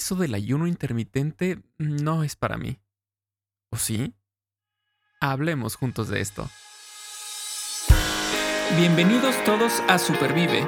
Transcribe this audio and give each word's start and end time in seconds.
eso 0.00 0.14
del 0.14 0.32
ayuno 0.32 0.66
intermitente 0.66 1.58
no 1.76 2.24
es 2.24 2.34
para 2.34 2.56
mí. 2.56 2.80
¿O 3.70 3.76
sí? 3.76 4.14
Hablemos 5.20 5.76
juntos 5.76 6.08
de 6.08 6.22
esto. 6.22 6.48
Bienvenidos 8.78 9.36
todos 9.44 9.82
a 9.88 9.98
Supervive. 9.98 10.66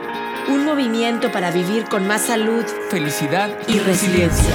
Un 0.49 0.67
movimiento 0.67 1.33
para 1.33 1.51
vivir 1.51 1.85
con 1.85 2.07
más 2.07 2.27
salud, 2.27 2.63
felicidad 2.91 3.49
y, 3.69 3.79
resiliencia. 3.79 4.55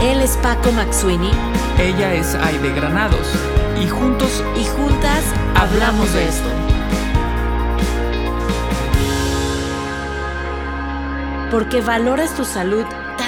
Él 0.00 0.20
es 0.20 0.36
Paco 0.36 0.70
Maxuini. 0.70 1.32
Ella 1.80 2.14
es 2.14 2.36
Aide 2.36 2.72
Granados. 2.72 3.26
Y 3.82 3.88
juntos 3.88 4.44
y 4.56 4.64
juntas 4.64 5.24
hablamos 5.56 6.14
de 6.14 6.28
esto. 6.28 6.48
Porque 11.50 11.80
valoras 11.80 12.36
tu 12.36 12.44
salud 12.44 12.84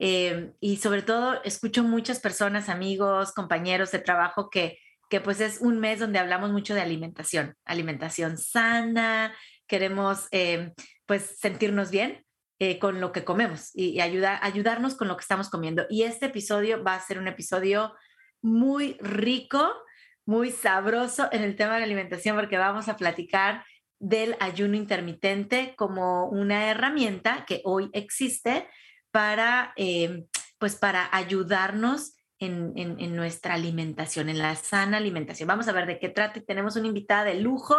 eh, 0.00 0.52
y 0.58 0.78
sobre 0.78 1.02
todo 1.02 1.40
escucho 1.44 1.84
muchas 1.84 2.18
personas, 2.18 2.68
amigos, 2.68 3.32
compañeros 3.32 3.92
de 3.92 4.00
trabajo 4.00 4.50
que 4.50 4.78
que 5.10 5.20
pues 5.20 5.40
es 5.40 5.60
un 5.60 5.80
mes 5.80 5.98
donde 5.98 6.20
hablamos 6.20 6.52
mucho 6.52 6.72
de 6.72 6.80
alimentación, 6.80 7.56
alimentación 7.64 8.38
sana, 8.38 9.34
queremos 9.66 10.28
eh, 10.30 10.72
pues 11.04 11.36
sentirnos 11.38 11.90
bien 11.90 12.24
eh, 12.60 12.78
con 12.78 13.00
lo 13.00 13.10
que 13.10 13.24
comemos 13.24 13.70
y, 13.74 14.00
ayudarnos 14.00 14.94
con 14.94 15.08
lo 15.08 15.16
que 15.16 15.22
estamos 15.22 15.50
comiendo. 15.50 15.84
Y 15.90 16.04
este 16.04 16.26
episodio 16.26 16.84
va 16.84 16.94
a 16.94 17.00
ser 17.00 17.18
un 17.18 17.26
episodio 17.26 17.92
muy 18.40 18.96
rico, 19.00 19.68
muy 20.24 20.52
sabroso 20.52 21.28
en 21.32 21.42
el 21.42 21.56
tema 21.56 21.76
de 21.76 21.84
alimentación 21.84 22.36
porque 22.36 22.56
vamos 22.56 22.88
a 22.88 22.96
platicar 22.96 23.64
del 23.98 24.36
ayuno 24.38 24.76
intermitente 24.76 25.74
como 25.76 26.26
una 26.26 26.70
herramienta 26.70 27.44
que 27.46 27.62
hoy 27.64 27.90
existe 27.92 28.68
para, 29.10 29.72
eh, 29.76 30.26
pues 30.58 30.76
para 30.76 31.08
ayudarnos 31.12 32.14
en, 32.38 33.16
nuestra 33.16 33.54
alimentación, 33.54 34.28
en 34.28 34.38
la 34.38 34.56
sana 34.56 34.96
alimentación. 34.96 35.46
Vamos 35.46 35.68
a 35.68 35.72
ver 35.72 35.86
de 35.86 35.98
qué 35.98 36.08
trata 36.08 36.40
tenemos 36.40 36.76
una 36.76 36.88
invitada 36.88 37.24
de 37.24 37.34
lujo 37.34 37.76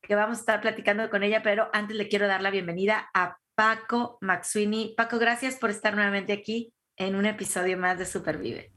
que 0.00 0.14
vamos 0.14 0.38
a 0.38 0.40
estar 0.40 0.60
platicando 0.60 1.10
con 1.10 1.22
ella, 1.22 1.42
pero 1.42 1.68
antes 1.72 1.96
le 1.96 2.08
quiero 2.08 2.28
dar 2.28 2.40
la 2.40 2.50
bienvenida 2.50 3.10
a 3.14 3.38
Paco 3.56 4.18
Maxwini. 4.20 4.94
Paco, 4.96 5.18
gracias 5.18 5.56
por 5.56 5.70
estar 5.70 5.94
nuevamente 5.94 6.32
aquí 6.32 6.72
en 6.96 7.16
un 7.16 7.26
episodio 7.26 7.76
más 7.78 7.98
de 7.98 8.06
Supervive. 8.06 8.70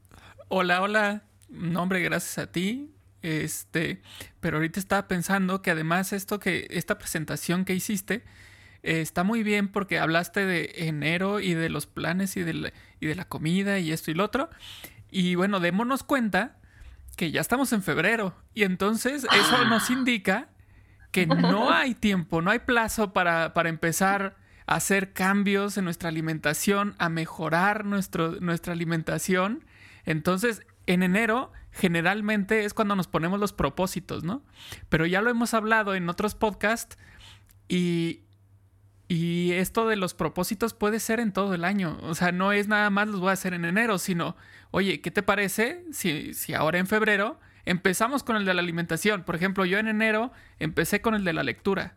Hola, 0.47 0.81
hola. 0.81 1.23
No, 1.49 1.83
hombre, 1.83 2.01
gracias 2.01 2.37
a 2.39 2.51
ti. 2.51 2.95
Este, 3.21 4.01
pero 4.39 4.57
ahorita 4.57 4.79
estaba 4.79 5.07
pensando 5.07 5.61
que 5.61 5.71
además 5.71 6.13
esto 6.13 6.39
que 6.39 6.67
esta 6.69 6.97
presentación 6.97 7.65
que 7.65 7.73
hiciste 7.73 8.23
eh, 8.83 9.01
está 9.01 9.23
muy 9.23 9.43
bien 9.43 9.67
porque 9.67 9.99
hablaste 9.99 10.45
de 10.45 10.71
enero 10.75 11.39
y 11.39 11.53
de 11.53 11.69
los 11.69 11.87
planes 11.87 12.37
y 12.37 12.43
de 12.43 12.53
la, 12.53 12.73
y 12.99 13.07
de 13.07 13.15
la 13.15 13.25
comida 13.25 13.79
y 13.79 13.91
esto 13.91 14.11
y 14.11 14.13
lo 14.13 14.23
otro. 14.23 14.49
Y 15.11 15.35
bueno, 15.35 15.59
démonos 15.59 16.03
cuenta 16.03 16.57
que 17.15 17.31
ya 17.31 17.41
estamos 17.41 17.73
en 17.73 17.83
febrero 17.83 18.35
y 18.53 18.63
entonces 18.63 19.25
eso 19.31 19.65
nos 19.65 19.89
indica 19.89 20.49
que 21.11 21.25
no 21.25 21.69
hay 21.73 21.95
tiempo, 21.95 22.41
no 22.41 22.51
hay 22.51 22.59
plazo 22.59 23.13
para, 23.13 23.53
para 23.53 23.69
empezar 23.69 24.37
a 24.67 24.75
hacer 24.75 25.13
cambios 25.13 25.77
en 25.77 25.85
nuestra 25.85 26.09
alimentación, 26.09 26.95
a 26.99 27.09
mejorar 27.09 27.85
nuestro, 27.85 28.39
nuestra 28.39 28.73
alimentación. 28.73 29.65
Entonces, 30.05 30.61
en 30.85 31.03
enero 31.03 31.51
generalmente 31.71 32.65
es 32.65 32.73
cuando 32.73 32.95
nos 32.95 33.07
ponemos 33.07 33.39
los 33.39 33.53
propósitos, 33.53 34.23
¿no? 34.23 34.43
Pero 34.89 35.05
ya 35.05 35.21
lo 35.21 35.29
hemos 35.29 35.53
hablado 35.53 35.95
en 35.95 36.09
otros 36.09 36.35
podcasts 36.35 36.97
y, 37.67 38.21
y 39.11 39.53
esto 39.53 39.87
de 39.87 39.95
los 39.95 40.13
propósitos 40.13 40.75
puede 40.75 40.99
ser 40.99 41.19
en 41.19 41.33
todo 41.33 41.55
el 41.55 41.65
año. 41.65 41.97
O 42.03 42.13
sea, 42.13 42.31
no 42.31 42.53
es 42.53 42.67
nada 42.67 42.91
más 42.91 43.07
los 43.07 43.19
voy 43.19 43.31
a 43.31 43.33
hacer 43.33 43.55
en 43.55 43.65
enero, 43.65 43.97
sino, 43.97 44.37
oye, 44.69 45.01
¿qué 45.01 45.09
te 45.09 45.23
parece 45.23 45.83
si, 45.91 46.35
si 46.35 46.53
ahora 46.53 46.77
en 46.77 46.85
febrero 46.85 47.39
empezamos 47.65 48.21
con 48.21 48.35
el 48.35 48.45
de 48.45 48.53
la 48.53 48.61
alimentación? 48.61 49.23
Por 49.23 49.35
ejemplo, 49.35 49.65
yo 49.65 49.79
en 49.79 49.87
enero 49.87 50.31
empecé 50.59 51.01
con 51.01 51.15
el 51.15 51.23
de 51.23 51.33
la 51.33 51.41
lectura. 51.41 51.95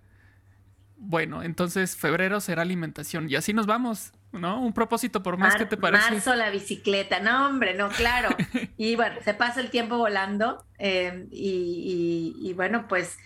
Bueno, 0.97 1.43
entonces 1.43 1.97
febrero 1.97 2.41
será 2.41 2.62
alimentación 2.62 3.29
y 3.29 3.37
así 3.37 3.53
nos 3.53 3.67
vamos, 3.67 4.12
¿no? 4.33 4.62
Un 4.62 4.73
propósito 4.73 5.23
por 5.23 5.37
más 5.37 5.56
que 5.56 5.67
te 5.67 5.77
parece. 5.77 6.12
Marzo 6.12 6.34
la 6.34 6.49
bicicleta, 6.49 7.21
no 7.21 7.47
hombre, 7.47 7.75
no, 7.75 7.91
claro. 7.91 8.31
y 8.79 8.97
bueno, 8.97 9.17
se 9.23 9.34
pasa 9.34 9.61
el 9.61 9.69
tiempo 9.69 9.99
volando 9.99 10.65
eh, 10.79 11.27
y 11.31 12.55
bueno, 12.55 12.87
pues 12.89 13.19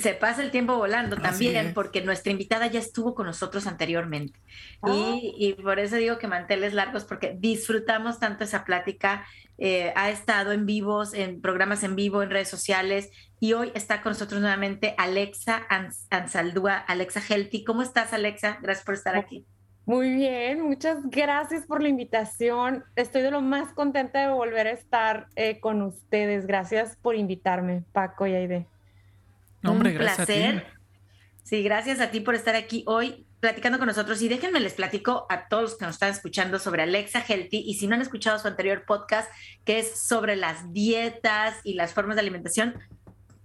se 0.00 0.14
pasa 0.14 0.42
el 0.42 0.50
tiempo 0.50 0.76
volando 0.76 1.16
también, 1.16 1.72
porque 1.74 2.02
nuestra 2.02 2.32
invitada 2.32 2.66
ya 2.66 2.78
estuvo 2.78 3.14
con 3.14 3.26
nosotros 3.26 3.66
anteriormente. 3.66 4.38
Ah. 4.82 5.16
Y, 5.20 5.54
por 5.54 5.78
eso 5.78 5.96
digo 5.96 6.18
que 6.18 6.26
manteles 6.26 6.74
largos, 6.74 7.04
porque 7.04 7.36
disfrutamos 7.38 8.18
tanto 8.18 8.44
esa 8.44 8.64
plática. 8.64 9.26
Eh, 9.58 9.92
ha 9.94 10.08
estado 10.10 10.52
en 10.52 10.64
vivos, 10.64 11.12
en 11.12 11.40
programas 11.42 11.82
en 11.82 11.94
vivo, 11.94 12.22
en 12.22 12.30
redes 12.30 12.48
sociales, 12.48 13.10
y 13.40 13.52
hoy 13.52 13.72
está 13.74 14.00
con 14.00 14.12
nosotros 14.12 14.40
nuevamente 14.40 14.94
Alexa 14.96 15.66
Ansaldúa, 16.10 16.76
Alexa 16.76 17.20
Healthy. 17.20 17.64
¿Cómo 17.64 17.82
estás, 17.82 18.12
Alexa? 18.12 18.58
Gracias 18.62 18.84
por 18.84 18.94
estar 18.94 19.16
aquí. 19.16 19.46
Muy 19.86 20.10
bien, 20.14 20.62
muchas 20.62 20.98
gracias 21.10 21.66
por 21.66 21.82
la 21.82 21.88
invitación. 21.88 22.84
Estoy 22.94 23.22
de 23.22 23.32
lo 23.32 23.40
más 23.40 23.72
contenta 23.72 24.20
de 24.20 24.32
volver 24.32 24.68
a 24.68 24.70
estar 24.70 25.26
eh, 25.34 25.58
con 25.58 25.82
ustedes. 25.82 26.46
Gracias 26.46 26.96
por 26.96 27.16
invitarme, 27.16 27.82
Paco 27.92 28.26
y 28.26 28.34
Aide. 28.34 28.66
No, 29.62 29.72
hombre, 29.72 29.92
Un 29.92 29.98
placer. 29.98 30.66
Sí, 31.42 31.62
gracias 31.62 32.00
a 32.00 32.10
ti 32.10 32.20
por 32.20 32.34
estar 32.34 32.54
aquí 32.54 32.84
hoy 32.86 33.26
platicando 33.40 33.78
con 33.78 33.88
nosotros 33.88 34.20
y 34.22 34.28
déjenme 34.28 34.60
les 34.60 34.74
platico 34.74 35.26
a 35.30 35.48
todos 35.48 35.62
los 35.62 35.76
que 35.76 35.86
nos 35.86 35.96
están 35.96 36.10
escuchando 36.10 36.58
sobre 36.58 36.82
Alexa 36.82 37.24
Healthy 37.26 37.64
y 37.66 37.74
si 37.74 37.86
no 37.86 37.94
han 37.94 38.02
escuchado 38.02 38.38
su 38.38 38.46
anterior 38.46 38.84
podcast 38.86 39.30
que 39.64 39.78
es 39.78 40.06
sobre 40.06 40.36
las 40.36 40.72
dietas 40.72 41.56
y 41.64 41.74
las 41.74 41.94
formas 41.94 42.16
de 42.16 42.20
alimentación, 42.20 42.78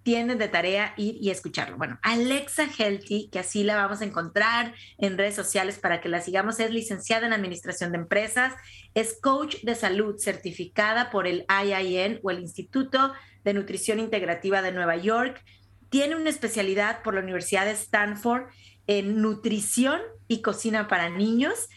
tienen 0.03 0.37
de 0.37 0.49
tarea 0.49 0.93
ir 0.97 1.17
y 1.19 1.31
escucharlo. 1.31 1.77
Bueno, 1.77 1.97
Alexa 2.03 2.67
Healthy, 2.67 3.29
que 3.31 3.39
así 3.39 3.63
la 3.63 3.75
vamos 3.75 4.01
a 4.01 4.05
encontrar 4.05 4.75
en 4.99 5.17
redes 5.17 5.33
sociales 5.33 5.79
para 5.79 5.99
que 5.99 6.09
la 6.09 6.21
sigamos, 6.21 6.59
es 6.59 6.69
licenciada 6.69 7.25
en 7.25 7.33
Administración 7.33 7.91
de 7.91 7.97
Empresas, 7.97 8.53
es 8.93 9.17
coach 9.19 9.55
de 9.63 9.73
salud 9.73 10.19
certificada 10.19 11.09
por 11.09 11.25
el 11.25 11.43
IIN 11.49 12.19
o 12.21 12.29
el 12.29 12.39
Instituto 12.39 13.13
de 13.43 13.53
Nutrición 13.55 13.99
Integrativa 13.99 14.61
de 14.61 14.73
Nueva 14.73 14.95
York 14.95 15.43
tiene 15.89 16.15
una 16.15 16.29
especialidad 16.29 17.01
por 17.03 17.13
la 17.13 17.21
Universidad 17.21 17.65
de 17.65 17.71
Stanford 17.71 18.47
en 18.87 19.21
nutrición 19.21 20.01
y 20.27 20.41
cocina 20.41 20.87
para 20.87 21.09
niños, 21.09 21.69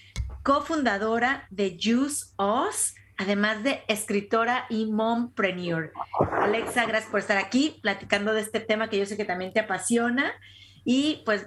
cofundadora 0.42 1.46
de 1.50 1.78
Juice 1.80 2.26
Us, 2.38 2.94
además 3.16 3.62
de 3.62 3.82
escritora 3.88 4.66
y 4.68 4.86
mompreneur. 4.86 5.92
Alexa, 6.40 6.86
gracias 6.86 7.10
por 7.10 7.20
estar 7.20 7.36
aquí 7.36 7.78
platicando 7.82 8.32
de 8.32 8.40
este 8.40 8.60
tema 8.60 8.88
que 8.88 8.98
yo 8.98 9.06
sé 9.06 9.16
que 9.16 9.24
también 9.24 9.52
te 9.52 9.60
apasiona. 9.60 10.32
Y 10.84 11.22
pues 11.24 11.46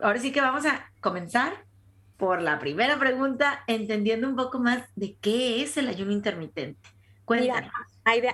ahora 0.00 0.18
sí 0.18 0.32
que 0.32 0.40
vamos 0.40 0.66
a 0.66 0.90
comenzar 1.00 1.64
por 2.16 2.40
la 2.40 2.58
primera 2.58 2.98
pregunta, 2.98 3.64
entendiendo 3.66 4.28
un 4.28 4.36
poco 4.36 4.58
más 4.58 4.84
de 4.96 5.16
qué 5.20 5.62
es 5.62 5.76
el 5.76 5.88
ayuno 5.88 6.12
intermitente. 6.12 6.93
Cuéntanos 7.24 7.72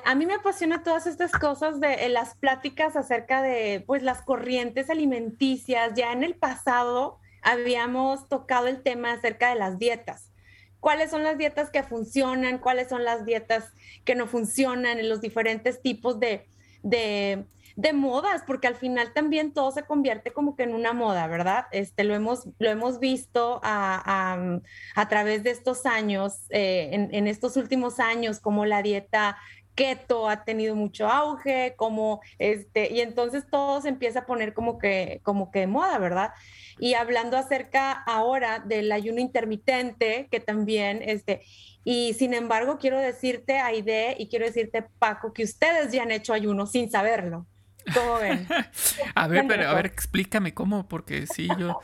a 0.05 0.15
mí 0.17 0.27
me 0.27 0.35
apasiona 0.35 0.83
todas 0.83 1.07
estas 1.07 1.31
cosas 1.31 1.79
de 1.79 2.09
las 2.09 2.35
pláticas 2.35 2.97
acerca 2.97 3.41
de 3.41 3.85
pues 3.87 4.03
las 4.03 4.23
corrientes 4.23 4.91
alimenticias. 4.91 5.93
Ya 5.95 6.13
en 6.13 6.25
el 6.25 6.35
pasado 6.35 7.19
habíamos 7.43 8.29
tocado 8.29 8.67
el 8.67 8.83
tema 8.83 9.13
acerca 9.13 9.51
de 9.51 9.57
las 9.57 9.79
dietas. 9.79 10.33
¿Cuáles 10.81 11.11
son 11.11 11.23
las 11.23 11.39
dietas 11.39 11.71
que 11.71 11.83
funcionan? 11.83 12.59
¿Cuáles 12.59 12.89
son 12.89 13.05
las 13.05 13.25
dietas 13.25 13.73
que 14.05 14.15
no 14.15 14.27
funcionan 14.27 14.99
en 14.99 15.09
los 15.09 15.21
diferentes 15.21 15.81
tipos 15.83 16.19
de, 16.19 16.49
de 16.83 17.45
de 17.81 17.95
modas, 17.95 18.43
porque 18.47 18.67
al 18.67 18.75
final 18.75 19.15
también 19.15 19.53
todo 19.55 19.71
se 19.71 19.85
convierte 19.85 20.33
como 20.33 20.55
que 20.55 20.65
en 20.65 20.75
una 20.75 20.93
moda, 20.93 21.27
¿verdad? 21.29 21.65
Este, 21.73 22.05
lo, 22.05 22.15
hemos, 22.15 22.47
lo 22.59 22.69
hemos 22.69 22.99
visto 22.99 23.59
a, 23.63 24.61
a, 24.95 25.09
través 25.09 25.43
de 25.45 25.51
estos 25.51 25.87
años, 25.87 26.45
eh, 26.51 26.91
en, 26.93 27.15
en, 27.15 27.27
estos 27.27 27.57
últimos 27.57 27.99
años, 27.99 28.39
como 28.39 28.67
la 28.67 28.83
dieta 28.83 29.39
keto 29.75 30.29
ha 30.29 30.45
tenido 30.45 30.77
mucho 30.77 31.09
auge, 31.09 31.75
como 31.77 32.21
este, 32.39 32.93
y 32.93 33.01
entonces 33.01 33.47
todo 33.51 33.81
se 33.81 33.89
empieza 33.89 34.21
a 34.21 34.27
poner 34.27 34.53
como 34.53 34.79
que, 34.79 35.21
como 35.23 35.51
que 35.51 35.61
de 35.61 35.67
moda, 35.67 35.97
¿verdad? 35.97 36.33
Y 36.79 36.95
hablando 36.95 37.39
acerca 37.39 37.93
ahora 37.93 38.59
del 38.59 38.93
ayuno 38.93 39.21
intermitente, 39.21 40.29
que 40.31 40.41
también, 40.41 41.01
este, 41.03 41.41
y 41.83 42.13
sin 42.13 42.35
embargo, 42.35 42.77
quiero 42.79 42.99
decirte, 42.99 43.59
Aide, 43.59 44.17
y 44.19 44.29
quiero 44.29 44.45
decirte, 44.45 44.83
Paco, 44.99 45.33
que 45.33 45.45
ustedes 45.45 45.93
ya 45.93 46.03
han 46.03 46.11
hecho 46.11 46.35
ayuno 46.35 46.67
sin 46.67 46.91
saberlo. 46.91 47.47
¿Cómo 47.95 48.19
ven? 48.19 48.47
a 49.15 49.29
ver, 49.29 49.47
pero 49.47 49.69
a 49.69 49.75
ver, 49.75 49.87
explícame 49.87 50.55
cómo, 50.55 50.89
porque 50.89 51.27
sí, 51.27 51.49
yo, 51.59 51.81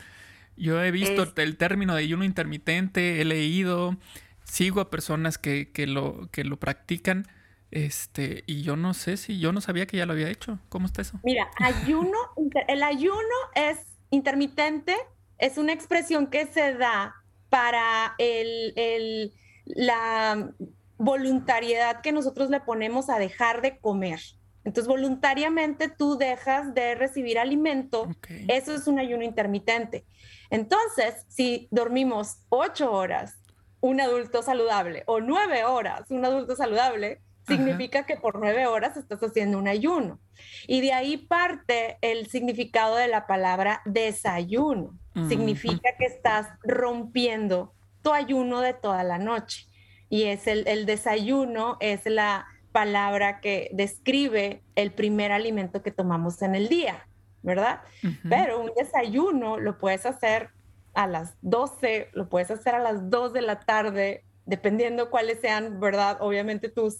yo 0.56 0.82
he 0.82 0.90
visto 0.90 1.32
el 1.36 1.56
término 1.56 1.94
de 1.94 2.02
ayuno 2.02 2.24
intermitente, 2.24 3.20
he 3.20 3.24
leído, 3.24 3.96
sigo 4.44 4.80
a 4.80 4.90
personas 4.90 5.38
que, 5.38 5.72
que, 5.72 5.86
lo, 5.86 6.28
que 6.30 6.44
lo 6.44 6.58
practican. 6.58 7.26
Este, 7.72 8.44
y 8.46 8.62
yo 8.62 8.76
no 8.76 8.94
sé 8.94 9.16
si 9.16 9.40
yo 9.40 9.52
no 9.52 9.60
sabía 9.60 9.86
que 9.86 9.96
ya 9.96 10.06
lo 10.06 10.12
había 10.12 10.30
hecho. 10.30 10.58
¿Cómo 10.68 10.86
está 10.86 11.02
eso? 11.02 11.18
Mira, 11.24 11.50
ayuno, 11.58 12.16
el 12.68 12.82
ayuno 12.82 13.34
es 13.54 13.78
intermitente, 14.10 14.94
es 15.38 15.58
una 15.58 15.72
expresión 15.72 16.28
que 16.28 16.46
se 16.46 16.74
da 16.74 17.14
para 17.50 18.14
el, 18.18 18.72
el 18.76 19.32
la 19.66 20.50
voluntariedad 20.98 22.00
que 22.00 22.12
nosotros 22.12 22.50
le 22.50 22.60
ponemos 22.60 23.10
a 23.10 23.18
dejar 23.18 23.60
de 23.62 23.78
comer. 23.78 24.20
Entonces, 24.66 24.86
voluntariamente 24.86 25.88
tú 25.88 26.18
dejas 26.18 26.74
de 26.74 26.94
recibir 26.94 27.38
alimento. 27.38 28.08
Eso 28.48 28.74
es 28.74 28.86
un 28.86 28.98
ayuno 28.98 29.24
intermitente. 29.24 30.04
Entonces, 30.50 31.24
si 31.28 31.68
dormimos 31.70 32.40
ocho 32.50 32.92
horas, 32.92 33.38
un 33.80 34.00
adulto 34.00 34.42
saludable, 34.42 35.04
o 35.06 35.20
nueve 35.20 35.64
horas, 35.64 36.10
un 36.10 36.24
adulto 36.24 36.54
saludable, 36.54 37.22
significa 37.46 38.04
que 38.04 38.16
por 38.16 38.38
nueve 38.38 38.66
horas 38.66 38.96
estás 38.96 39.20
haciendo 39.20 39.58
un 39.58 39.68
ayuno. 39.68 40.20
Y 40.66 40.82
de 40.82 40.92
ahí 40.92 41.16
parte 41.16 41.96
el 42.02 42.26
significado 42.26 42.96
de 42.96 43.08
la 43.08 43.26
palabra 43.26 43.80
desayuno. 43.86 44.98
Significa 45.28 45.96
que 45.98 46.04
estás 46.04 46.48
rompiendo 46.62 47.72
ayuno 48.12 48.60
de 48.60 48.74
toda 48.74 49.04
la 49.04 49.18
noche. 49.18 49.66
Y 50.08 50.24
es 50.24 50.46
el, 50.46 50.86
desayuno, 50.86 51.76
es 51.80 52.06
la 52.06 52.46
palabra 52.76 53.40
que 53.40 53.70
describe 53.72 54.62
el 54.74 54.92
primer 54.92 55.32
alimento 55.32 55.82
que 55.82 55.90
tomamos 55.90 56.42
en 56.42 56.54
el 56.54 56.68
día, 56.68 57.08
¿verdad? 57.40 57.80
Pero 58.28 58.60
un 58.60 58.70
desayuno 58.76 59.58
lo 59.58 59.78
puedes 59.78 60.04
hacer 60.04 60.50
a 60.92 61.06
las 61.06 61.38
12, 61.40 62.10
lo 62.12 62.28
puedes 62.28 62.50
hacer 62.50 62.74
a 62.74 62.78
las 62.78 63.08
2 63.08 63.32
de 63.32 63.40
la 63.40 63.60
tarde, 63.60 64.26
dependiendo 64.44 65.08
cuáles 65.08 65.40
sean, 65.40 65.80
¿verdad? 65.80 66.18
Obviamente 66.20 66.68
tus, 66.68 66.98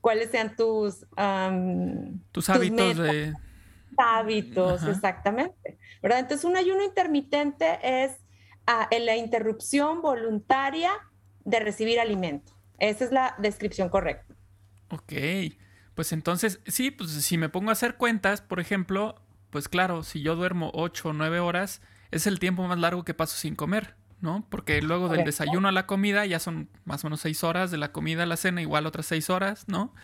cuáles 0.00 0.30
sean 0.30 0.54
tus... 0.54 1.04
tus 2.30 2.48
hábitos 2.48 2.96
de... 2.96 3.34
Hábitos, 3.98 4.84
exactamente. 4.86 5.80
¿Verdad? 6.00 6.20
Entonces 6.20 6.44
un 6.44 6.56
ayuno 6.56 6.84
intermitente 6.84 7.80
es 7.82 8.12
en 8.92 9.04
la 9.04 9.16
interrupción 9.16 10.00
voluntaria 10.00 10.92
de 11.44 11.58
recibir 11.58 11.98
alimento. 11.98 12.52
Esa 12.78 13.04
es 13.04 13.10
la 13.10 13.34
descripción 13.38 13.88
correcta. 13.88 14.35
Ok, 14.88 15.12
pues 15.94 16.12
entonces, 16.12 16.60
sí, 16.66 16.90
pues 16.90 17.10
si 17.10 17.38
me 17.38 17.48
pongo 17.48 17.70
a 17.70 17.72
hacer 17.72 17.96
cuentas, 17.96 18.40
por 18.40 18.60
ejemplo, 18.60 19.20
pues 19.50 19.68
claro, 19.68 20.02
si 20.02 20.22
yo 20.22 20.36
duermo 20.36 20.70
8 20.74 21.08
o 21.08 21.12
9 21.12 21.40
horas, 21.40 21.80
es 22.10 22.26
el 22.26 22.38
tiempo 22.38 22.66
más 22.66 22.78
largo 22.78 23.04
que 23.04 23.14
paso 23.14 23.36
sin 23.36 23.56
comer, 23.56 23.94
¿no? 24.20 24.46
Porque 24.50 24.80
luego 24.82 25.08
del 25.08 25.24
desayuno 25.24 25.68
a 25.68 25.72
la 25.72 25.86
comida 25.86 26.26
ya 26.26 26.38
son 26.38 26.68
más 26.84 27.04
o 27.04 27.08
menos 27.08 27.20
6 27.20 27.44
horas, 27.44 27.70
de 27.70 27.78
la 27.78 27.92
comida 27.92 28.24
a 28.24 28.26
la 28.26 28.36
cena 28.36 28.62
igual 28.62 28.86
otras 28.86 29.06
6 29.06 29.30
horas, 29.30 29.64
¿no? 29.68 29.94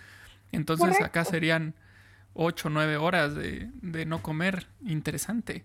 Entonces 0.50 1.00
acá 1.00 1.25
serían 1.25 1.75
8 2.34 2.69
o 2.69 2.70
9 2.70 2.96
horas 2.96 3.34
de, 3.34 3.70
de 3.81 4.06
no 4.06 4.23
comer. 4.23 4.67
Interesante. 4.84 5.64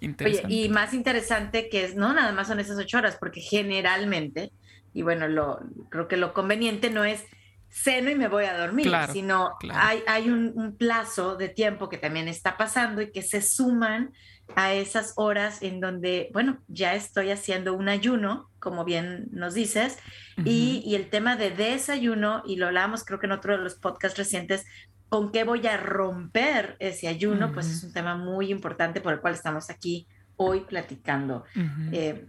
Oye, 0.00 0.42
y 0.48 0.68
más 0.68 0.92
interesante 0.92 1.68
que 1.68 1.84
es, 1.84 1.96
no 1.96 2.12
nada 2.12 2.32
más 2.32 2.48
son 2.48 2.60
esas 2.60 2.78
ocho 2.78 2.98
horas, 2.98 3.16
porque 3.18 3.40
generalmente, 3.40 4.52
y 4.92 5.02
bueno, 5.02 5.26
lo, 5.26 5.60
creo 5.88 6.06
que 6.06 6.16
lo 6.16 6.34
conveniente 6.34 6.90
no 6.90 7.04
es 7.04 7.24
ceno 7.68 8.10
y 8.10 8.14
me 8.14 8.28
voy 8.28 8.44
a 8.44 8.56
dormir, 8.56 8.90
sino 9.12 9.56
hay, 9.72 10.02
hay 10.06 10.30
un, 10.30 10.76
plazo 10.78 11.36
de 11.36 11.48
tiempo 11.48 11.88
que 11.88 11.98
también 11.98 12.28
está 12.28 12.56
pasando 12.56 13.02
y 13.02 13.12
que 13.12 13.22
se 13.22 13.42
suman 13.42 14.12
a 14.54 14.72
esas 14.72 15.14
horas 15.16 15.62
en 15.62 15.80
donde, 15.80 16.30
bueno, 16.32 16.58
ya 16.68 16.94
estoy 16.94 17.30
haciendo 17.30 17.74
un 17.74 17.88
ayuno, 17.88 18.50
como 18.58 18.84
bien 18.84 19.26
nos 19.32 19.54
dices, 19.54 19.98
y, 20.44 20.82
y, 20.84 20.94
el 20.94 21.10
tema 21.10 21.36
de 21.36 21.50
desayuno, 21.50 22.42
y 22.46 22.56
lo 22.56 22.66
hablamos 22.66 23.04
creo 23.04 23.18
que 23.18 23.26
en 23.26 23.32
otro 23.32 23.56
de 23.56 23.62
los 23.62 23.74
podcasts 23.74 24.18
recientes, 24.18 24.64
con 25.08 25.30
qué 25.32 25.44
voy 25.44 25.66
a 25.66 25.76
romper 25.76 26.76
ese 26.78 27.08
ayuno, 27.08 27.52
pues 27.52 27.66
es 27.66 27.84
un 27.84 27.92
tema 27.92 28.16
muy 28.16 28.50
importante 28.50 29.00
por 29.00 29.12
el 29.12 29.20
cual 29.20 29.34
estamos 29.34 29.70
aquí 29.70 30.06
hoy 30.36 30.60
platicando. 30.60 31.44
Eh, 31.92 32.26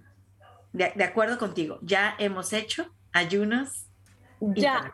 de, 0.73 1.03
acuerdo 1.03 1.37
contigo, 1.37 1.79
ya 1.81 2.15
hemos 2.19 2.53
hecho 2.53 2.93
ayunos. 3.11 3.87
Ya, 4.39 4.93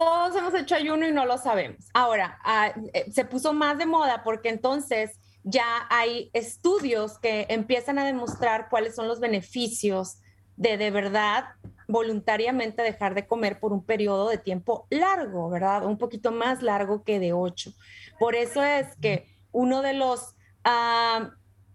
todos 0.00 0.34
hemos 0.34 0.54
hecho 0.54 0.74
ayuno 0.74 1.06
y 1.06 1.12
no 1.12 1.26
lo 1.26 1.36
sabemos. 1.36 1.90
Ahora, 1.92 2.38
ah, 2.42 2.72
eh, 2.94 3.12
se 3.12 3.26
puso 3.26 3.52
más 3.52 3.76
de 3.76 3.84
moda 3.84 4.22
porque 4.24 4.48
entonces 4.48 5.20
ya 5.44 5.86
hay 5.90 6.30
estudios 6.32 7.18
que 7.18 7.44
empiezan 7.50 7.98
a 7.98 8.06
demostrar 8.06 8.68
cuáles 8.70 8.94
son 8.94 9.08
los 9.08 9.20
beneficios 9.20 10.16
de 10.56 10.78
de 10.78 10.90
verdad 10.90 11.44
voluntariamente 11.86 12.82
dejar 12.82 13.14
de 13.14 13.26
comer 13.26 13.60
por 13.60 13.74
un 13.74 13.84
periodo 13.84 14.30
de 14.30 14.38
tiempo 14.38 14.86
largo, 14.88 15.50
¿verdad? 15.50 15.84
Un 15.84 15.98
poquito 15.98 16.32
más 16.32 16.62
largo 16.62 17.04
que 17.04 17.20
de 17.20 17.34
ocho. 17.34 17.72
Por 18.18 18.34
eso 18.34 18.62
es 18.62 18.96
que 19.02 19.26
uno 19.52 19.82
de 19.82 19.92
los 19.92 20.34
ah, 20.64 21.32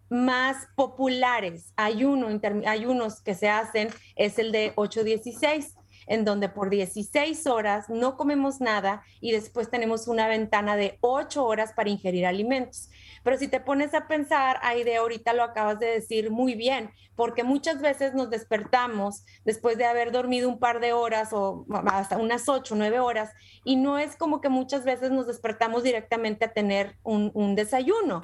más 0.09 0.67
populares 0.75 1.73
ayunos 1.75 3.21
que 3.21 3.35
se 3.35 3.49
hacen 3.49 3.89
es 4.15 4.39
el 4.39 4.51
de 4.51 4.73
8-16 4.75 5.75
en 6.07 6.25
donde 6.25 6.49
por 6.49 6.69
16 6.69 7.47
horas 7.47 7.89
no 7.89 8.17
comemos 8.17 8.61
nada 8.61 9.03
y 9.21 9.31
después 9.31 9.69
tenemos 9.69 10.07
una 10.07 10.27
ventana 10.27 10.75
de 10.75 10.97
8 11.01 11.45
horas 11.45 11.73
para 11.73 11.89
ingerir 11.89 12.25
alimentos. 12.25 12.89
Pero 13.25 13.39
si 13.39 13.47
te 13.47 13.59
pones 13.59 13.95
a 13.95 14.07
pensar, 14.07 14.59
de 14.85 14.97
ahorita 14.97 15.33
lo 15.33 15.41
acabas 15.41 15.79
de 15.79 15.87
decir 15.87 16.29
muy 16.29 16.53
bien, 16.53 16.91
porque 17.15 17.43
muchas 17.43 17.81
veces 17.81 18.13
nos 18.13 18.29
despertamos 18.29 19.25
después 19.43 19.79
de 19.79 19.85
haber 19.85 20.11
dormido 20.11 20.47
un 20.47 20.59
par 20.59 20.79
de 20.79 20.93
horas 20.93 21.33
o 21.33 21.65
hasta 21.87 22.19
unas 22.19 22.47
8, 22.47 22.75
9 22.77 22.99
horas, 22.99 23.31
y 23.63 23.77
no 23.77 23.97
es 23.97 24.15
como 24.15 24.41
que 24.41 24.49
muchas 24.49 24.83
veces 24.83 25.09
nos 25.09 25.25
despertamos 25.25 25.81
directamente 25.81 26.45
a 26.45 26.53
tener 26.53 26.97
un, 27.01 27.55
desayuno. 27.55 28.21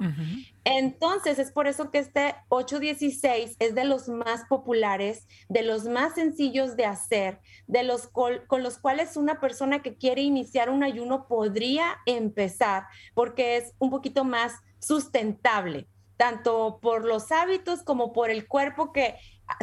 Entonces, 0.62 1.40
es 1.40 1.50
por 1.50 1.66
eso 1.66 1.90
que 1.90 1.98
este 1.98 2.36
816 2.48 3.56
es 3.58 3.74
de 3.74 3.84
los 3.84 4.08
más 4.08 4.44
populares, 4.48 5.26
de 5.48 5.64
los 5.64 5.86
más 5.86 6.14
sencillos 6.14 6.76
de 6.76 6.86
hacer, 6.86 7.40
de 7.66 7.82
los 7.82 8.06
con 8.06 8.62
los 8.62 8.78
cuales 8.78 9.16
una 9.16 9.40
persona 9.40 9.82
que 9.82 9.96
quiere 9.96 10.22
iniciar 10.22 10.70
un 10.70 10.84
ayuno 10.84 11.26
podría 11.26 11.96
empezar, 12.06 12.84
porque 13.14 13.56
es 13.56 13.74
un 13.80 13.90
poquito 13.90 14.22
más 14.22 14.60
sustentable, 14.82 15.86
tanto 16.16 16.78
por 16.82 17.04
los 17.04 17.32
hábitos 17.32 17.82
como 17.82 18.12
por 18.12 18.30
el 18.30 18.46
cuerpo 18.46 18.92
que 18.92 19.16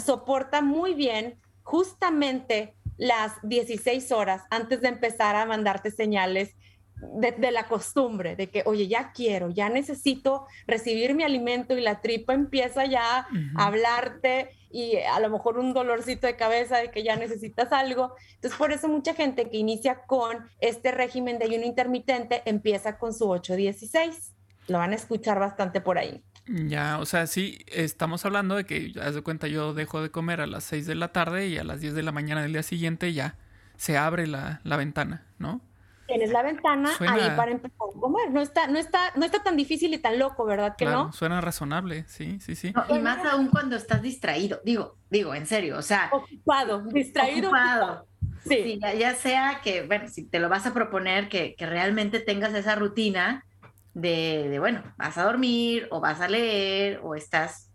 soporta 0.04 0.62
muy 0.62 0.94
bien 0.94 1.40
justamente 1.62 2.74
las 2.98 3.34
16 3.44 4.12
horas 4.12 4.44
antes 4.50 4.82
de 4.82 4.88
empezar 4.88 5.36
a 5.36 5.46
mandarte 5.46 5.92
señales 5.92 6.56
de, 7.02 7.52
la 7.52 7.66
costumbre, 7.68 8.36
de 8.36 8.48
que, 8.48 8.64
oye, 8.66 8.88
ya 8.88 9.14
quiero, 9.14 9.50
ya 9.50 9.70
necesito 9.70 10.46
recibir 10.68 11.16
mi 11.16 11.24
alimento 11.24 11.78
y 11.78 11.82
la 11.82 12.02
tripa 12.02 12.34
empieza 12.34 12.86
ya 12.86 13.20
a 13.56 13.66
hablarte 13.66 14.50
y 14.70 14.98
a 14.98 15.20
lo 15.22 15.30
mejor 15.30 15.58
un 15.58 15.74
dolorcito 15.74 16.28
de 16.28 16.36
cabeza 16.36 16.78
de 16.78 16.92
que 16.92 17.04
ya 17.04 17.16
necesitas 17.16 17.72
algo. 17.72 18.16
Entonces, 18.36 18.58
por 18.58 18.74
eso 18.74 18.90
mucha 18.90 19.14
gente 19.14 19.50
que 19.50 19.58
inicia 19.58 20.02
con 20.08 20.50
este 20.60 20.92
régimen 20.92 21.40
de 21.40 21.46
ayuno 21.46 21.66
intermitente 21.66 22.42
empieza 22.46 22.98
con 22.98 23.14
su 23.14 23.26
8-16 23.26 24.34
lo 24.70 24.78
van 24.78 24.92
a 24.92 24.96
escuchar 24.96 25.40
bastante 25.40 25.82
por 25.82 25.98
ahí. 25.98 26.24
Ya, 26.46 26.98
o 27.00 27.06
sea, 27.06 27.28
sí, 27.28 27.60
estamos 27.68 28.26
hablando 28.26 28.56
de 28.56 28.66
que, 28.66 28.94
haz 29.02 29.14
de 29.14 29.22
cuenta, 29.22 29.48
yo 29.48 29.74
dejo 29.74 30.02
de 30.02 30.10
comer 30.10 30.42
a 30.42 30.48
las 30.48 30.64
6 30.64 30.88
de 30.88 30.96
la 30.96 31.10
tarde 31.10 31.48
y 31.48 31.58
a 31.58 31.64
las 31.64 31.80
10 31.80 31.94
de 31.94 32.04
la 32.04 32.12
mañana 32.12 32.42
del 32.42 32.54
día 32.54 32.64
siguiente 32.64 33.14
ya 33.14 33.36
se 33.78 33.98
abre 33.98 34.26
la, 34.26 34.60
ventana, 34.64 35.26
¿no? 35.38 35.62
Tienes 36.08 36.32
la 36.32 36.42
ventana 36.42 36.90
ahí 37.00 37.30
para 37.36 37.52
empezar 37.52 37.78
a 37.96 38.00
comer. 38.00 38.32
No 38.32 38.42
está, 38.42 38.66
no, 38.66 38.80
está, 38.80 39.12
no 39.16 39.26
está 39.26 39.44
tan 39.44 39.56
difícil 39.56 39.94
y 39.94 40.00
tan 40.00 40.18
loco, 40.18 40.44
¿verdad 40.44 40.76
que 40.76 40.86
no? 40.86 41.14
Suena 41.14 41.40
razonable, 41.40 42.04
sí, 42.08 42.40
sí, 42.40 42.56
sí. 42.56 42.74
y 42.90 43.00
más 43.00 43.24
aún 43.26 43.50
cuando 43.50 43.76
estás 43.76 44.02
distraído. 44.02 44.60
Digo, 44.66 44.98
digo, 45.12 45.36
en 45.36 45.46
serio, 45.46 45.78
o 45.78 45.84
sea. 45.84 46.10
Ocupado, 46.12 46.82
distraído. 46.82 47.50
Ocupado. 47.50 48.08
Sí. 48.44 48.80
ya, 48.98 49.14
sea 49.14 49.62
que, 49.64 49.86
bueno, 49.86 50.08
si 50.08 50.24
te 50.24 50.40
lo 50.40 50.50
vas 50.50 50.66
a 50.66 50.74
proponer, 50.74 51.30
que, 51.30 51.56
que 51.56 51.66
realmente 51.68 52.20
tengas 52.20 52.56
esa 52.56 52.74
rutina, 52.74 53.46
de, 53.94 54.58
bueno, 54.60 54.84
vas 54.98 55.18
a 55.18 55.24
dormir 55.24 55.88
o 55.92 56.00
vas 56.00 56.22
a 56.22 56.28
leer 56.28 57.00
o 57.04 57.16
estás 57.16 57.72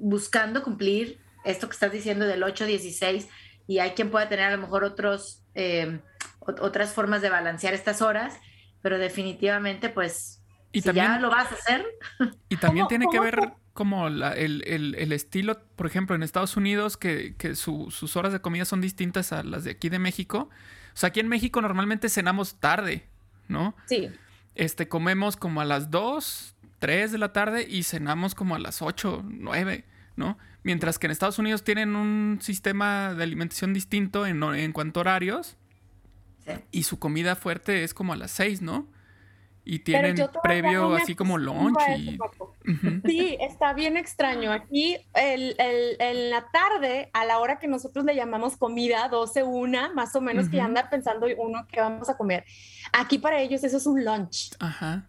buscando 0.00 0.62
cumplir 0.62 1.20
esto 1.44 1.68
que 1.68 1.74
estás 1.74 1.92
diciendo 1.92 2.26
del 2.26 2.42
8-16 2.42 3.28
y 3.66 3.78
hay 3.78 3.90
quien 3.90 4.10
pueda 4.10 4.28
tener 4.28 4.46
a 4.46 4.56
lo 4.56 4.58
mejor 4.58 4.84
otros, 4.84 5.42
em, 5.54 6.00
otras 6.40 6.92
formas 6.92 7.22
de 7.22 7.30
balancear 7.30 7.74
estas 7.74 8.02
horas, 8.02 8.38
pero 8.82 8.98
definitivamente 8.98 9.88
pues 9.88 10.42
y 10.72 10.82
si 10.82 10.92
ya 10.92 11.18
lo 11.18 11.30
vas 11.30 11.50
a 11.50 11.54
hacer. 11.54 11.86
Y 12.48 12.56
también 12.56 12.86
tiene 12.88 13.06
que 13.10 13.18
ver 13.18 13.54
como 13.72 14.08
el, 14.08 14.22
el, 14.66 15.12
estilo, 15.12 15.58
por 15.74 15.86
ejemplo, 15.86 16.14
en 16.14 16.22
Estados 16.22 16.56
Unidos, 16.56 16.96
que, 16.96 17.34
que 17.36 17.54
sus 17.54 18.16
horas 18.16 18.32
de 18.32 18.40
comida 18.40 18.64
son 18.64 18.80
distintas 18.80 19.32
a 19.32 19.42
las 19.42 19.64
de 19.64 19.70
aquí 19.70 19.88
de 19.88 19.98
México. 19.98 20.50
O 20.94 20.96
sea, 20.96 21.08
aquí 21.08 21.20
en 21.20 21.28
México 21.28 21.60
normalmente 21.60 22.08
cenamos 22.08 22.58
tarde, 22.58 23.06
¿no? 23.48 23.74
Sí. 23.86 24.10
Este, 24.56 24.88
comemos 24.88 25.36
como 25.36 25.60
a 25.60 25.64
las 25.64 25.90
2, 25.90 26.56
3 26.78 27.12
de 27.12 27.18
la 27.18 27.32
tarde 27.32 27.66
y 27.68 27.84
cenamos 27.84 28.34
como 28.34 28.54
a 28.54 28.58
las 28.58 28.82
8, 28.82 29.24
9, 29.24 29.84
¿no? 30.16 30.38
Mientras 30.62 30.98
que 30.98 31.06
en 31.06 31.12
Estados 31.12 31.38
Unidos 31.38 31.62
tienen 31.62 31.94
un 31.94 32.38
sistema 32.40 33.14
de 33.14 33.22
alimentación 33.22 33.72
distinto 33.72 34.26
en, 34.26 34.42
en 34.42 34.72
cuanto 34.72 35.00
a 35.00 35.02
horarios. 35.02 35.56
Sí. 36.44 36.52
Y 36.72 36.82
su 36.84 36.98
comida 36.98 37.36
fuerte 37.36 37.84
es 37.84 37.94
como 37.94 38.12
a 38.12 38.16
las 38.16 38.30
6, 38.32 38.62
¿no? 38.62 38.88
Y 39.68 39.80
tienen 39.80 40.14
previo 40.44 40.94
así 40.94 41.16
como 41.16 41.38
lunch. 41.38 41.76
Y... 41.98 42.16
Sí, 43.04 43.36
está 43.40 43.72
bien 43.72 43.96
extraño. 43.96 44.52
Aquí 44.52 44.96
el, 45.12 45.56
el, 45.58 45.96
en 45.98 46.30
la 46.30 46.48
tarde, 46.52 47.10
a 47.12 47.24
la 47.24 47.40
hora 47.40 47.58
que 47.58 47.66
nosotros 47.66 48.04
le 48.04 48.14
llamamos 48.14 48.56
comida, 48.56 49.08
12, 49.08 49.42
una, 49.42 49.92
más 49.92 50.14
o 50.14 50.20
menos, 50.20 50.48
que 50.48 50.60
anda 50.60 50.88
pensando 50.88 51.26
uno 51.36 51.66
que 51.66 51.80
vamos 51.80 52.08
a 52.08 52.16
comer. 52.16 52.44
Aquí 52.92 53.18
para 53.18 53.40
ellos 53.40 53.64
eso 53.64 53.78
es 53.78 53.86
un 53.86 54.04
lunch. 54.04 54.54
Ajá. 54.60 55.08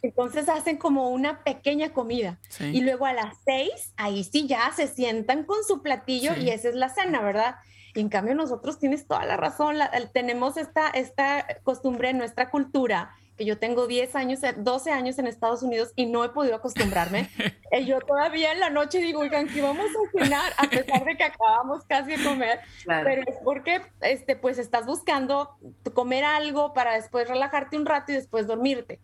Entonces 0.00 0.48
hacen 0.48 0.78
como 0.78 1.10
una 1.10 1.44
pequeña 1.44 1.90
comida. 1.90 2.38
Y 2.60 2.80
luego 2.80 3.04
a 3.04 3.12
las 3.12 3.36
seis, 3.44 3.92
ahí 3.98 4.24
sí 4.24 4.46
ya 4.46 4.72
se 4.74 4.88
sientan 4.88 5.44
con 5.44 5.62
su 5.64 5.82
platillo 5.82 6.34
y 6.34 6.48
esa 6.48 6.70
es 6.70 6.74
la 6.74 6.88
cena, 6.88 7.20
¿verdad? 7.20 7.56
Y 7.94 8.00
en 8.00 8.08
cambio 8.08 8.34
nosotros 8.34 8.78
tienes 8.78 9.06
toda 9.06 9.26
la 9.26 9.36
razón, 9.36 9.76
tenemos 10.14 10.56
esta, 10.56 10.88
esta 10.88 11.46
costumbre 11.62 12.08
en 12.08 12.16
nuestra 12.16 12.48
cultura 12.48 13.14
que 13.38 13.44
yo 13.44 13.58
tengo 13.58 13.86
10 13.86 14.16
años, 14.16 14.40
12 14.56 14.90
años 14.90 15.18
en 15.18 15.26
Estados 15.26 15.62
Unidos 15.62 15.92
y 15.96 16.06
no 16.06 16.24
he 16.24 16.28
podido 16.30 16.56
acostumbrarme. 16.56 17.30
y 17.72 17.84
yo 17.86 18.00
todavía 18.00 18.52
en 18.52 18.60
la 18.60 18.68
noche 18.68 18.98
digo, 18.98 19.20
oigan, 19.20 19.48
¿qué 19.48 19.62
vamos 19.62 19.86
a 19.86 20.18
cenar? 20.18 20.52
A 20.58 20.64
pesar 20.68 21.04
de 21.04 21.16
que 21.16 21.24
acabamos 21.24 21.84
casi 21.86 22.16
de 22.16 22.24
comer. 22.24 22.60
Pero 22.84 23.22
es 23.26 23.36
porque, 23.44 23.80
este, 24.00 24.36
pues, 24.36 24.58
estás 24.58 24.84
buscando 24.84 25.56
comer 25.94 26.24
algo 26.24 26.74
para 26.74 26.94
después 26.94 27.28
relajarte 27.28 27.76
un 27.76 27.86
rato 27.86 28.12
y 28.12 28.16
después 28.16 28.46
dormirte. 28.46 29.00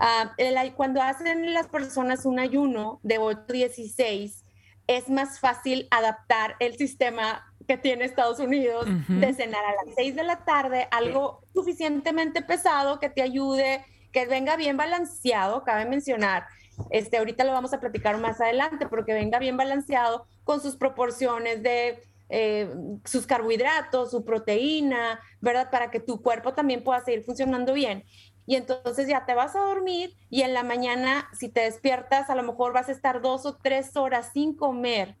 Uh, 0.00 0.72
cuando 0.74 1.02
hacen 1.02 1.52
las 1.52 1.68
personas 1.68 2.24
un 2.24 2.38
ayuno 2.38 3.00
de 3.02 3.18
8 3.18 3.44
16, 3.48 4.44
es 4.86 5.08
más 5.08 5.40
fácil 5.40 5.88
adaptar 5.90 6.56
el 6.58 6.76
sistema 6.76 7.53
que 7.66 7.76
tiene 7.76 8.04
Estados 8.04 8.38
Unidos 8.38 8.86
de 9.08 9.32
cenar 9.34 9.64
a 9.64 9.84
las 9.84 9.94
6 9.96 10.14
de 10.14 10.24
la 10.24 10.44
tarde, 10.44 10.88
algo 10.90 11.42
suficientemente 11.52 12.42
pesado 12.42 12.98
que 12.98 13.08
te 13.08 13.22
ayude, 13.22 13.84
que 14.12 14.26
venga 14.26 14.56
bien 14.56 14.76
balanceado, 14.76 15.64
cabe 15.64 15.84
mencionar. 15.86 16.46
Este, 16.90 17.18
ahorita 17.18 17.44
lo 17.44 17.52
vamos 17.52 17.72
a 17.72 17.80
platicar 17.80 18.18
más 18.18 18.40
adelante, 18.40 18.86
porque 18.86 19.14
venga 19.14 19.38
bien 19.38 19.56
balanceado 19.56 20.26
con 20.44 20.60
sus 20.60 20.76
proporciones 20.76 21.62
de 21.62 22.02
eh, 22.28 22.68
sus 23.04 23.26
carbohidratos, 23.26 24.10
su 24.10 24.24
proteína, 24.24 25.20
¿verdad? 25.40 25.70
Para 25.70 25.90
que 25.90 26.00
tu 26.00 26.22
cuerpo 26.22 26.54
también 26.54 26.82
pueda 26.82 27.00
seguir 27.00 27.24
funcionando 27.24 27.72
bien. 27.74 28.04
Y 28.46 28.56
entonces 28.56 29.08
ya 29.08 29.24
te 29.24 29.34
vas 29.34 29.56
a 29.56 29.60
dormir 29.60 30.16
y 30.28 30.42
en 30.42 30.52
la 30.52 30.64
mañana, 30.64 31.28
si 31.32 31.48
te 31.48 31.62
despiertas, 31.62 32.28
a 32.28 32.34
lo 32.34 32.42
mejor 32.42 32.72
vas 32.72 32.88
a 32.88 32.92
estar 32.92 33.22
dos 33.22 33.46
o 33.46 33.56
tres 33.56 33.96
horas 33.96 34.30
sin 34.32 34.54
comer 34.54 35.16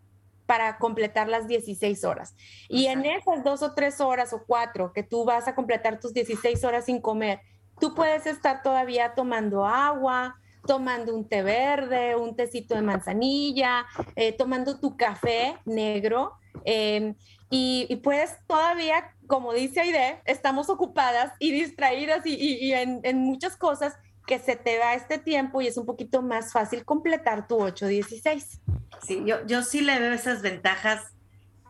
para 0.46 0.78
completar 0.78 1.28
las 1.28 1.46
16 1.46 2.04
horas. 2.04 2.34
Y 2.68 2.86
en 2.86 3.04
esas 3.04 3.42
dos 3.44 3.62
o 3.62 3.74
tres 3.74 4.00
horas 4.00 4.32
o 4.32 4.44
cuatro 4.46 4.92
que 4.92 5.02
tú 5.02 5.24
vas 5.24 5.48
a 5.48 5.54
completar 5.54 6.00
tus 6.00 6.12
16 6.12 6.64
horas 6.64 6.86
sin 6.86 7.00
comer, 7.00 7.40
tú 7.80 7.94
puedes 7.94 8.26
estar 8.26 8.62
todavía 8.62 9.14
tomando 9.14 9.64
agua, 9.64 10.36
tomando 10.66 11.14
un 11.14 11.28
té 11.28 11.42
verde, 11.42 12.16
un 12.16 12.36
tecito 12.36 12.74
de 12.74 12.82
manzanilla, 12.82 13.86
eh, 14.16 14.32
tomando 14.32 14.78
tu 14.80 14.96
café 14.96 15.56
negro. 15.64 16.32
Em, 16.64 17.14
y, 17.50 17.96
puedes 18.02 18.36
todavía, 18.46 19.14
como 19.28 19.52
dice 19.52 19.80
Aide, 19.80 20.20
estamos 20.24 20.68
ocupadas 20.70 21.32
y 21.38 21.52
distraídas 21.52 22.26
y, 22.26 22.72
en, 22.72 23.00
en, 23.04 23.18
muchas 23.18 23.56
cosas 23.56 23.94
que 24.26 24.38
se 24.38 24.56
te 24.56 24.78
da 24.78 24.94
este 24.94 25.18
tiempo 25.18 25.60
y 25.60 25.66
es 25.66 25.76
un 25.76 25.86
poquito 25.86 26.22
más 26.22 26.52
fácil 26.52 26.84
completar 26.84 27.46
tu 27.46 27.58
8-16. 27.58 28.60
Sí, 29.06 29.22
yo, 29.26 29.46
yo 29.46 29.62
sí 29.62 29.80
le 29.80 29.98
veo 29.98 30.12
esas 30.12 30.42
ventajas 30.42 31.14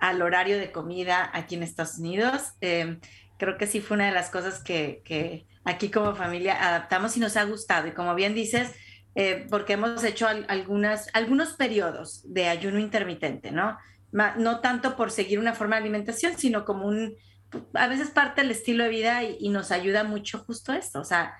al 0.00 0.23
horario 0.23 0.58
de 0.58 0.70
comida 0.70 1.30
aquí 1.32 1.56
en 1.56 1.62
Estados 1.62 1.99
Unidos. 1.99 2.52
Em, 2.61 3.00
creo 3.38 3.56
que 3.56 3.66
sí 3.66 3.80
fue 3.80 3.96
una 3.96 4.06
de 4.06 4.12
las 4.12 4.30
cosas 4.30 4.62
que, 4.62 5.02
que, 5.04 5.46
aquí 5.64 5.90
como 5.90 6.14
familia 6.14 6.62
adaptamos 6.68 7.16
y 7.16 7.20
nos 7.20 7.37
ha 7.37 7.44
gustado. 7.44 7.88
Y 7.88 7.92
como 7.92 8.14
bien 8.14 8.34
dices, 8.34 8.73
eh, 9.14 9.46
porque 9.50 9.75
hemos 9.75 10.04
hecho 10.04 10.28
algunas, 10.28 11.08
algunos 11.14 11.54
periodos 11.54 12.23
de 12.32 12.49
ayuno 12.49 12.78
intermitente, 12.78 13.50
¿no? 13.50 13.78
no 14.12 14.61
tanto 14.61 14.94
por 14.94 15.11
seguir 15.11 15.40
una 15.40 15.54
forma 15.54 15.75
de 15.75 15.82
alimentación, 15.82 16.38
sino 16.38 16.64
como 16.64 16.87
un, 16.87 17.16
a 17.73 17.88
veces 17.88 18.11
parte 18.11 18.42
del 18.42 18.52
estilo 18.52 18.84
de 18.84 18.90
vida 18.90 19.25
y, 19.25 19.38
y 19.40 19.49
nos 19.49 19.73
ayuda 19.73 20.04
mucho 20.04 20.38
justo 20.38 20.73
esto. 20.73 21.00
O 21.00 21.04
sea, 21.04 21.34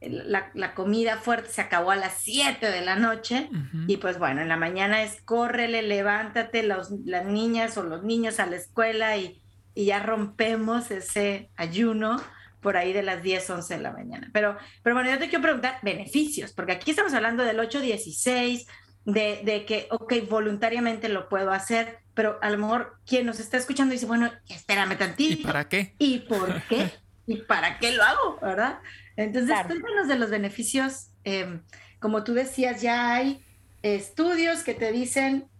la, 0.00 0.74
comida 0.74 1.16
fuerte 1.16 1.50
se 1.50 1.60
acabó 1.60 1.90
a 1.90 1.96
las 1.96 2.14
7 2.22 2.70
de 2.70 2.80
la 2.80 2.96
noche 2.96 3.50
y 3.86 3.98
pues 3.98 4.18
bueno, 4.18 4.40
en 4.40 4.48
la 4.48 4.56
mañana 4.56 5.02
es 5.02 5.20
córrele, 5.22 5.82
levántate, 5.82 6.62
las 6.62 6.90
niñas 7.26 7.76
o 7.76 7.82
los 7.82 8.02
niños 8.02 8.40
a 8.40 8.46
la 8.46 8.56
escuela 8.56 9.16
y, 9.18 9.42
y, 9.74 9.86
ya 9.86 10.00
rompemos 10.00 10.90
ese 10.90 11.50
ayuno 11.56 12.20
por 12.60 12.76
ahí 12.76 12.92
de 12.92 13.02
las 13.02 13.22
10, 13.22 13.50
11 13.50 13.76
de 13.76 13.82
la 13.82 13.92
mañana. 13.92 14.30
Pero, 14.32 14.56
pero 14.82 14.94
bueno, 14.94 15.10
yo 15.10 15.18
te 15.18 15.28
quiero 15.28 15.42
preguntar 15.42 15.78
beneficios, 15.82 16.52
porque 16.52 16.72
aquí 16.72 16.90
estamos 16.90 17.12
hablando 17.12 17.44
del 17.44 17.58
8-16, 17.58 18.66
de, 19.04 19.40
de 19.44 19.64
que, 19.64 19.88
ok, 19.90 20.14
voluntariamente 20.28 21.08
lo 21.08 21.28
puedo 21.28 21.52
hacer, 21.52 21.98
pero 22.14 22.38
a 22.42 22.50
lo 22.50 22.58
mejor 22.58 22.98
quien 23.06 23.26
nos 23.26 23.40
está 23.40 23.56
escuchando 23.56 23.92
dice, 23.92 24.06
bueno, 24.06 24.30
espérame 24.48 24.96
tantito. 24.96 25.40
¿Y 25.40 25.44
para 25.44 25.68
qué? 25.68 25.94
¿Y 25.98 26.18
por 26.20 26.62
qué? 26.64 26.90
¿Y 27.26 27.36
para 27.42 27.78
qué 27.78 27.92
lo 27.92 28.02
hago? 28.02 28.38
¿Verdad? 28.42 28.80
Entonces, 29.22 29.56
cuéntanos 29.66 30.08
de 30.08 30.16
los 30.16 30.30
beneficios. 30.30 31.08
Em, 31.24 31.62
como 31.98 32.24
tú 32.24 32.34
decías, 32.34 32.80
ya 32.80 33.14
hay 33.14 33.44
estudios 33.82 34.62
que 34.62 34.74
te 34.74 34.92
dicen 34.92 35.50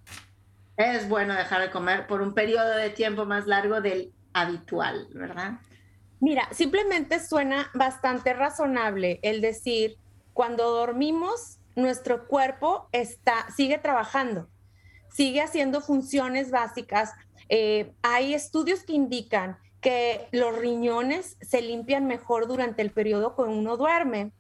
es 0.77 1.09
bueno 1.09 1.35
dejar 1.35 1.61
de 1.61 1.71
comer 1.71 2.07
por 2.07 2.23
un 2.23 2.35
periodo 2.35 2.77
de 2.77 2.91
tiempo 2.91 3.27
más 3.27 3.47
largo 3.47 3.81
del 3.81 4.13
habitual, 4.33 5.09
¿verdad? 5.13 5.61
Mira, 6.21 6.49
simplemente 6.53 7.21
suena 7.21 7.71
bastante 7.75 8.33
razonable 8.33 9.21
el 9.23 9.41
decir, 9.41 9.97
cuando 10.33 10.71
dormimos, 10.71 11.59
nuestro 11.77 12.27
cuerpo 12.27 12.89
está, 12.93 13.47
sigue 13.55 13.79
trabajando, 13.79 14.49
sigue 15.11 15.43
haciendo 15.43 15.81
funciones 15.81 16.51
básicas. 16.51 17.13
Eh, 17.49 17.93
hay 18.03 18.35
estudios 18.35 18.83
que 18.85 18.93
indican 18.93 19.59
que 19.81 20.29
los 20.33 20.57
riñones 20.57 21.37
se 21.41 21.63
limpian 21.63 22.07
mejor 22.07 22.47
durante 22.47 22.83
el 22.83 22.91
periodo 22.91 23.35
que 23.35 23.43
uno 23.43 23.77
duerme. 23.77 24.33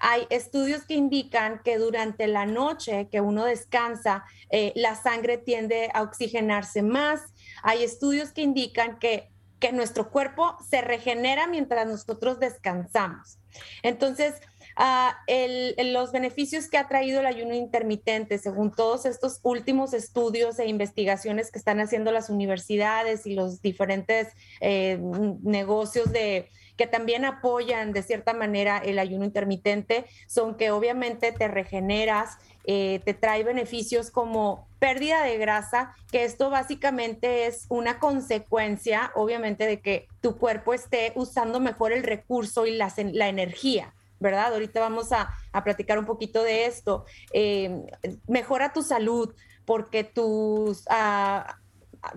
Hay 0.00 0.26
estudios 0.30 0.84
que 0.84 0.94
indican 0.94 1.60
que 1.64 1.78
durante 1.78 2.26
la 2.26 2.46
noche 2.46 3.08
que 3.10 3.20
uno 3.20 3.44
descansa, 3.44 4.24
eh, 4.50 4.72
la 4.76 4.94
sangre 4.94 5.38
tiende 5.38 5.90
a 5.94 6.02
oxigenarse 6.02 6.82
más. 6.82 7.20
Hay 7.62 7.82
estudios 7.82 8.32
que 8.32 8.42
indican 8.42 8.98
que, 8.98 9.30
que 9.60 9.72
nuestro 9.72 10.10
cuerpo 10.10 10.56
se 10.68 10.80
regenera 10.82 11.46
mientras 11.46 11.86
nosotros 11.86 12.38
descansamos. 12.38 13.38
Entonces, 13.82 14.34
los 14.76 16.12
beneficios 16.12 16.68
que 16.68 16.78
ha 16.78 16.88
traído 16.88 17.20
el 17.20 17.26
ayuno 17.26 17.54
intermitente, 17.54 18.38
según 18.38 18.72
todos 18.72 19.06
estos 19.06 19.40
últimos 19.42 19.94
estudios 19.94 20.58
e 20.58 20.66
investigaciones 20.66 21.50
que 21.50 21.58
están 21.58 21.80
haciendo 21.80 22.10
las 22.12 22.30
universidades 22.30 23.26
y 23.26 23.34
los 23.34 23.62
diferentes 23.62 24.28
eh, 24.60 24.98
negocios 25.42 26.12
de 26.12 26.50
que 26.76 26.86
también 26.88 27.24
apoyan 27.24 27.92
de 27.92 28.02
cierta 28.02 28.34
manera 28.34 28.78
el 28.78 28.98
ayuno 28.98 29.24
intermitente, 29.24 30.06
son 30.26 30.56
que 30.56 30.72
obviamente 30.72 31.30
te 31.30 31.46
regeneras, 31.46 32.38
eh, 32.64 33.00
te 33.04 33.14
trae 33.14 33.44
beneficios 33.44 34.10
como 34.10 34.66
pérdida 34.80 35.22
de 35.22 35.38
grasa, 35.38 35.94
que 36.10 36.24
esto 36.24 36.50
básicamente 36.50 37.46
es 37.46 37.66
una 37.68 38.00
consecuencia, 38.00 39.12
obviamente, 39.14 39.66
de 39.66 39.80
que 39.80 40.08
tu 40.20 40.36
cuerpo 40.36 40.74
esté 40.74 41.12
usando 41.14 41.60
mejor 41.60 41.92
el 41.92 42.02
recurso 42.02 42.66
y 42.66 42.76
la 42.76 43.28
energía. 43.28 43.94
¿Verdad? 44.24 44.54
Ahorita 44.54 44.80
vamos 44.80 45.12
a, 45.12 45.32
platicar 45.62 45.98
un 45.98 46.06
poquito 46.06 46.42
de 46.42 46.64
esto. 46.64 47.04
Eh, 47.32 47.84
mejora 48.26 48.72
tu 48.72 48.82
salud 48.82 49.34
porque 49.64 50.02
tus... 50.02 50.84
Ah, 50.88 51.58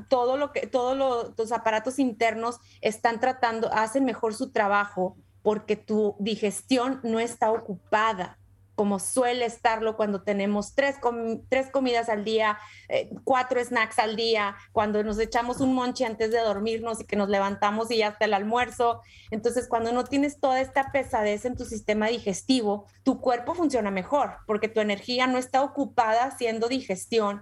todo 0.10 0.36
lo 0.36 0.52
que 0.52 0.68
todos 0.68 1.34
tus 1.36 1.54
aparatos 1.54 1.98
internos 1.98 2.60
están 2.82 3.22
tratando 3.22 3.72
hacen 3.72 4.04
mejor 4.04 4.34
su 4.34 4.52
trabajo 4.52 5.16
porque 5.44 5.78
tu 5.78 6.18
digestión 6.20 7.00
no 7.04 7.22
está 7.22 7.52
ocupada 7.52 8.38
como 8.78 9.00
suele 9.00 9.46
estarlo 9.46 9.98
cuando 9.98 10.22
tenemos 10.22 10.76
tres, 10.76 10.98
tres 11.50 11.72
comidas 11.72 12.10
al 12.10 12.24
día, 12.24 12.60
eh, 12.90 13.10
cuatro 13.24 13.60
snacks 13.60 13.98
al 13.98 14.16
día, 14.16 14.56
cuando 14.72 15.04
nos 15.04 15.18
echamos 15.18 15.62
un 15.62 15.74
monche 15.74 16.06
antes 16.06 16.32
de 16.32 16.38
dormirnos 16.40 17.02
y 17.02 17.06
que 17.06 17.16
nos 17.16 17.28
levantamos 17.28 17.90
y 17.90 17.98
ya 17.98 18.10
está 18.10 18.26
el 18.26 18.36
almuerzo. 18.36 19.02
Entonces, 19.32 19.68
cuando 19.68 19.92
no 19.92 20.04
tienes 20.04 20.40
toda 20.40 20.62
esta 20.62 20.92
pesadez 20.92 21.46
en 21.46 21.58
tu 21.58 21.66
sistema 21.66 22.08
digestivo, 22.08 22.86
tu 23.02 23.20
cuerpo 23.20 23.56
funciona 23.56 23.90
mejor 23.90 24.38
porque 24.46 24.70
tu 24.70 24.80
energía 24.80 25.26
no 25.26 25.40
está 25.40 25.64
ocupada 25.64 26.26
haciendo 26.26 26.68
digestión. 26.68 27.42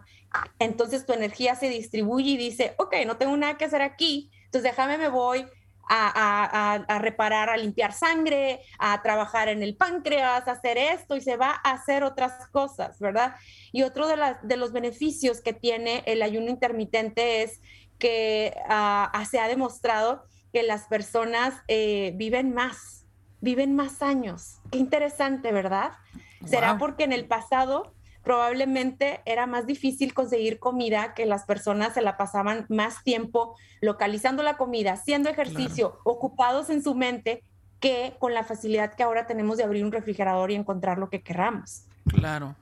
Entonces, 0.57 1.05
tu 1.05 1.11
energía 1.11 1.55
se 1.55 1.67
distribuye 1.67 2.29
y 2.31 2.37
dice, 2.37 2.75
ok, 2.77 2.95
no 3.05 3.17
tengo 3.17 3.35
nada 3.35 3.57
que 3.57 3.65
hacer 3.65 3.81
aquí, 3.81 4.31
entonces 4.45 4.71
déjame, 4.71 4.97
me 4.97 5.09
voy 5.09 5.45
a, 5.87 6.99
reparar, 6.99 7.49
a 7.49 7.57
limpiar 7.57 7.93
sangre, 7.93 8.61
a 8.79 9.01
trabajar 9.01 9.49
en 9.49 9.63
el 9.63 9.75
páncreas, 9.75 10.47
a 10.47 10.51
hacer 10.51 10.77
esto 10.77 11.15
y 11.15 11.21
se 11.21 11.37
va 11.37 11.61
a 11.63 11.71
hacer 11.71 12.03
otras 12.03 12.47
cosas, 12.49 12.99
¿verdad? 12.99 13.35
Y 13.71 13.83
otro 13.83 14.07
de, 14.07 14.15
de 14.43 14.57
los 14.57 14.71
beneficios 14.71 15.41
que 15.41 15.53
tiene 15.53 16.03
el 16.05 16.21
ayuno 16.21 16.49
intermitente 16.49 17.43
es 17.43 17.61
que 17.99 18.55
ah, 18.67 19.23
se 19.29 19.39
ha 19.39 19.47
demostrado 19.47 20.25
que 20.51 20.63
las 20.63 20.87
personas 20.87 21.53
eh, 21.67 22.13
viven 22.15 22.53
más, 22.53 23.05
viven 23.41 23.75
más 23.75 24.01
años. 24.01 24.59
Qué 24.71 24.77
interesante, 24.77 25.51
¿verdad? 25.51 25.91
¿Será 26.45 26.77
porque 26.77 27.03
en 27.03 27.11
el 27.11 27.27
pasado 27.27 27.94
probablemente 28.25 29.21
era 29.25 29.45
más 29.45 29.67
difícil 29.67 30.13
conseguir 30.13 30.59
comida, 30.59 31.13
que 31.13 31.25
las 31.25 31.45
personas 31.45 31.93
se 31.93 32.01
la 32.01 32.17
pasaban 32.17 32.65
más 32.67 33.03
tiempo 33.03 33.55
localizando 33.81 34.43
la 34.43 34.57
comida, 34.57 34.93
haciendo 34.93 35.29
ejercicio, 35.29 35.99
ocupados 36.03 36.69
en 36.69 36.83
su 36.83 36.95
mente, 36.95 37.43
que 37.79 38.15
con 38.19 38.33
la 38.33 38.43
facilidad 38.43 38.95
que 38.95 39.03
ahora 39.03 39.27
tenemos 39.27 39.57
de 39.57 39.63
abrir 39.63 39.85
un 39.85 39.91
refrigerador 39.91 40.49
y 40.49 40.55
encontrar 40.55 40.97
lo 40.97 41.09
que 41.09 41.21
queramos. 41.21 41.83
Claro, 42.07 42.55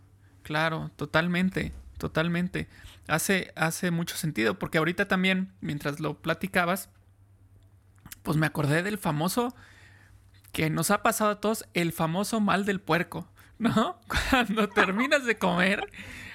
claro, 0.43 0.91
totalmente, 0.97 1.71
totalmente. 1.97 2.67
Hace, 3.07 3.51
hace 3.55 3.89
mucho 3.89 4.17
sentido, 4.17 4.59
porque 4.59 4.77
ahorita 4.77 5.07
también, 5.07 5.53
mientras 5.61 6.01
lo 6.01 6.15
platicabas, 6.15 6.89
pues 8.21 8.37
me 8.37 8.45
acordé 8.45 8.83
del 8.83 8.97
famoso 8.97 9.55
que 10.51 10.69
nos 10.69 10.91
ha 10.91 11.01
pasado 11.01 11.31
a 11.31 11.41
todos, 11.41 11.65
el 11.73 11.93
famoso 11.93 12.39
mal 12.41 12.65
del 12.65 12.81
puerco. 12.81 13.27
¿No? 13.59 13.99
Cuando 14.29 14.67
terminas 14.69 15.25
de 15.25 15.37
comer 15.37 15.89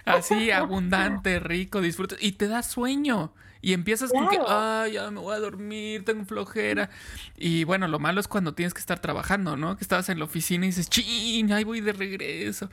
así 0.05 0.51
abundante, 0.51 1.41
rico, 1.41 1.81
disfrutas 1.81 2.19
y 2.21 2.33
te 2.33 2.49
da 2.49 2.63
sueño. 2.63 3.33
Y 3.61 3.73
empiezas 3.73 4.13
con 4.13 4.29
que, 4.29 4.39
ay, 4.47 4.93
ya 4.93 5.11
me 5.11 5.19
voy 5.19 5.35
a 5.35 5.41
dormir, 5.41 6.05
tengo 6.05 6.25
flojera. 6.25 6.91
Y 7.37 7.65
bueno, 7.65 7.89
lo 7.89 7.99
malo 7.99 8.21
es 8.21 8.29
cuando 8.29 8.55
tienes 8.55 8.73
que 8.73 8.79
estar 8.79 9.01
trabajando, 9.01 9.57
¿no? 9.57 9.77
Que 9.77 9.83
estás 9.83 10.09
en 10.11 10.21
la 10.21 10.27
oficina 10.27 10.65
y 10.65 10.69
dices, 10.69 10.89
chin, 10.89 11.53
ahí 11.53 11.65
voy 11.65 11.81
de 11.81 11.93
regreso. 11.93 12.71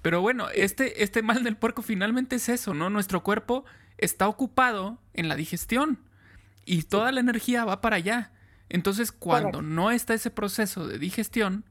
Pero 0.00 0.20
bueno, 0.20 0.48
este, 0.54 1.02
este 1.02 1.22
mal 1.22 1.42
del 1.42 1.56
puerco 1.56 1.82
finalmente 1.82 2.36
es 2.36 2.48
eso, 2.48 2.72
¿no? 2.72 2.88
Nuestro 2.88 3.24
cuerpo 3.24 3.64
está 3.98 4.28
ocupado 4.28 4.98
en 5.12 5.28
la 5.28 5.34
digestión 5.34 5.98
y 6.64 6.84
toda 6.84 7.10
la 7.10 7.18
energía 7.18 7.64
va 7.64 7.80
para 7.80 7.96
allá. 7.96 8.30
Entonces, 8.68 9.10
cuando 9.10 9.60
no 9.60 9.90
está 9.90 10.14
ese 10.14 10.30
proceso 10.30 10.86
de 10.86 10.98
digestión, 10.98 11.64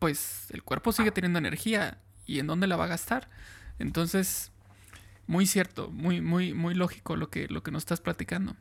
pues 0.00 0.50
el 0.50 0.64
cuerpo 0.64 0.90
sigue 0.90 1.12
teniendo 1.12 1.38
energía 1.38 1.98
y 2.26 2.40
en 2.40 2.48
dónde 2.48 2.66
la 2.66 2.76
va 2.76 2.84
a 2.84 2.88
gastar. 2.88 3.28
Entonces, 3.78 4.50
muy 5.28 5.46
cierto, 5.46 5.90
muy, 5.90 6.20
muy, 6.20 6.54
muy 6.54 6.74
lógico 6.74 7.14
lo 7.14 7.30
que, 7.30 7.46
lo 7.46 7.62
que 7.62 7.70
nos 7.70 7.82
estás 7.82 8.00
platicando. 8.00 8.56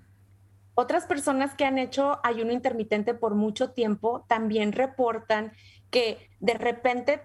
Otras 0.75 1.05
personas 1.08 1.55
que 1.55 1.65
han 1.65 1.77
hecho 1.77 2.19
ayuno 2.24 2.51
intermitente 2.51 3.13
por 3.13 3.36
mucho 3.36 3.72
tiempo 3.72 4.25
también 4.27 4.72
reportan 4.72 5.53
que 5.89 6.29
de 6.39 6.53
repente 6.53 7.22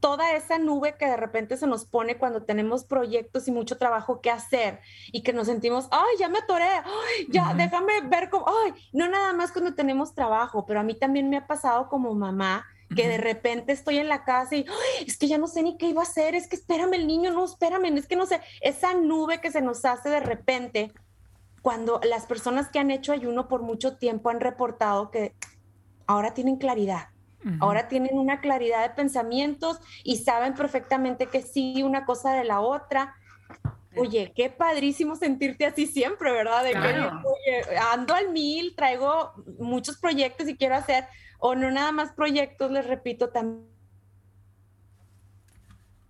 toda 0.00 0.32
esa 0.32 0.58
nube 0.58 0.96
que 0.98 1.06
de 1.06 1.16
repente 1.16 1.56
se 1.56 1.66
nos 1.66 1.84
pone 1.84 2.18
cuando 2.18 2.42
tenemos 2.42 2.84
proyectos 2.84 3.48
y 3.48 3.52
mucho 3.52 3.78
trabajo 3.78 4.20
que 4.20 4.30
hacer 4.30 4.80
y 5.12 5.22
que 5.22 5.32
nos 5.32 5.46
sentimos, 5.46 5.88
ay, 5.90 6.16
ya 6.18 6.28
me 6.28 6.38
atoré, 6.38 6.64
ay, 6.66 7.26
ya, 7.30 7.54
déjame 7.54 8.00
ver 8.02 8.28
cómo, 8.28 8.46
ay, 8.46 8.74
no 8.92 9.08
nada 9.08 9.32
más 9.32 9.52
cuando 9.52 9.74
tenemos 9.74 10.14
trabajo, 10.14 10.66
pero 10.66 10.80
a 10.80 10.82
mí 10.82 10.94
también 10.94 11.30
me 11.30 11.38
ha 11.38 11.46
pasado 11.46 11.88
como 11.88 12.14
mamá 12.14 12.66
que 12.94 13.08
de 13.08 13.18
repente 13.18 13.72
estoy 13.72 13.98
en 13.98 14.08
la 14.08 14.24
casa 14.24 14.56
y 14.56 14.66
es 15.06 15.18
que 15.18 15.28
ya 15.28 15.38
no 15.38 15.46
sé 15.46 15.62
ni 15.62 15.76
qué 15.76 15.88
iba 15.88 16.00
a 16.00 16.04
hacer, 16.04 16.34
es 16.34 16.48
que 16.48 16.56
espérame 16.56 16.94
el 16.94 17.06
niño, 17.06 17.30
no, 17.30 17.44
espérame, 17.44 17.96
es 17.96 18.06
que 18.06 18.16
no 18.16 18.26
sé, 18.26 18.40
esa 18.60 18.94
nube 18.94 19.40
que 19.40 19.50
se 19.50 19.60
nos 19.60 19.84
hace 19.84 20.08
de 20.08 20.20
repente, 20.20 20.92
cuando 21.60 22.00
las 22.02 22.26
personas 22.26 22.68
que 22.68 22.78
han 22.78 22.90
hecho 22.90 23.12
ayuno 23.12 23.48
por 23.48 23.62
mucho 23.62 23.96
tiempo 23.96 24.30
han 24.30 24.40
reportado 24.40 25.10
que 25.10 25.34
ahora 26.06 26.32
tienen 26.32 26.56
claridad, 26.56 27.08
ahora 27.60 27.88
tienen 27.88 28.18
una 28.18 28.40
claridad 28.40 28.82
de 28.88 28.94
pensamientos 28.94 29.78
y 30.02 30.18
saben 30.18 30.54
perfectamente 30.54 31.26
que 31.26 31.42
sí, 31.42 31.82
una 31.82 32.04
cosa 32.04 32.32
de 32.32 32.44
la 32.44 32.60
otra. 32.60 33.14
Oye, 33.96 34.32
qué 34.34 34.50
padrísimo 34.50 35.16
sentirte 35.16 35.66
así 35.66 35.86
siempre, 35.86 36.30
¿verdad? 36.32 36.62
De 36.64 36.72
que 36.72 37.78
ando 37.92 38.14
al 38.14 38.30
mil, 38.30 38.74
traigo 38.76 39.32
muchos 39.58 39.98
proyectos 39.98 40.48
y 40.48 40.56
quiero 40.56 40.76
hacer, 40.76 41.06
o 41.38 41.54
no 41.54 41.70
nada 41.70 41.92
más 41.92 42.12
proyectos, 42.12 42.70
les 42.70 42.86
repito, 42.86 43.30
también 43.30 43.78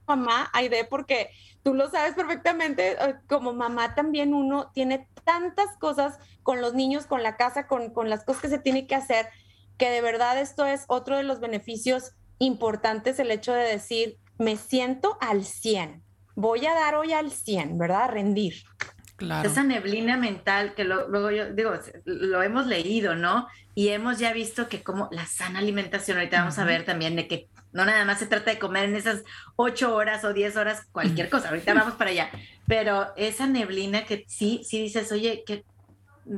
mamá, 0.08 0.50
Aide, 0.54 0.84
porque 0.84 1.30
tú 1.62 1.74
lo 1.74 1.90
sabes 1.90 2.14
perfectamente, 2.14 2.92
eh, 2.92 3.14
como 3.28 3.52
mamá 3.52 3.94
también 3.94 4.34
uno 4.34 4.70
tiene 4.72 5.06
tantas 5.24 5.76
cosas 5.78 6.18
con 6.42 6.60
los 6.60 6.74
niños, 6.74 7.06
con 7.06 7.22
la 7.22 7.36
casa, 7.36 7.66
con, 7.66 7.90
con 7.90 8.08
las 8.08 8.24
cosas 8.24 8.42
que 8.42 8.48
se 8.48 8.58
tiene 8.58 8.86
que 8.86 8.94
hacer, 8.94 9.28
que 9.76 9.90
de 9.90 10.00
verdad 10.00 10.40
esto 10.40 10.64
es 10.64 10.84
otro 10.88 11.16
de 11.16 11.22
los 11.22 11.40
beneficios 11.40 12.14
importantes, 12.38 13.18
el 13.18 13.30
hecho 13.30 13.52
de 13.52 13.64
decir, 13.64 14.18
me 14.38 14.56
siento 14.56 15.18
al 15.20 15.44
100, 15.44 16.02
voy 16.34 16.66
a 16.66 16.74
dar 16.74 16.94
hoy 16.94 17.12
al 17.12 17.30
100, 17.30 17.78
¿verdad? 17.78 18.10
rendir. 18.10 18.54
Esa 19.46 19.64
neblina 19.64 20.16
mental 20.16 20.74
que 20.74 20.84
luego 20.84 21.30
yo 21.30 21.52
digo, 21.52 21.72
lo 22.04 22.42
hemos 22.42 22.66
leído, 22.66 23.16
¿no? 23.16 23.48
Y 23.74 23.88
hemos 23.88 24.18
ya 24.18 24.32
visto 24.32 24.68
que 24.68 24.82
como 24.82 25.08
la 25.12 25.26
sana 25.26 25.58
alimentación, 25.58 26.18
ahorita 26.18 26.40
vamos 26.40 26.58
a 26.58 26.64
ver 26.64 26.84
también 26.84 27.16
de 27.16 27.26
que 27.26 27.48
no 27.72 27.84
nada 27.84 28.04
más 28.04 28.18
se 28.18 28.26
trata 28.26 28.50
de 28.50 28.58
comer 28.58 28.84
en 28.84 28.96
esas 28.96 29.22
ocho 29.56 29.94
horas 29.94 30.24
o 30.24 30.32
diez 30.32 30.56
horas 30.56 30.86
cualquier 30.92 31.28
cosa, 31.28 31.48
ahorita 31.50 31.74
vamos 31.74 31.94
para 31.94 32.10
allá, 32.10 32.30
pero 32.66 33.08
esa 33.16 33.46
neblina 33.46 34.04
que 34.04 34.24
sí, 34.26 34.62
sí 34.64 34.82
dices, 34.82 35.12
oye, 35.12 35.44
que 35.46 35.64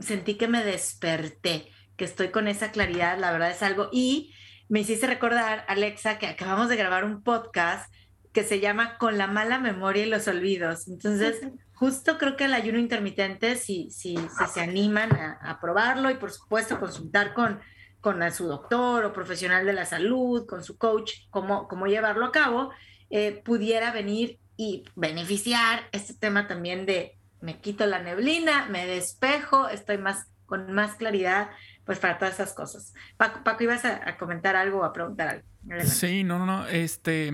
sentí 0.00 0.34
que 0.34 0.48
me 0.48 0.64
desperté, 0.64 1.70
que 1.96 2.04
estoy 2.04 2.28
con 2.28 2.48
esa 2.48 2.72
claridad, 2.72 3.18
la 3.18 3.30
verdad 3.30 3.50
es 3.50 3.62
algo, 3.62 3.88
y 3.92 4.34
me 4.68 4.80
hiciste 4.80 5.06
recordar, 5.06 5.64
Alexa, 5.68 6.18
que 6.18 6.26
acabamos 6.26 6.68
de 6.68 6.76
grabar 6.76 7.04
un 7.04 7.22
podcast 7.22 7.92
que 8.32 8.44
se 8.44 8.60
llama 8.60 8.98
Con 8.98 9.18
la 9.18 9.26
mala 9.26 9.58
memoria 9.58 10.04
y 10.04 10.08
los 10.08 10.28
olvidos. 10.28 10.88
Entonces, 10.88 11.40
justo 11.74 12.18
creo 12.18 12.36
que 12.36 12.44
el 12.44 12.54
ayuno 12.54 12.78
intermitente, 12.78 13.56
si, 13.56 13.90
si, 13.90 14.16
se 14.52 14.60
animan 14.60 15.12
a, 15.12 15.58
probarlo 15.60 16.10
y 16.10 16.14
por 16.14 16.30
supuesto 16.30 16.78
consultar 16.78 17.34
con, 17.34 17.60
con 18.00 18.30
su 18.32 18.46
doctor 18.46 19.04
o 19.04 19.12
profesional 19.12 19.66
de 19.66 19.72
la 19.72 19.84
salud, 19.84 20.46
con 20.46 20.62
su 20.62 20.78
coach, 20.78 21.12
cómo, 21.30 21.68
cómo 21.68 21.86
llevarlo 21.86 22.26
a 22.26 22.32
cabo, 22.32 22.70
eh, 23.10 23.42
pudiera 23.44 23.92
venir 23.92 24.38
y 24.56 24.84
beneficiar 24.94 25.88
este 25.92 26.14
tema 26.14 26.46
también 26.46 26.86
de 26.86 27.16
me 27.40 27.58
quito 27.58 27.86
la 27.86 28.02
neblina, 28.02 28.66
me 28.66 28.86
despejo, 28.86 29.68
estoy 29.68 29.98
más 29.98 30.28
con 30.50 30.72
más 30.72 30.96
claridad, 30.96 31.48
pues 31.84 32.00
para 32.00 32.18
todas 32.18 32.34
esas 32.34 32.52
cosas. 32.52 32.92
Paco, 33.16 33.44
Paco 33.44 33.62
ibas 33.62 33.84
a, 33.84 34.18
comentar 34.18 34.56
algo 34.56 34.80
o 34.80 34.84
a 34.84 34.92
preguntar 34.92 35.28
algo. 35.28 35.84
Sí, 35.84 36.24
no, 36.24 36.40
no, 36.40 36.46
no, 36.46 36.66
este, 36.66 37.32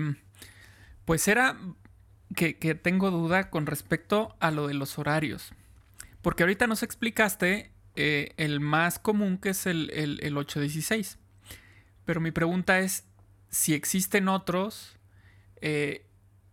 pues 1.07 1.29
era 1.29 1.57
que, 2.35 2.53
tengo 2.75 3.11
duda 3.11 3.49
con 3.49 3.65
respecto 3.65 4.35
a 4.41 4.51
lo 4.51 4.67
de 4.67 4.73
los 4.73 4.99
horarios. 4.99 5.53
Porque 6.21 6.43
ahorita 6.43 6.67
nos 6.67 6.83
explicaste 6.83 7.71
eh, 7.95 8.33
el 8.35 8.59
más 8.59 8.99
común 8.99 9.37
que 9.37 9.51
es 9.51 9.67
el, 9.67 9.89
el, 9.93 10.19
el 10.21 10.35
816. 10.37 11.17
Pero 12.03 12.19
mi 12.19 12.31
pregunta 12.31 12.79
es 12.79 13.05
si 13.49 13.73
existen 13.73 14.27
otros 14.27 14.97
eh, 15.61 16.05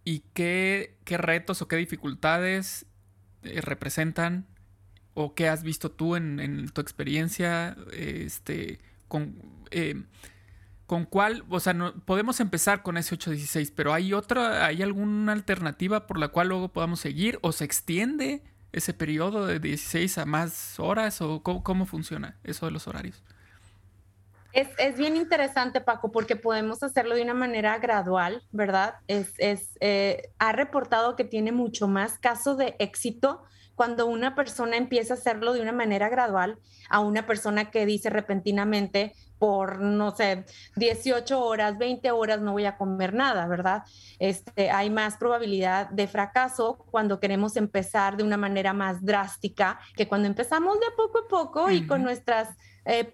y 0.04 0.20
qué, 0.34 0.96
retos 1.04 1.60
o 1.60 1.66
qué 1.66 1.74
dificultades 1.74 2.86
eh, 3.42 3.60
representan 3.60 4.46
o 5.14 5.34
qué 5.34 5.48
has 5.48 5.64
visto 5.64 5.90
tú 5.90 6.14
en, 6.14 6.68
tu 6.68 6.80
experiencia 6.80 7.76
este, 7.92 8.78
con 9.08 9.34
¿Con 10.86 11.06
cuál? 11.06 11.44
O 11.48 11.60
sea, 11.60 11.72
no, 11.72 11.94
podemos 12.04 12.40
empezar 12.40 12.82
con 12.82 12.98
ese 12.98 13.14
816, 13.14 13.70
pero 13.70 13.94
¿hay 13.94 14.12
otra, 14.12 14.66
hay 14.66 14.82
alguna 14.82 15.32
alternativa 15.32 16.06
por 16.06 16.18
la 16.18 16.28
cual 16.28 16.48
luego 16.48 16.68
podamos 16.68 17.00
seguir? 17.00 17.38
¿O 17.40 17.52
se 17.52 17.64
extiende 17.64 18.42
ese 18.72 18.92
periodo 18.92 19.46
de 19.46 19.60
16 19.60 20.18
a 20.18 20.26
más 20.26 20.78
horas? 20.78 21.22
¿O 21.22 21.42
cómo, 21.42 21.86
funciona 21.86 22.36
eso 22.44 22.66
de 22.66 22.72
los 22.72 22.86
horarios? 22.86 23.22
Es, 24.54 24.68
es, 24.78 24.96
bien 24.96 25.16
interesante, 25.16 25.80
Paco, 25.80 26.12
porque 26.12 26.36
podemos 26.36 26.82
hacerlo 26.84 27.16
de 27.16 27.22
una 27.22 27.34
manera 27.34 27.76
gradual, 27.78 28.42
¿verdad? 28.52 28.94
Es, 29.08 29.34
es 29.38 29.76
eh, 29.80 30.30
ha 30.38 30.52
reportado 30.52 31.16
que 31.16 31.24
tiene 31.24 31.50
mucho 31.50 31.88
más 31.88 32.18
caso 32.20 32.54
de 32.54 32.76
éxito 32.78 33.42
cuando 33.74 34.06
una 34.06 34.36
persona 34.36 34.76
empieza 34.76 35.14
a 35.14 35.16
hacerlo 35.16 35.52
de 35.52 35.60
una 35.60 35.72
manera 35.72 36.08
gradual 36.08 36.58
a 36.88 37.00
una 37.00 37.26
persona 37.26 37.72
que 37.72 37.84
dice 37.84 38.10
repentinamente 38.10 39.14
por, 39.38 39.80
no 39.80 40.14
sé, 40.14 40.44
18 40.76 41.38
horas, 41.44 41.76
20 41.76 42.10
horas 42.12 42.40
no 42.40 42.52
voy 42.52 42.66
a 42.66 42.76
comer 42.76 43.12
nada, 43.12 43.46
¿verdad? 43.48 43.82
Este, 44.18 44.70
hay 44.70 44.88
más 44.88 45.16
probabilidad 45.16 45.90
de 45.90 46.06
fracaso 46.06 46.78
cuando 46.90 47.18
queremos 47.18 47.56
empezar 47.56 48.16
de 48.16 48.22
una 48.22 48.36
manera 48.36 48.72
más 48.72 49.04
drástica 49.04 49.80
que 49.96 50.06
cuando 50.06 50.28
empezamos 50.28 50.78
de 50.78 50.86
poco 50.96 51.18
a 51.18 51.28
poco 51.28 51.70
y 51.70 51.86
con 51.86 52.02
nuestras 52.04 52.50
eh, 52.84 53.04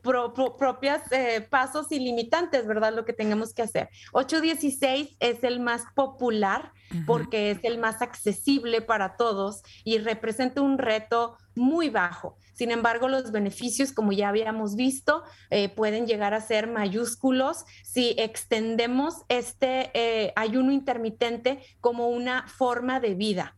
propias 0.59 1.03
eh, 1.13 1.47
pasos 1.49 1.93
ilimitantes, 1.93 2.67
¿verdad? 2.67 2.95
Lo 2.95 3.05
que 3.05 3.13
tengamos 3.13 3.55
que 3.55 3.63
hacer. 3.63 3.89
816 4.13 5.17
es 5.21 5.45
el 5.45 5.61
más 5.61 5.85
popular 5.95 6.73
porque 7.07 7.53
es 7.53 7.61
el 7.63 7.79
más 7.79 8.03
accesible 8.03 8.83
para 8.83 9.17
todos 9.17 9.63
y 9.85 9.99
representa 9.99 10.61
un 10.61 10.77
reto 10.77 11.37
muy 11.55 11.89
bajo. 11.89 12.37
Sin 12.53 12.73
embargo, 12.73 13.07
los 13.07 13.31
beneficios, 13.31 13.93
como 13.93 14.11
ya 14.11 14.29
habíamos 14.29 14.75
visto, 14.75 15.23
eh, 15.51 15.69
pueden 15.69 16.09
llegar 16.09 16.35
a 16.35 16.41
ser 16.41 16.67
mayúsculos 16.67 17.65
si 17.85 18.17
extendemos 18.19 19.23
este 19.29 20.33
ayuno 20.35 20.73
intermitente 20.73 21.61
como 21.81 22.09
una 22.09 22.49
forma 22.49 22.99
de 22.99 23.15
vida. 23.15 23.57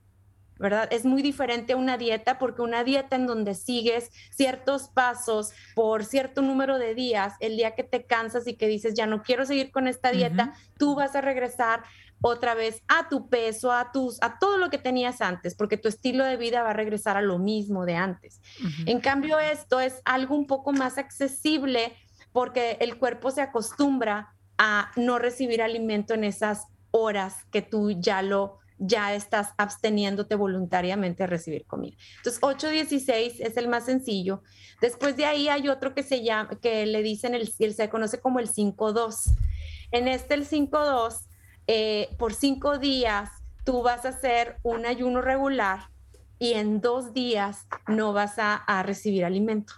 ¿Verdad? 0.62 0.88
Es 0.92 1.04
muy 1.04 1.22
diferente 1.22 1.72
a 1.72 1.76
una 1.76 1.98
dieta 1.98 2.38
porque 2.38 2.62
una 2.62 2.84
dieta 2.84 3.16
en 3.16 3.26
donde 3.26 3.54
sigues 3.54 4.10
ciertos 4.30 4.88
pasos 4.88 5.50
por 5.74 6.04
cierto 6.04 6.40
número 6.40 6.78
de 6.78 6.94
días, 6.94 7.34
el 7.40 7.56
día 7.56 7.74
que 7.74 7.82
te 7.82 8.06
cansas 8.06 8.46
y 8.46 8.54
que 8.54 8.68
dices, 8.68 8.94
ya 8.94 9.06
no 9.06 9.24
quiero 9.24 9.44
seguir 9.44 9.72
con 9.72 9.88
esta 9.88 10.12
dieta, 10.12 10.54
tú 10.78 10.94
vas 10.94 11.16
a 11.16 11.20
regresar 11.20 11.82
otra 12.20 12.54
vez 12.54 12.80
a 12.86 13.08
tu 13.08 13.28
peso, 13.28 13.72
a 13.72 13.90
tus 13.90 14.22
a 14.22 14.38
todo 14.38 14.56
lo 14.56 14.70
que 14.70 14.78
tenías 14.78 15.20
antes, 15.20 15.56
porque 15.56 15.76
tu 15.76 15.88
estilo 15.88 16.24
de 16.24 16.36
vida 16.36 16.62
va 16.62 16.70
a 16.70 16.74
regresar 16.74 17.16
a 17.16 17.22
lo 17.22 17.40
mismo 17.40 17.84
de 17.84 17.96
antes. 17.96 18.40
En 18.86 19.00
cambio 19.00 19.40
esto 19.40 19.80
es 19.80 20.00
algo 20.04 20.36
un 20.36 20.46
poco 20.46 20.72
más 20.72 20.96
accesible 20.96 21.92
porque 22.30 22.76
el 22.78 22.98
cuerpo 22.98 23.32
se 23.32 23.42
acostumbra 23.42 24.32
a 24.58 24.92
no 24.94 25.18
recibir 25.18 25.60
alimento 25.60 26.14
en 26.14 26.22
esas 26.22 26.68
horas 26.92 27.44
que 27.50 27.62
tú 27.62 27.90
ya 27.90 28.22
lo 28.22 28.61
ya 28.78 29.14
estás 29.14 29.54
absteniéndote 29.58 30.34
voluntariamente 30.34 31.22
a 31.22 31.26
recibir 31.26 31.64
comida. 31.66 31.96
Entonces, 32.18 32.40
8.16 32.42 33.36
es 33.38 33.56
el 33.56 33.68
más 33.68 33.84
sencillo. 33.84 34.42
Después 34.80 35.16
de 35.16 35.26
ahí 35.26 35.48
hay 35.48 35.68
otro 35.68 35.94
que 35.94 36.02
se 36.02 36.22
llama, 36.22 36.50
que 36.60 36.86
le 36.86 37.02
dicen, 37.02 37.34
el, 37.34 37.52
se 37.52 37.88
conoce 37.88 38.20
como 38.20 38.38
el 38.38 38.48
5.2. 38.48 39.34
En 39.92 40.08
este, 40.08 40.34
el 40.34 40.48
5.2, 40.48 41.26
eh, 41.66 42.08
por 42.18 42.34
cinco 42.34 42.78
días 42.78 43.30
tú 43.64 43.82
vas 43.82 44.04
a 44.04 44.08
hacer 44.08 44.58
un 44.62 44.86
ayuno 44.86 45.20
regular 45.20 45.90
y 46.38 46.54
en 46.54 46.80
dos 46.80 47.12
días 47.12 47.68
no 47.86 48.12
vas 48.12 48.34
a, 48.38 48.82
recibir 48.82 49.24
alimento. 49.24 49.74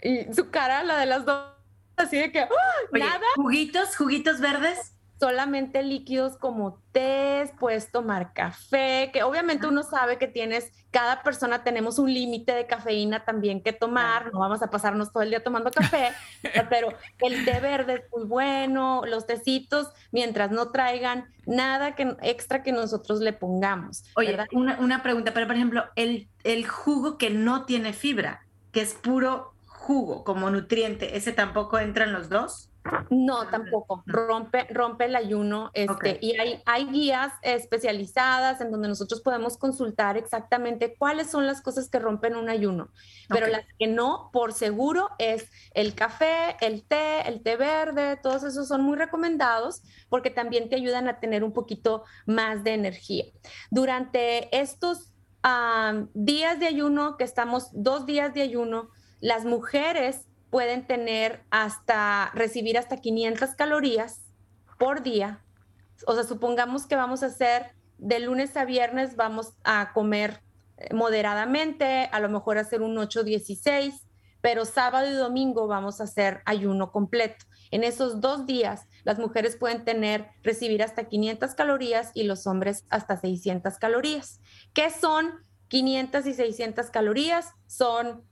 Y 0.00 0.32
su 0.32 0.50
cara, 0.50 0.84
la 0.84 0.96
de 0.98 1.06
las 1.06 1.24
dos, 1.24 1.54
así 1.96 2.16
de 2.18 2.30
que, 2.30 2.40
¡ah! 2.40 2.48
nada. 2.92 3.26
¿Juguitos, 3.34 3.96
juguitos 3.96 4.40
verdes? 4.40 4.95
Solamente 5.18 5.82
líquidos 5.82 6.36
como 6.36 6.82
té, 6.92 7.50
puedes 7.58 7.90
tomar 7.90 8.32
café, 8.32 9.10
que 9.12 9.22
obviamente 9.22 9.66
uno 9.66 9.82
sabe 9.82 10.18
que 10.18 10.28
tienes, 10.28 10.72
cada 10.90 11.22
persona 11.22 11.64
tenemos 11.64 11.98
un 11.98 12.12
límite 12.12 12.52
de 12.52 12.66
cafeína 12.66 13.24
también 13.24 13.62
que 13.62 13.72
tomar, 13.72 14.32
no 14.32 14.40
vamos 14.40 14.62
a 14.62 14.70
pasarnos 14.70 15.12
todo 15.12 15.22
el 15.22 15.30
día 15.30 15.42
tomando 15.42 15.70
café, 15.70 16.12
pero 16.70 16.88
el 17.20 17.44
té 17.44 17.60
verde 17.60 17.94
es 17.94 18.02
muy 18.14 18.26
bueno, 18.26 19.02
los 19.06 19.26
tecitos, 19.26 19.88
mientras 20.12 20.50
no 20.50 20.70
traigan 20.70 21.26
nada 21.46 21.94
que, 21.94 22.16
extra 22.22 22.62
que 22.62 22.72
nosotros 22.72 23.20
le 23.20 23.32
pongamos. 23.32 24.04
Oye, 24.16 24.36
una, 24.52 24.78
una, 24.80 25.02
pregunta, 25.02 25.32
pero 25.32 25.46
por 25.46 25.56
ejemplo, 25.56 25.84
el, 25.96 26.28
el 26.44 26.66
jugo 26.66 27.18
que 27.18 27.30
no 27.30 27.64
tiene 27.64 27.92
fibra, 27.92 28.46
que 28.72 28.82
es 28.82 28.94
puro 28.94 29.54
jugo 29.66 30.24
como 30.24 30.50
nutriente, 30.50 31.16
¿ese 31.16 31.32
tampoco 31.32 31.78
entra 31.78 32.04
en 32.04 32.12
los 32.12 32.28
dos? 32.28 32.70
No, 33.10 33.48
tampoco. 33.48 34.02
Rompe, 34.06 34.66
rompe 34.70 35.06
el 35.06 35.16
ayuno. 35.16 35.70
Este, 35.74 36.18
Y 36.20 36.38
hay, 36.38 36.62
hay 36.66 36.86
guías 36.86 37.32
especializadas 37.42 38.60
en 38.60 38.70
donde 38.70 38.88
nosotros 38.88 39.20
podemos 39.20 39.56
consultar 39.56 40.16
exactamente 40.16 40.96
cuáles 40.96 41.30
son 41.30 41.46
las 41.46 41.62
cosas 41.62 41.88
que 41.88 41.98
rompen 41.98 42.36
un 42.36 42.48
ayuno. 42.48 42.88
Pero 43.28 43.46
las 43.46 43.64
que 43.78 43.86
no, 43.86 44.30
por 44.32 44.52
seguro, 44.52 45.10
es 45.18 45.50
el 45.74 45.94
café, 45.94 46.56
el 46.60 46.84
té, 46.86 47.28
el 47.28 47.42
té 47.42 47.56
verde, 47.56 48.16
todos 48.22 48.44
esos 48.44 48.68
son 48.68 48.82
muy 48.82 48.96
recomendados 48.96 49.82
porque 50.08 50.30
también 50.30 50.68
te 50.68 50.76
ayudan 50.76 51.08
a 51.08 51.20
tener 51.20 51.44
un 51.44 51.52
poquito 51.52 52.04
más 52.26 52.64
de 52.64 52.74
energía. 52.74 53.24
Durante 53.70 54.56
estos 54.56 55.12
días 56.14 56.58
de 56.58 56.66
ayuno, 56.66 57.16
que 57.16 57.24
estamos 57.24 57.68
dos 57.72 58.06
días 58.06 58.34
de 58.34 58.42
ayuno, 58.42 58.90
las 59.20 59.44
mujeres 59.44 60.26
pueden 60.50 60.86
tener 60.86 61.42
hasta, 61.50 62.30
recibir 62.34 62.78
hasta 62.78 62.98
500 62.98 63.50
calorías 63.50 64.22
por 64.78 65.02
día. 65.02 65.42
O 66.06 66.14
sea, 66.14 66.24
supongamos 66.24 66.86
que 66.86 66.96
vamos 66.96 67.22
a 67.22 67.26
hacer 67.26 67.72
de 67.98 68.20
lunes 68.20 68.56
a 68.56 68.64
viernes, 68.64 69.16
vamos 69.16 69.54
a 69.64 69.92
comer 69.92 70.42
eh, 70.76 70.92
moderadamente, 70.94 72.08
a 72.12 72.20
lo 72.20 72.28
mejor 72.28 72.58
hacer 72.58 72.82
un 72.82 72.96
8-16, 72.96 74.02
pero 74.40 74.64
sábado 74.64 75.10
y 75.10 75.14
domingo 75.14 75.66
vamos 75.66 76.00
a 76.00 76.04
hacer 76.04 76.42
ayuno 76.44 76.92
completo. 76.92 77.46
En 77.70 77.82
esos 77.82 78.20
dos 78.20 78.46
días, 78.46 78.86
las 79.02 79.18
mujeres 79.18 79.56
pueden 79.56 79.84
tener, 79.84 80.28
recibir 80.42 80.82
hasta 80.82 81.04
500 81.04 81.54
calorías 81.54 82.10
y 82.14 82.24
los 82.24 82.46
hombres 82.46 82.84
hasta 82.90 83.16
600 83.16 83.78
calorías. 83.78 84.40
¿Qué 84.72 84.90
son 84.90 85.32
500 85.68 86.26
y 86.26 86.34
600 86.34 86.90
calorías? 86.90 87.52
Son 87.66 88.24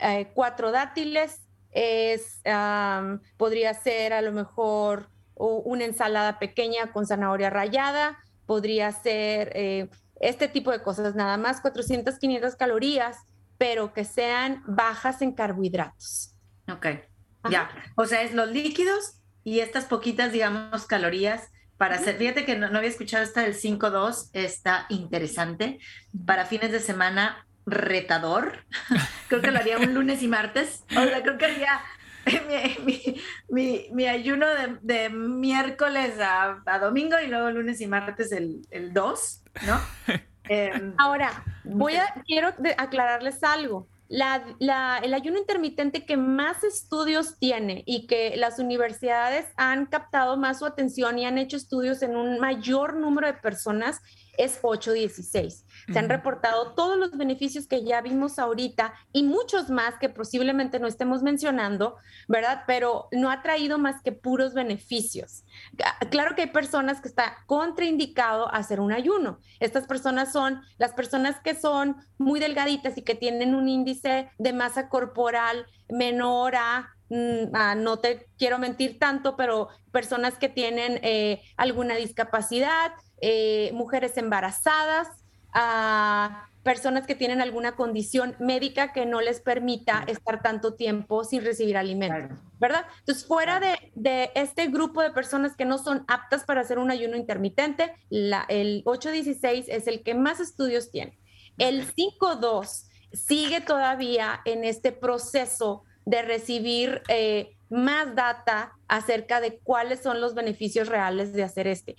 eh, 0.00 0.30
cuatro 0.32 0.70
dátiles, 0.70 1.47
es, 1.72 2.40
podría 3.36 3.74
ser 3.74 4.12
a 4.12 4.22
lo 4.22 4.32
mejor 4.32 5.08
una 5.34 5.84
ensalada 5.84 6.38
pequeña 6.38 6.92
con 6.92 7.06
zanahoria 7.06 7.50
rallada, 7.50 8.18
podría 8.46 8.90
ser 8.92 9.52
eh, 9.54 9.88
este 10.20 10.48
tipo 10.48 10.70
de 10.72 10.82
cosas, 10.82 11.14
nada 11.14 11.36
más 11.36 11.60
400, 11.60 12.18
500 12.18 12.56
calorías, 12.56 13.18
pero 13.56 13.92
que 13.92 14.04
sean 14.04 14.62
bajas 14.66 15.22
en 15.22 15.32
carbohidratos. 15.32 16.34
Ok, 16.72 16.86
ya. 17.50 17.70
O 17.96 18.06
sea, 18.06 18.22
es 18.22 18.34
los 18.34 18.48
líquidos 18.50 19.20
y 19.44 19.60
estas 19.60 19.84
poquitas, 19.84 20.32
digamos, 20.32 20.86
calorías 20.86 21.50
para 21.78 21.94
hacer, 21.94 22.16
fíjate 22.16 22.44
que 22.44 22.56
no, 22.56 22.66
había 22.66 22.90
escuchado 22.90 23.22
esta 23.22 23.42
del 23.42 23.54
5-2, 23.54 24.30
está 24.32 24.86
interesante. 24.88 25.78
Para 26.26 26.44
fines 26.44 26.72
de 26.72 26.80
semana, 26.80 27.46
retador. 27.70 28.64
creo 29.28 29.40
que 29.40 29.50
lo 29.50 29.58
haría 29.58 29.78
un 29.78 29.94
lunes 29.94 30.22
y 30.22 30.28
martes. 30.28 30.84
O 30.90 31.02
sea, 31.02 31.22
creo 31.22 31.38
que 31.38 31.46
haría 31.46 31.80
mi, 33.48 34.06
ayuno 34.06 34.46
de, 34.82 35.08
miércoles 35.10 36.14
a, 36.20 36.78
domingo 36.80 37.16
y 37.24 37.28
luego 37.28 37.50
lunes 37.50 37.80
y 37.80 37.86
martes 37.86 38.32
el, 38.32 38.66
el 38.70 38.92
2, 38.92 39.42
¿no? 39.66 39.80
Em, 40.50 40.94
Ahora, 40.96 41.44
voy 41.64 41.96
a, 41.96 42.06
quiero 42.26 42.54
aclararles 42.78 43.44
algo. 43.44 43.86
La, 44.08 44.42
el 45.02 45.12
ayuno 45.12 45.36
intermitente 45.36 46.06
que 46.06 46.16
más 46.16 46.64
estudios 46.64 47.38
tiene 47.38 47.82
y 47.84 48.06
que 48.06 48.34
las 48.38 48.58
universidades 48.58 49.44
han 49.56 49.84
captado 49.84 50.38
más 50.38 50.60
su 50.60 50.64
atención 50.64 51.18
y 51.18 51.26
han 51.26 51.36
hecho 51.36 51.58
estudios 51.58 52.00
en 52.02 52.16
un 52.16 52.40
mayor 52.40 52.96
número 52.96 53.26
de 53.26 53.34
personas 53.34 54.00
es 54.38 54.58
816. 54.62 55.66
Se 55.92 55.98
han 55.98 56.08
reportado 56.08 56.72
todos 56.74 56.96
los 56.96 57.10
beneficios 57.16 57.66
que 57.66 57.84
ya 57.84 58.00
vimos 58.00 58.38
ahorita 58.38 58.94
y 59.12 59.24
muchos 59.24 59.68
más 59.68 59.98
que 59.98 60.08
posiblemente 60.08 60.78
no 60.78 60.86
estemos 60.86 61.22
mencionando, 61.22 61.96
¿verdad? 62.28 62.62
Pero 62.66 63.08
no 63.12 63.30
ha 63.30 63.42
traído 63.42 63.78
más 63.78 64.00
que 64.02 64.12
puros 64.12 64.54
beneficios. 64.54 65.44
Claro 66.10 66.34
que 66.34 66.42
hay 66.42 66.50
personas 66.50 67.00
que 67.00 67.08
está 67.08 67.38
contraindicado 67.46 68.52
hacer 68.52 68.80
un 68.80 68.92
ayuno. 68.92 69.40
Estas 69.60 69.86
personas 69.86 70.32
son 70.32 70.62
las 70.78 70.92
personas 70.92 71.40
que 71.40 71.54
son 71.54 71.96
muy 72.16 72.40
delgaditas 72.40 72.96
y 72.96 73.02
que 73.02 73.14
tienen 73.14 73.54
un 73.54 73.68
índice 73.68 74.30
de 74.38 74.52
masa 74.52 74.88
corporal 74.88 75.66
menor 75.88 76.54
a 76.56 76.94
no 77.10 77.98
te 77.98 78.26
quiero 78.38 78.58
mentir 78.58 78.98
tanto, 78.98 79.36
pero 79.36 79.68
personas 79.92 80.38
que 80.38 80.48
tienen 80.48 81.00
eh, 81.02 81.42
alguna 81.56 81.96
discapacidad, 81.96 82.92
eh, 83.20 83.70
mujeres 83.72 84.16
embarazadas, 84.16 85.08
a 85.52 86.48
personas 86.62 87.06
que 87.06 87.14
tienen 87.14 87.40
alguna 87.40 87.76
condición 87.76 88.36
médica 88.38 88.92
que 88.92 89.06
no 89.06 89.22
les 89.22 89.40
permita 89.40 90.04
estar 90.06 90.42
tanto 90.42 90.74
tiempo 90.74 91.24
sin 91.24 91.42
recibir 91.42 91.78
alimento, 91.78 92.36
¿verdad? 92.58 92.84
Entonces, 92.98 93.24
fuera 93.24 93.58
de, 93.58 94.30
este 94.34 94.66
grupo 94.66 95.00
de 95.00 95.10
personas 95.10 95.56
que 95.56 95.64
no 95.64 95.78
son 95.78 96.04
aptas 96.08 96.44
para 96.44 96.60
hacer 96.60 96.78
un 96.78 96.90
ayuno 96.90 97.16
intermitente, 97.16 97.94
la, 98.10 98.44
el 98.48 98.82
816 98.84 99.66
es 99.68 99.86
el 99.86 100.02
que 100.02 100.14
más 100.14 100.40
estudios 100.40 100.90
tiene. 100.90 101.18
El 101.56 101.84
52 101.84 102.88
sigue 103.14 103.62
todavía 103.62 104.42
en 104.44 104.64
este 104.64 104.92
proceso 104.92 105.84
de 106.08 106.22
recibir 106.22 107.02
eh, 107.08 107.50
más 107.68 108.14
data 108.14 108.72
acerca 108.88 109.42
de 109.42 109.58
cuáles 109.58 110.00
son 110.00 110.22
los 110.22 110.34
beneficios 110.34 110.88
reales 110.88 111.34
de 111.34 111.42
hacer 111.42 111.66
este 111.66 111.96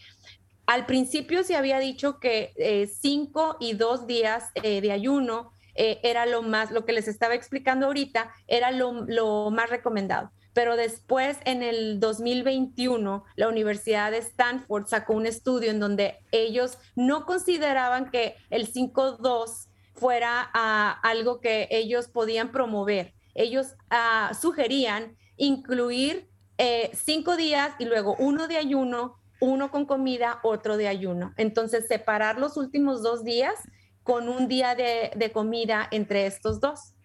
al 0.65 0.85
principio 0.85 1.43
se 1.43 1.55
había 1.55 1.79
dicho 1.79 2.19
que 2.19 2.51
eh, 2.55 2.87
cinco 2.87 3.57
y 3.59 3.73
dos 3.73 4.07
días 4.07 4.45
eh, 4.55 4.81
de 4.81 4.91
ayuno 4.91 5.51
era 5.75 6.25
lo 6.25 6.41
más, 6.41 6.71
lo 6.71 6.83
que 6.83 6.91
les 6.91 7.07
estaba 7.07 7.35
explicando 7.35 7.85
ahorita, 7.85 8.29
era 8.47 8.69
lo, 8.69 9.05
lo 9.07 9.49
más 9.49 9.69
recomendado 9.69 10.29
pero 10.53 10.75
después 10.75 11.37
en 11.45 11.63
el 11.63 12.01
2021 12.01 13.23
la 13.37 13.47
Universidad 13.47 14.11
de 14.11 14.17
Stanford 14.17 14.87
sacó 14.87 15.13
un 15.13 15.25
estudio 15.25 15.71
en 15.71 15.79
donde 15.79 16.17
ellos 16.33 16.77
no 16.95 17.25
consideraban 17.25 18.09
que 18.11 18.35
el 18.49 18.69
5-2 18.69 19.69
fuera 19.93 20.49
ah, 20.53 20.99
algo 21.03 21.39
que 21.39 21.67
ellos 21.71 22.07
podían 22.07 22.51
promover. 22.51 23.13
Ellos 23.39 23.75
ah, 23.89 24.31
sugerían 24.39 25.15
incluir 25.37 26.29
eh, 26.57 26.91
cinco 26.93 27.37
días 27.37 27.71
y 27.79 27.85
luego 27.85 28.17
uno 28.19 28.49
de 28.49 28.57
ayuno, 28.57 29.15
uno 29.39 29.71
con 29.71 29.85
comida, 29.85 30.39
otro 30.43 30.75
de 30.75 30.89
ayuno. 30.89 31.33
Entonces, 31.37 31.87
separar 31.87 32.37
los 32.37 32.57
últimos 32.57 33.01
dos 33.01 33.23
días 33.23 33.55
con 34.03 34.27
un 34.27 34.49
día 34.49 34.75
de, 34.75 35.31
comida 35.33 35.87
entre 35.91 36.25
estos 36.25 36.59
dos, 36.59 36.95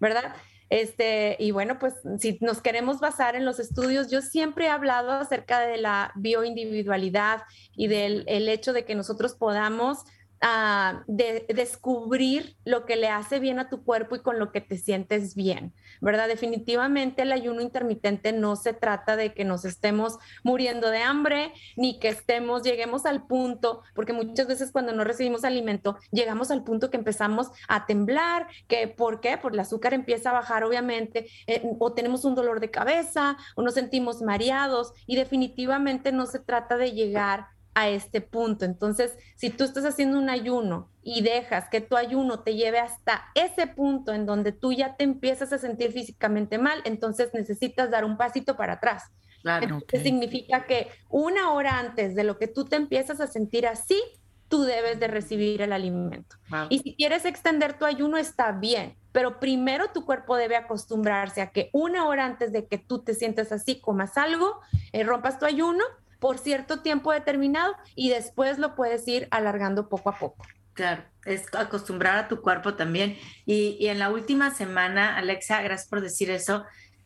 ¿verdad? 0.00 0.34
Este, 0.70 1.36
y 1.38 1.50
bueno, 1.50 1.78
pues 1.78 1.94
si 2.18 2.38
nos 2.40 2.62
queremos 2.62 2.98
basar 2.98 3.36
en 3.36 3.44
los 3.44 3.60
estudios, 3.60 4.10
yo 4.10 4.22
siempre 4.22 4.66
he 4.66 4.68
hablado 4.70 5.12
acerca 5.12 5.60
de 5.60 5.76
la 5.76 6.12
bioindividualidad 6.16 7.42
y 7.76 7.88
del 7.88 8.24
el 8.26 8.48
hecho 8.48 8.72
de 8.72 8.84
que 8.84 8.94
nosotros 8.94 9.34
podamos 9.34 10.04
de 11.06 11.46
descubrir 11.48 12.56
lo 12.64 12.84
que 12.84 12.96
le 12.96 13.08
hace 13.08 13.38
bien 13.38 13.58
a 13.58 13.68
tu 13.68 13.82
cuerpo 13.84 14.16
y 14.16 14.20
con 14.20 14.38
lo 14.38 14.52
que 14.52 14.60
te 14.60 14.76
sientes 14.76 15.34
bien, 15.34 15.72
¿verdad? 16.00 16.28
Definitivamente 16.28 17.22
el 17.22 17.32
ayuno 17.32 17.62
intermitente 17.62 18.32
no 18.32 18.54
se 18.56 18.72
trata 18.72 19.16
de 19.16 19.32
que 19.32 19.44
nos 19.44 19.64
estemos 19.64 20.18
muriendo 20.42 20.90
de 20.90 20.98
hambre, 20.98 21.52
ni 21.76 21.98
que 21.98 22.08
estemos, 22.08 22.62
lleguemos 22.62 23.06
al 23.06 23.26
punto, 23.26 23.82
porque 23.94 24.12
muchas 24.12 24.46
veces 24.46 24.72
cuando 24.72 24.92
no 24.92 25.04
recibimos 25.04 25.44
alimento, 25.44 25.96
llegamos 26.10 26.50
al 26.50 26.64
punto 26.64 26.90
que 26.90 26.96
empezamos 26.96 27.50
a 27.68 27.86
temblar, 27.86 28.46
que 28.68 28.88
¿por 28.88 29.20
qué? 29.20 29.38
Porque 29.38 29.56
el 29.56 29.60
azúcar 29.60 29.94
empieza 29.94 30.30
a 30.30 30.34
bajar, 30.34 30.64
obviamente, 30.64 31.28
eh, 31.46 31.62
o 31.78 31.92
tenemos 31.92 32.24
un 32.24 32.34
dolor 32.34 32.60
de 32.60 32.70
cabeza, 32.70 33.36
o 33.54 33.62
nos 33.62 33.74
sentimos 33.74 34.22
mareados, 34.22 34.92
y 35.06 35.16
definitivamente 35.16 36.12
no 36.12 36.26
se 36.26 36.38
trata 36.38 36.76
de 36.76 36.92
llegar 36.92 37.55
a 37.76 37.90
este 37.90 38.22
punto. 38.22 38.64
Entonces, 38.64 39.18
si 39.36 39.50
tú 39.50 39.62
estás 39.62 39.84
haciendo 39.84 40.18
un 40.18 40.30
ayuno 40.30 40.88
y 41.02 41.20
dejas 41.20 41.68
que 41.68 41.82
tu 41.82 41.94
ayuno 41.96 42.40
te 42.40 42.54
lleve 42.54 42.78
hasta 42.78 43.26
ese 43.34 43.66
punto 43.66 44.14
en 44.14 44.24
donde 44.24 44.50
tú 44.52 44.72
ya 44.72 44.96
te 44.96 45.04
empiezas 45.04 45.52
a 45.52 45.58
sentir 45.58 45.92
físicamente 45.92 46.56
mal, 46.56 46.80
entonces 46.86 47.34
necesitas 47.34 47.90
dar 47.90 48.06
un 48.06 48.16
pasito 48.16 48.56
para 48.56 48.74
atrás. 48.74 49.04
Claro, 49.42 49.80
significa 50.02 50.64
que 50.64 50.88
una 51.10 51.52
hora 51.52 51.78
antes 51.78 52.14
de 52.14 52.24
lo 52.24 52.38
que 52.38 52.48
tú 52.48 52.64
te 52.64 52.76
empiezas 52.76 53.20
a 53.20 53.26
sentir 53.26 53.66
así, 53.66 54.02
tú 54.48 54.62
debes 54.62 54.98
de 54.98 55.08
recibir 55.08 55.60
el 55.60 55.74
alimento. 55.74 56.36
Y 56.70 56.78
si 56.78 56.96
quieres 56.96 57.26
extender 57.26 57.78
tu 57.78 57.84
ayuno, 57.84 58.16
está 58.16 58.52
bien, 58.52 58.96
pero 59.12 59.38
primero 59.38 59.90
tu 59.92 60.06
cuerpo 60.06 60.36
debe 60.36 60.56
acostumbrarse 60.56 61.42
a 61.42 61.50
que 61.50 61.68
una 61.74 62.08
hora 62.08 62.24
antes 62.24 62.52
de 62.52 62.66
que 62.66 62.78
tú 62.78 63.04
te 63.04 63.12
sientas 63.12 63.52
así, 63.52 63.80
comas 63.82 64.16
algo, 64.16 64.60
eh, 64.92 65.04
rompas 65.04 65.38
tu 65.38 65.44
ayuno 65.44 65.84
por 66.18 66.38
cierto 66.38 66.80
tiempo 66.80 67.12
determinado 67.12 67.74
y 67.94 68.10
después 68.10 68.58
lo 68.58 68.74
puedes 68.74 69.06
ir 69.08 69.28
alargando 69.30 69.88
poco 69.88 70.10
a 70.10 70.18
poco. 70.18 70.44
Claro, 70.72 71.04
es 71.24 71.46
acostumbrar 71.54 72.18
a 72.18 72.28
tu 72.28 72.42
cuerpo 72.42 72.74
también. 72.74 73.16
Y, 73.46 73.86
en 73.86 73.98
la 73.98 74.10
última 74.10 74.50
semana, 74.50 75.16
Alexa, 75.16 75.62
gracias 75.62 75.88
por 75.88 76.02
decir 76.02 76.30
eso, 76.30 76.64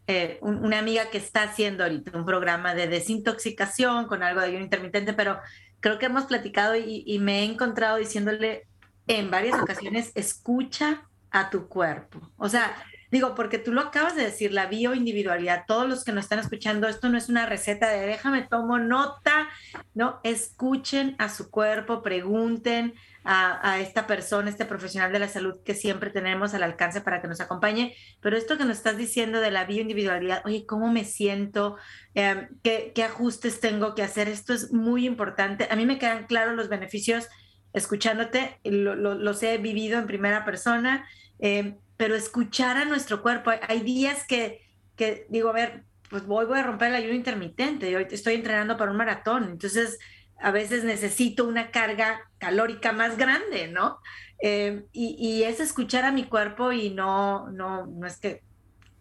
eh, 0.09 0.39
una 0.43 0.81
amiga 0.81 1.09
que 1.11 1.19
está 1.19 1.45
haciendo 1.45 1.85
ahorita 1.85 2.19
un 2.19 2.25
programa 2.25 2.75
de 2.75 2.89
desintoxicación 2.89 4.07
con 4.07 4.25
algo 4.25 4.41
de 4.41 4.49
ayuno 4.49 4.65
intermitente, 4.65 5.13
pero 5.13 5.39
creo 5.79 6.01
que 6.01 6.07
hemos 6.07 6.25
platicado 6.25 6.75
y, 6.75 7.05
y 7.07 7.21
me 7.21 7.41
he 7.41 7.45
encontrado 7.45 7.97
diciéndole 7.97 8.67
en 9.07 9.31
varias 9.31 9.61
ocasiones, 9.61 10.11
escucha 10.17 11.05
a 11.31 11.51
tu 11.51 11.69
cuerpo. 11.69 12.21
O 12.37 12.49
sea, 12.49 12.75
Digo, 13.11 13.35
porque 13.35 13.59
tú 13.59 13.73
lo 13.73 13.81
acabas 13.81 14.15
de 14.15 14.23
decir, 14.23 14.53
la 14.53 14.67
bioindividualidad, 14.67 15.65
todos 15.67 15.89
los 15.89 16.05
que 16.05 16.13
nos 16.13 16.25
están 16.25 16.39
escuchando, 16.39 16.87
esto 16.87 17.09
no 17.09 17.19
es 17.19 17.29
una 17.29 17.47
receta 17.47 17.89
de 17.89 18.07
déjame, 18.07 18.43
tomo 18.43 18.79
nota, 18.79 19.49
no, 19.95 20.21
escuchen 20.23 21.17
a 21.19 21.29
su 21.29 21.51
cuerpo, 21.51 22.03
pregunten 22.03 22.95
a, 23.25 23.81
esta 23.81 24.07
persona, 24.07 24.49
este 24.49 24.65
profesional 24.65 25.13
de 25.13 25.19
la 25.19 25.29
salud 25.29 25.57
que 25.65 25.75
siempre 25.75 26.11
tenemos 26.11 26.55
al 26.55 26.63
alcance 26.63 27.01
para 27.01 27.21
que 27.21 27.29
nos 27.29 27.41
acompañe, 27.41 27.95
pero 28.21 28.37
esto 28.37 28.57
que 28.57 28.65
nos 28.65 28.79
estás 28.79 28.97
diciendo 28.97 29.41
de 29.41 29.51
la 29.51 29.65
bioindividualidad, 29.65 30.43
oye, 30.45 30.65
¿cómo 30.67 30.91
me 30.91 31.05
siento? 31.05 31.77
Em, 32.15 32.49
¿qué, 32.63 32.93
ajustes 33.05 33.61
tengo 33.61 33.95
que 33.95 34.03
hacer? 34.03 34.29
Esto 34.29 34.55
es 34.55 34.73
muy 34.73 35.07
importante. 35.07 35.69
A 35.71 35.77
mí 35.77 35.85
me 35.85 35.99
quedan 35.99 36.27
claros 36.27 36.57
los 36.57 36.69
beneficios 36.69 37.29
escuchándote, 37.73 38.59
los 38.65 39.43
he 39.43 39.59
vivido 39.59 39.99
en 39.99 40.07
primera 40.07 40.45
persona. 40.45 41.07
Eh, 41.39 41.77
pero 42.01 42.15
escuchar 42.15 42.79
a 42.79 42.87
nuestro 42.87 43.21
cuerpo. 43.21 43.51
Hay 43.69 43.81
días 43.81 44.27
que, 44.27 44.63
que 44.97 45.27
digo, 45.29 45.51
a 45.51 45.53
ver, 45.53 45.85
pues 46.09 46.25
voy, 46.25 46.47
voy 46.47 46.59
a 46.59 46.63
romper 46.63 46.89
el 46.89 46.95
ayuno 46.95 47.13
intermitente, 47.13 47.95
hoy 47.95 48.07
estoy 48.11 48.37
entrenando 48.37 48.79
para 48.79 48.91
un 48.91 48.97
maratón, 48.97 49.51
entonces 49.51 49.99
a 50.39 50.51
veces 50.51 50.83
necesito 50.83 51.47
una 51.47 51.71
carga 51.71 52.23
calórica 52.39 52.93
más 52.93 53.19
grande, 53.19 53.69
¿no? 53.69 53.99
Eh, 54.41 54.87
y, 54.93 55.15
y, 55.19 55.43
es 55.43 55.61
escuchar 55.61 56.05
a 56.05 56.11
mi 56.11 56.25
cuerpo 56.25 56.73
y 56.73 56.89
no, 56.89 57.51
no, 57.51 57.85
no 57.85 58.07
es 58.07 58.17
que 58.17 58.45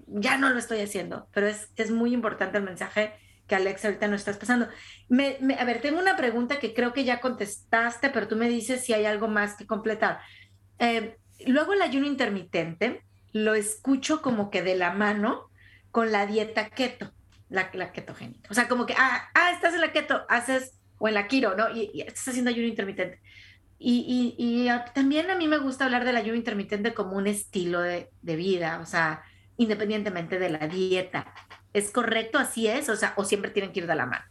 ya 0.07 0.37
no 0.37 0.49
lo 0.49 0.59
estoy 0.59 0.81
haciendo, 0.81 1.29
pero 1.33 1.47
es, 1.47 1.69
es 1.77 1.91
muy 1.91 2.13
importante 2.13 2.57
el 2.57 2.65
mensaje 2.65 3.13
que 3.47 3.55
Alex 3.55 3.85
ahorita 3.85 4.09
nos 4.09 4.19
estás 4.19 4.37
pasando. 4.37 4.67
Me, 5.07 5.37
a 5.57 5.63
ver, 5.63 5.79
tengo 5.79 6.01
una 6.01 6.17
pregunta 6.17 6.59
que 6.59 6.73
creo 6.73 6.91
que 6.91 7.05
ya 7.05 7.21
contestaste, 7.21 8.09
pero 8.09 8.27
tú 8.27 8.35
me 8.35 8.49
dices 8.49 8.83
si 8.83 8.91
hay 8.91 9.05
algo 9.05 9.29
más 9.29 9.55
que 9.55 9.65
completar. 9.65 10.19
Eh, 10.79 11.15
luego 11.45 11.73
el 11.73 11.81
ayuno 11.81 12.07
intermitente 12.07 13.03
lo 13.31 13.53
escucho 13.53 14.21
como 14.21 14.49
que 14.49 14.61
de 14.61 14.75
la 14.75 14.91
mano 14.91 15.49
con 15.91 16.11
la 16.11 16.25
dieta 16.25 16.69
keto, 16.69 17.11
la, 17.49 17.69
la 17.73 17.91
ketogénica. 17.91 18.49
O 18.49 18.53
sea, 18.53 18.67
como 18.67 18.85
que, 18.85 18.93
ah, 18.97 19.29
ah, 19.33 19.51
estás 19.51 19.73
en 19.73 19.81
la 19.81 19.91
keto, 19.91 20.25
haces, 20.29 20.79
o 20.97 21.07
en 21.07 21.13
la 21.13 21.27
kiro, 21.27 21.55
¿no? 21.55 21.69
Y, 21.69 22.01
estás 22.01 22.29
haciendo 22.29 22.49
ayuno 22.49 22.67
intermitente. 22.67 23.19
Y, 23.77 24.35
y, 24.37 24.67
también 24.93 25.31
a 25.31 25.35
mí 25.35 25.47
me 25.47 25.57
gusta 25.57 25.85
hablar 25.85 26.03
del 26.03 26.17
ayuno 26.17 26.35
intermitente 26.35 26.93
como 26.93 27.15
un 27.15 27.27
estilo 27.27 27.81
de, 27.81 28.09
de 28.21 28.35
vida, 28.35 28.79
o 28.81 28.85
sea, 28.85 29.23
independientemente 29.57 30.37
de 30.37 30.49
la 30.49 30.67
dieta. 30.67 31.33
¿Es 31.73 31.91
correcto? 31.91 32.39
¿Así 32.39 32.67
es? 32.67 32.89
O 32.89 32.95
sea, 32.95 33.13
o 33.15 33.23
siempre 33.23 33.51
tienen 33.51 33.71
que 33.71 33.79
ir 33.79 33.87
de 33.87 33.95
la 33.95 34.05
mano. 34.05 34.25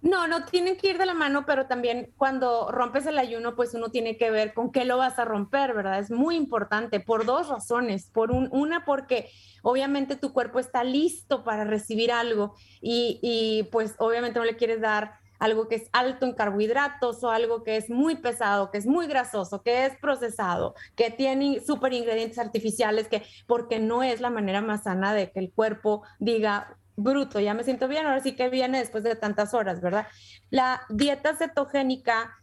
No, 0.00 0.28
no 0.28 0.44
tienen 0.44 0.76
que 0.76 0.90
ir 0.90 0.98
de 0.98 1.06
la 1.06 1.14
mano, 1.14 1.44
pero 1.44 1.66
también 1.66 2.12
cuando 2.16 2.70
rompes 2.70 3.06
el 3.06 3.18
ayuno, 3.18 3.56
pues 3.56 3.74
uno 3.74 3.90
tiene 3.90 4.16
que 4.16 4.30
ver 4.30 4.54
con 4.54 4.70
qué 4.70 4.84
lo 4.84 4.96
vas 4.96 5.18
a 5.18 5.24
romper, 5.24 5.74
¿verdad? 5.74 5.98
Es 5.98 6.10
muy 6.10 6.36
importante 6.36 7.00
por 7.00 7.24
dos 7.24 7.48
razones. 7.48 8.08
Por 8.12 8.30
una, 8.30 8.84
porque 8.84 9.30
obviamente 9.62 10.16
tu 10.16 10.32
cuerpo 10.32 10.60
está 10.60 10.84
listo 10.84 11.42
para 11.42 11.64
recibir 11.64 12.12
algo 12.12 12.54
y, 12.80 13.18
y 13.22 13.64
pues 13.72 13.96
obviamente 13.98 14.38
no 14.38 14.44
le 14.44 14.56
quieres 14.56 14.80
dar 14.80 15.18
algo 15.38 15.68
que 15.68 15.76
es 15.76 15.88
alto 15.92 16.26
en 16.26 16.34
carbohidratos 16.34 17.22
o 17.22 17.30
algo 17.30 17.62
que 17.62 17.76
es 17.76 17.90
muy 17.90 18.16
pesado, 18.16 18.70
que 18.70 18.78
es 18.78 18.86
muy 18.86 19.06
grasoso, 19.06 19.62
que 19.62 19.86
es 19.86 19.96
procesado, 19.98 20.74
que 20.96 21.10
tiene 21.10 21.60
super 21.60 21.92
ingredientes 21.92 22.38
artificiales, 22.38 23.08
que 23.08 23.22
porque 23.46 23.78
no 23.78 24.02
es 24.02 24.20
la 24.20 24.30
manera 24.30 24.60
más 24.60 24.84
sana 24.84 25.14
de 25.14 25.30
que 25.30 25.40
el 25.40 25.52
cuerpo 25.52 26.02
diga, 26.18 26.77
bruto, 26.98 27.38
ya 27.38 27.54
me 27.54 27.64
siento 27.64 27.88
bien, 27.88 28.06
ahora 28.06 28.20
sí 28.20 28.34
que 28.34 28.48
viene 28.48 28.78
después 28.78 29.04
de 29.04 29.14
tantas 29.14 29.54
horas, 29.54 29.80
¿verdad? 29.80 30.08
La 30.50 30.82
dieta 30.90 31.36
cetogénica, 31.36 32.34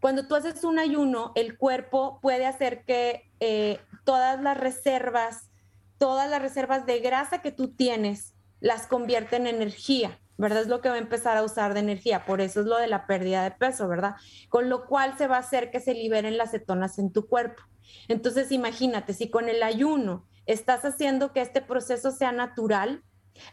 cuando 0.00 0.28
tú 0.28 0.36
haces 0.36 0.62
un 0.62 0.78
ayuno, 0.78 1.32
el 1.34 1.58
cuerpo 1.58 2.20
puede 2.22 2.46
hacer 2.46 2.84
que 2.84 3.30
eh, 3.40 3.80
todas 4.04 4.40
las 4.40 4.56
reservas, 4.56 5.50
todas 5.98 6.30
las 6.30 6.40
reservas 6.40 6.86
de 6.86 7.00
grasa 7.00 7.42
que 7.42 7.50
tú 7.50 7.74
tienes, 7.74 8.34
las 8.60 8.86
convierte 8.86 9.36
en 9.36 9.48
energía. 9.48 10.18
¿verdad? 10.40 10.62
Es 10.62 10.68
lo 10.68 10.80
que 10.80 10.88
va 10.88 10.94
a 10.94 10.98
empezar 10.98 11.36
a 11.36 11.42
usar 11.42 11.74
de 11.74 11.80
energía, 11.80 12.24
por 12.24 12.40
eso 12.40 12.60
es 12.60 12.66
lo 12.66 12.76
de 12.76 12.86
la 12.86 13.08
pérdida 13.08 13.42
de 13.42 13.50
peso, 13.50 13.88
¿verdad? 13.88 14.14
Con 14.48 14.68
lo 14.68 14.86
cual 14.86 15.18
se 15.18 15.26
va 15.26 15.34
a 15.34 15.40
hacer 15.40 15.72
que 15.72 15.80
se 15.80 15.94
liberen 15.94 16.38
las 16.38 16.52
cetonas 16.52 17.00
en 17.00 17.12
tu 17.12 17.26
cuerpo. 17.26 17.60
Entonces, 18.06 18.52
imagínate, 18.52 19.14
si 19.14 19.30
con 19.30 19.48
el 19.48 19.64
ayuno 19.64 20.28
estás 20.46 20.84
haciendo 20.84 21.32
que 21.32 21.40
este 21.40 21.60
proceso 21.60 22.12
sea 22.12 22.30
natural, 22.30 23.02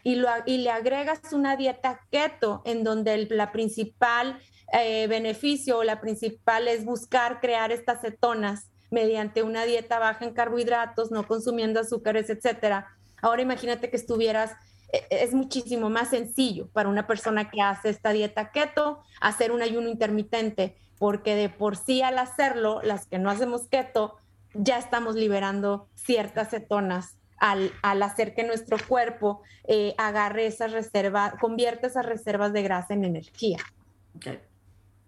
y, 0.03 0.15
lo, 0.15 0.29
y 0.45 0.57
le 0.57 0.71
agregas 0.71 1.33
una 1.33 1.55
dieta 1.55 2.01
keto 2.11 2.61
en 2.65 2.83
donde 2.83 3.13
el 3.13 3.27
la 3.31 3.51
principal 3.51 4.39
eh, 4.73 5.07
beneficio 5.07 5.77
o 5.77 5.83
la 5.83 6.01
principal 6.01 6.67
es 6.67 6.85
buscar 6.85 7.39
crear 7.39 7.71
estas 7.71 8.01
cetonas 8.01 8.71
mediante 8.91 9.43
una 9.43 9.65
dieta 9.65 9.99
baja 9.99 10.25
en 10.25 10.33
carbohidratos, 10.33 11.11
no 11.11 11.27
consumiendo 11.27 11.79
azúcares, 11.79 12.29
etcétera. 12.29 12.87
Ahora 13.21 13.41
imagínate 13.41 13.89
que 13.89 13.97
estuvieras 13.97 14.51
e, 14.91 15.05
e, 15.09 15.23
es 15.23 15.33
muchísimo 15.33 15.89
más 15.89 16.09
sencillo 16.09 16.69
para 16.71 16.89
una 16.89 17.07
persona 17.07 17.49
que 17.49 17.61
hace 17.61 17.89
esta 17.89 18.11
dieta 18.11 18.51
keto 18.51 19.03
hacer 19.21 19.51
un 19.51 19.61
ayuno 19.61 19.89
intermitente, 19.89 20.77
porque 20.97 21.35
de 21.35 21.49
por 21.49 21.75
sí 21.75 22.01
al 22.01 22.17
hacerlo, 22.17 22.81
las 22.83 23.05
que 23.05 23.19
no 23.19 23.29
hacemos 23.29 23.67
keto, 23.67 24.17
ya 24.53 24.77
estamos 24.77 25.15
liberando 25.15 25.89
ciertas 25.95 26.49
cetonas 26.49 27.17
al, 27.37 27.71
hacer 27.81 28.33
que 28.33 28.43
nuestro 28.43 28.77
cuerpo 28.87 29.41
eh, 29.67 29.93
agarre 29.97 30.47
esas 30.47 30.71
reservas, 30.71 31.33
convierta 31.39 31.87
esas 31.87 32.05
reservas 32.05 32.53
de 32.53 32.63
grasa 32.63 32.93
en 32.93 33.05
energía. 33.05 33.57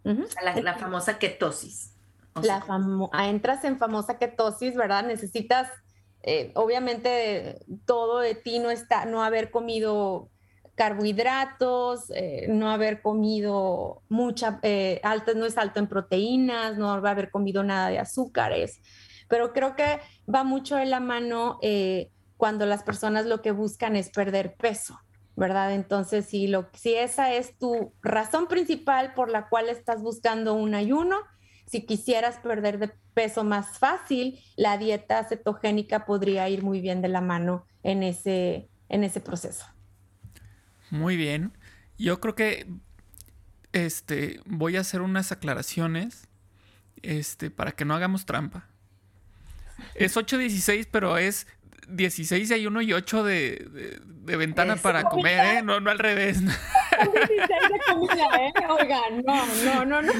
la, 0.03 0.75
famosa 0.75 1.19
ketosis. 1.19 1.93
la 2.41 2.63
entras 3.27 3.63
en 3.63 3.77
famosa 3.77 4.17
ketosis, 4.17 4.75
¿verdad? 4.75 5.05
Necesitas, 5.05 5.69
eh, 6.23 6.51
obviamente, 6.55 7.59
todo 7.85 8.19
de 8.19 8.35
ti 8.35 8.59
no 8.59 8.71
está, 8.71 9.05
no 9.05 9.23
haber 9.23 9.51
comido 9.51 10.29
carbohidratos, 10.77 12.11
eh, 12.11 12.45
no 12.49 12.69
haber 12.69 13.01
comido 13.01 14.03
mucha, 14.09 14.59
eh, 14.61 15.01
alta, 15.03 15.33
no 15.33 15.47
es 15.47 15.57
alto 15.57 15.79
en 15.79 15.87
proteínas, 15.87 16.77
no 16.77 17.01
va 17.01 17.09
a 17.09 17.11
haber 17.13 17.31
comido 17.31 17.63
nada 17.63 17.89
de 17.89 17.97
azúcares, 17.97 18.79
pero 19.27 19.53
creo 19.53 19.75
que 19.75 19.99
va 20.33 20.43
mucho 20.43 20.77
en 20.77 20.91
la 20.91 20.99
mano 20.99 21.57
eh, 21.63 22.11
cuando 22.37 22.65
las 22.65 22.83
personas 22.83 23.25
lo 23.25 23.41
que 23.41 23.51
buscan 23.51 23.95
es 23.95 24.09
perder 24.09 24.55
peso, 24.55 24.99
¿verdad? 25.35 25.73
Entonces, 25.73 26.25
si, 26.25 26.47
lo, 26.47 26.69
si 26.73 26.93
esa 26.93 27.33
es 27.33 27.57
tu 27.57 27.93
razón 28.01 28.47
principal 28.47 29.13
por 29.13 29.29
la 29.29 29.49
cual 29.49 29.69
estás 29.69 30.01
buscando 30.01 30.53
un 30.53 30.75
ayuno, 30.75 31.17
si 31.65 31.85
quisieras 31.85 32.37
perder 32.37 32.79
de 32.79 32.91
peso 33.13 33.43
más 33.43 33.77
fácil, 33.77 34.39
la 34.55 34.77
dieta 34.77 35.23
cetogénica 35.23 36.05
podría 36.05 36.47
ir 36.47 36.63
muy 36.63 36.79
bien 36.79 37.01
de 37.01 37.09
la 37.09 37.21
mano 37.21 37.65
en 37.83 38.03
ese, 38.03 38.69
en 38.89 39.03
ese 39.03 39.19
proceso. 39.19 39.65
Muy 40.89 41.17
bien. 41.17 41.51
Yo 41.97 42.21
creo 42.21 42.35
que 42.35 42.67
este 43.73 44.39
voy 44.45 44.77
a 44.77 44.81
hacer 44.81 45.01
unas 45.01 45.31
aclaraciones 45.31 46.27
este 47.01 47.51
para 47.51 47.73
que 47.73 47.85
no 47.85 47.95
hagamos 47.95 48.25
trampa. 48.25 48.69
Es 49.93 50.15
8.16, 50.15 50.87
pero 50.91 51.17
es 51.17 51.47
16 51.87 52.49
y 52.49 52.53
hay 52.53 52.67
uno 52.67 52.81
y 52.81 52.93
8 52.93 53.23
de, 53.23 53.99
ventana 54.25 54.75
para 54.75 55.03
comer, 55.03 55.57
¿eh? 55.57 55.61
No, 55.61 55.79
no 55.79 55.89
al 55.89 55.99
revés. 55.99 56.41
16 56.41 57.37
de 57.37 57.93
comida, 57.93 58.27
¿eh? 58.39 58.53
Oigan, 58.69 59.23
no, 59.25 59.45
no, 59.63 59.85
no, 59.85 60.01
no. 60.01 60.13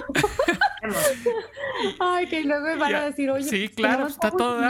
Ay, 2.00 2.28
que 2.28 2.44
luego 2.44 2.66
me 2.66 2.76
van 2.76 2.96
a 2.96 3.06
decir, 3.06 3.30
oye, 3.30 3.50
sí, 3.50 3.70
claro, 3.70 4.08
está 4.08 4.32
todo. 4.32 4.62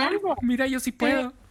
Mira, 0.41 0.67
yo 0.67 0.79
sí 0.79 0.91
puedo. 0.91 1.33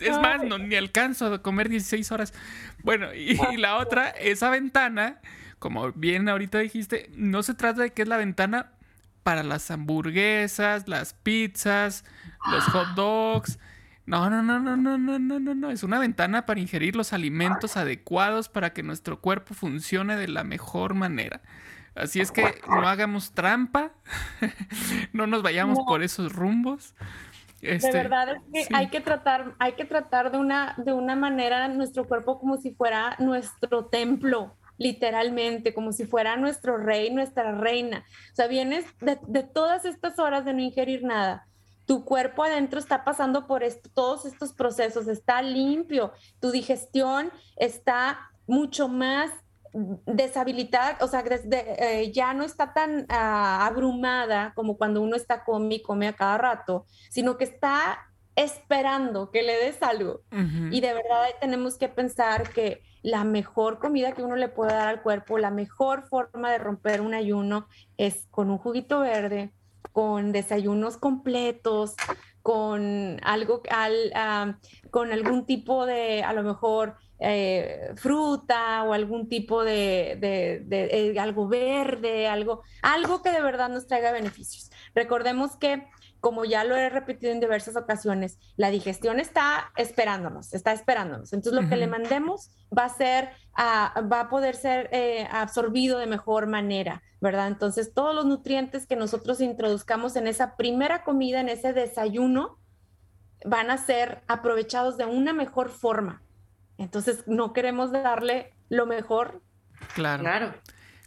Es 0.00 0.18
más, 0.18 0.42
no, 0.42 0.58
ni 0.58 0.74
alcanzo 0.74 1.32
a 1.32 1.40
comer 1.40 1.68
16 1.68 2.10
horas. 2.12 2.34
Bueno, 2.82 3.14
y, 3.14 3.38
la 3.56 3.76
otra, 3.78 4.08
esa 4.08 4.50
ventana, 4.50 5.20
como 5.58 5.92
bien 5.92 6.28
ahorita 6.28 6.58
dijiste, 6.58 7.10
no 7.14 7.42
se 7.42 7.54
trata 7.54 7.82
de 7.82 7.92
que 7.92 8.02
es 8.02 8.08
la 8.08 8.16
ventana 8.16 8.72
para 9.22 9.42
las 9.42 9.70
hamburguesas, 9.70 10.88
las 10.88 11.14
pizzas, 11.14 12.04
los 12.50 12.64
hot 12.64 12.88
dogs. 12.96 13.58
No, 14.04 14.28
no, 14.28 14.42
no, 14.42 14.58
no, 14.58 14.76
no, 14.76 14.98
no, 14.98 15.18
no, 15.18 15.40
no, 15.40 15.54
no. 15.54 15.70
Es 15.70 15.82
una 15.82 15.98
ventana 15.98 16.44
para 16.46 16.60
ingerir 16.60 16.96
los 16.96 17.12
alimentos 17.12 17.76
adecuados 17.76 18.48
para 18.48 18.72
que 18.72 18.82
nuestro 18.82 19.20
cuerpo 19.20 19.54
funcione 19.54 20.16
de 20.16 20.28
la 20.28 20.44
mejor 20.44 20.94
manera. 20.94 21.40
Así 21.94 22.20
es 22.20 22.32
que 22.32 22.60
no 22.68 22.88
hagamos 22.88 23.32
trampa, 23.32 23.92
no 25.12 25.26
nos 25.26 25.42
vayamos 25.42 25.78
por 25.86 26.02
esos 26.02 26.32
rumbos 26.32 26.94
de 27.62 27.76
este, 27.76 27.92
verdad 27.92 28.28
es 28.52 28.68
que 28.68 28.74
hay 28.74 28.88
que 28.88 29.00
tratar, 29.00 29.54
hay 29.60 29.72
que 29.74 29.84
tratar 29.84 30.32
de 30.32 30.38
una, 30.38 30.74
de 30.78 30.92
una 30.92 31.14
manera 31.14 31.68
nuestro 31.68 32.08
cuerpo 32.08 32.40
como 32.40 32.56
si 32.56 32.72
fuera 32.72 33.16
nuestro 33.20 33.86
templo, 33.86 34.56
literalmente, 34.78 35.72
como 35.72 35.92
si 35.92 36.04
fuera 36.04 36.36
nuestro 36.36 36.76
rey, 36.76 37.12
nuestra 37.12 37.52
reina. 37.52 38.04
O 38.32 38.34
sea, 38.34 38.48
vienes 38.48 38.84
de, 39.00 39.18
de 39.28 39.44
todas 39.44 39.84
estas 39.84 40.18
horas 40.18 40.44
de 40.44 40.54
no 40.54 40.60
ingerir 40.60 41.04
nada. 41.04 41.46
Tu 41.86 42.04
cuerpo 42.04 42.44
adentro 42.44 42.78
está 42.78 43.04
pasando 43.04 43.46
por 43.46 43.62
todos 43.94 44.24
estos 44.24 44.52
procesos, 44.52 45.08
está 45.08 45.42
limpio, 45.42 46.12
tu 46.40 46.50
digestión 46.50 47.30
está 47.56 48.30
mucho 48.46 48.88
más 48.88 49.30
deshabilitada, 49.72 50.98
o 51.00 51.08
sea, 51.08 51.22
desde, 51.22 52.02
eh, 52.02 52.12
ya 52.12 52.34
no 52.34 52.44
está 52.44 52.74
tan 52.74 53.06
ah, 53.08 53.66
abrumada 53.66 54.52
como 54.54 54.76
cuando 54.76 55.00
uno 55.00 55.16
está 55.16 55.44
come 55.44 55.76
y 55.76 55.82
come 55.82 56.08
a 56.08 56.12
cada 56.12 56.36
rato, 56.38 56.84
sino 57.10 57.38
que 57.38 57.44
está 57.44 57.98
esperando 58.36 59.30
que 59.30 59.42
le 59.42 59.56
des 59.56 59.82
algo. 59.82 60.22
Y 60.70 60.80
de 60.80 60.94
verdad 60.94 61.26
tenemos 61.40 61.76
que 61.76 61.88
pensar 61.88 62.50
que 62.50 62.82
la 63.02 63.24
mejor 63.24 63.78
comida 63.78 64.12
que 64.12 64.22
uno 64.22 64.36
le 64.36 64.48
puede 64.48 64.72
dar 64.72 64.88
al 64.88 65.02
cuerpo, 65.02 65.38
la 65.38 65.50
mejor 65.50 66.08
forma 66.08 66.50
de 66.50 66.58
romper 66.58 67.00
un 67.00 67.14
ayuno 67.14 67.66
es 67.98 68.26
con 68.30 68.50
un 68.50 68.58
juguito 68.58 69.00
verde, 69.00 69.52
con 69.92 70.32
desayunos 70.32 70.96
completos, 70.96 71.94
con 72.42 73.20
algo, 73.22 73.62
al, 73.70 74.12
ah, 74.14 74.58
con 74.90 75.12
algún 75.12 75.46
tipo 75.46 75.86
de, 75.86 76.22
a 76.24 76.32
lo 76.32 76.42
mejor, 76.42 76.96
eh, 77.20 77.92
fruta 77.94 78.82
o 78.82 78.92
algún 78.92 79.28
tipo 79.28 79.62
de, 79.62 80.18
eh, 80.20 81.14
algo 81.20 81.46
verde, 81.46 82.26
algo, 82.26 82.62
algo 82.82 83.22
que 83.22 83.30
de 83.30 83.40
verdad 83.40 83.68
nos 83.68 83.86
traiga 83.86 84.10
beneficios. 84.10 84.70
Recordemos 84.94 85.56
que, 85.56 85.86
como 86.22 86.44
ya 86.44 86.62
lo 86.62 86.76
he 86.76 86.88
repetido 86.88 87.32
en 87.32 87.40
diversas 87.40 87.74
ocasiones, 87.74 88.38
la 88.56 88.70
digestión 88.70 89.18
está 89.18 89.72
esperándonos, 89.76 90.54
está 90.54 90.72
esperándonos. 90.72 91.32
Entonces, 91.32 91.60
lo 91.60 91.68
que 91.68 91.76
le 91.76 91.88
mandemos 91.88 92.52
va 92.76 92.84
a 92.84 92.88
ser, 92.90 93.30
ah, 93.54 93.92
va 94.10 94.20
a 94.20 94.28
poder 94.28 94.54
ser 94.54 94.88
eh, 94.92 95.26
absorbido 95.32 95.98
de 95.98 96.06
mejor 96.06 96.46
manera, 96.46 97.02
¿verdad? 97.20 97.48
Entonces, 97.48 97.92
todos 97.92 98.14
los 98.14 98.24
nutrientes 98.24 98.86
que 98.86 98.94
nosotros 98.94 99.40
introduzcamos 99.40 100.14
en 100.14 100.28
esa 100.28 100.56
primera 100.56 101.02
comida, 101.02 101.40
en 101.40 101.48
ese 101.48 101.72
desayuno, 101.72 102.60
van 103.44 103.72
a 103.72 103.76
ser 103.76 104.22
aprovechados 104.28 104.96
de 104.96 105.06
una 105.06 105.32
mejor 105.32 105.70
forma. 105.70 106.22
Entonces, 106.78 107.24
no 107.26 107.52
queremos 107.52 107.90
darle 107.90 108.54
lo 108.68 108.86
mejor. 108.86 109.42
Claro. 109.96 110.22
Claro. 110.22 110.54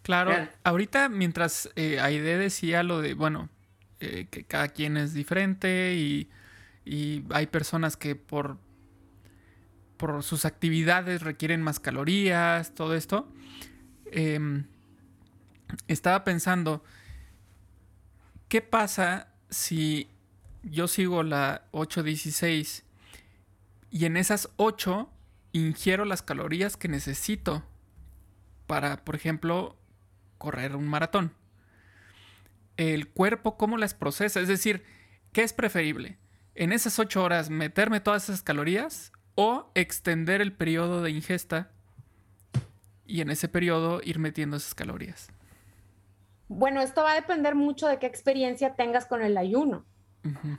Claro. 0.01 0.49
Ahorita, 0.65 1.07
mientras 1.07 1.69
eh, 1.77 2.01
Aide 2.01 2.37
decía 2.37 2.83
lo 2.83 2.99
de, 2.99 3.13
bueno, 3.13 3.49
eh, 3.99 4.27
que 4.29 4.43
cada 4.43 4.69
quien 4.69 4.97
es 4.97 5.13
diferente 5.13 5.95
y, 5.95 6.29
hay 7.31 7.47
personas 7.47 7.97
que 7.97 8.15
por, 8.15 8.59
por 9.97 10.21
sus 10.21 10.45
actividades 10.45 11.23
requieren 11.23 11.63
más 11.63 11.79
calorías, 11.79 12.75
todo 12.75 12.93
esto. 12.93 13.27
Em, 14.11 14.65
estaba 15.87 16.23
pensando, 16.23 16.83
¿qué 18.49 18.61
pasa 18.61 19.33
si 19.49 20.09
yo 20.61 20.87
sigo 20.87 21.23
la 21.23 21.63
816 21.71 22.83
y 23.89 24.05
en 24.05 24.17
esas 24.17 24.49
8 24.57 25.09
ingiero 25.53 26.05
las 26.05 26.21
calorías 26.21 26.75
que 26.77 26.87
necesito 26.87 27.63
para, 28.67 29.03
por 29.05 29.15
ejemplo, 29.15 29.77
correr 30.37 30.75
un 30.75 30.87
maratón. 30.87 31.31
El 32.77 33.09
cuerpo, 33.09 33.57
¿cómo 33.57 33.77
las 33.77 33.93
procesa? 33.93 34.39
Es 34.39 34.47
decir, 34.47 34.83
¿qué 35.31 35.43
es 35.43 35.53
preferible? 35.53 36.17
¿En 36.55 36.71
esas 36.71 36.99
ocho 36.99 37.23
horas 37.23 37.49
meterme 37.49 37.99
todas 37.99 38.29
esas 38.29 38.41
calorías 38.41 39.11
o 39.35 39.71
extender 39.75 40.41
el 40.41 40.53
periodo 40.53 41.01
de 41.01 41.11
ingesta 41.11 41.71
y 43.05 43.21
en 43.21 43.29
ese 43.29 43.47
periodo 43.47 44.01
ir 44.03 44.19
metiendo 44.19 44.57
esas 44.57 44.73
calorías? 44.73 45.29
Bueno, 46.47 46.81
esto 46.81 47.03
va 47.03 47.13
a 47.13 47.15
depender 47.15 47.55
mucho 47.55 47.87
de 47.87 47.99
qué 47.99 48.05
experiencia 48.05 48.75
tengas 48.75 49.05
con 49.05 49.21
el 49.21 49.37
ayuno. 49.37 49.85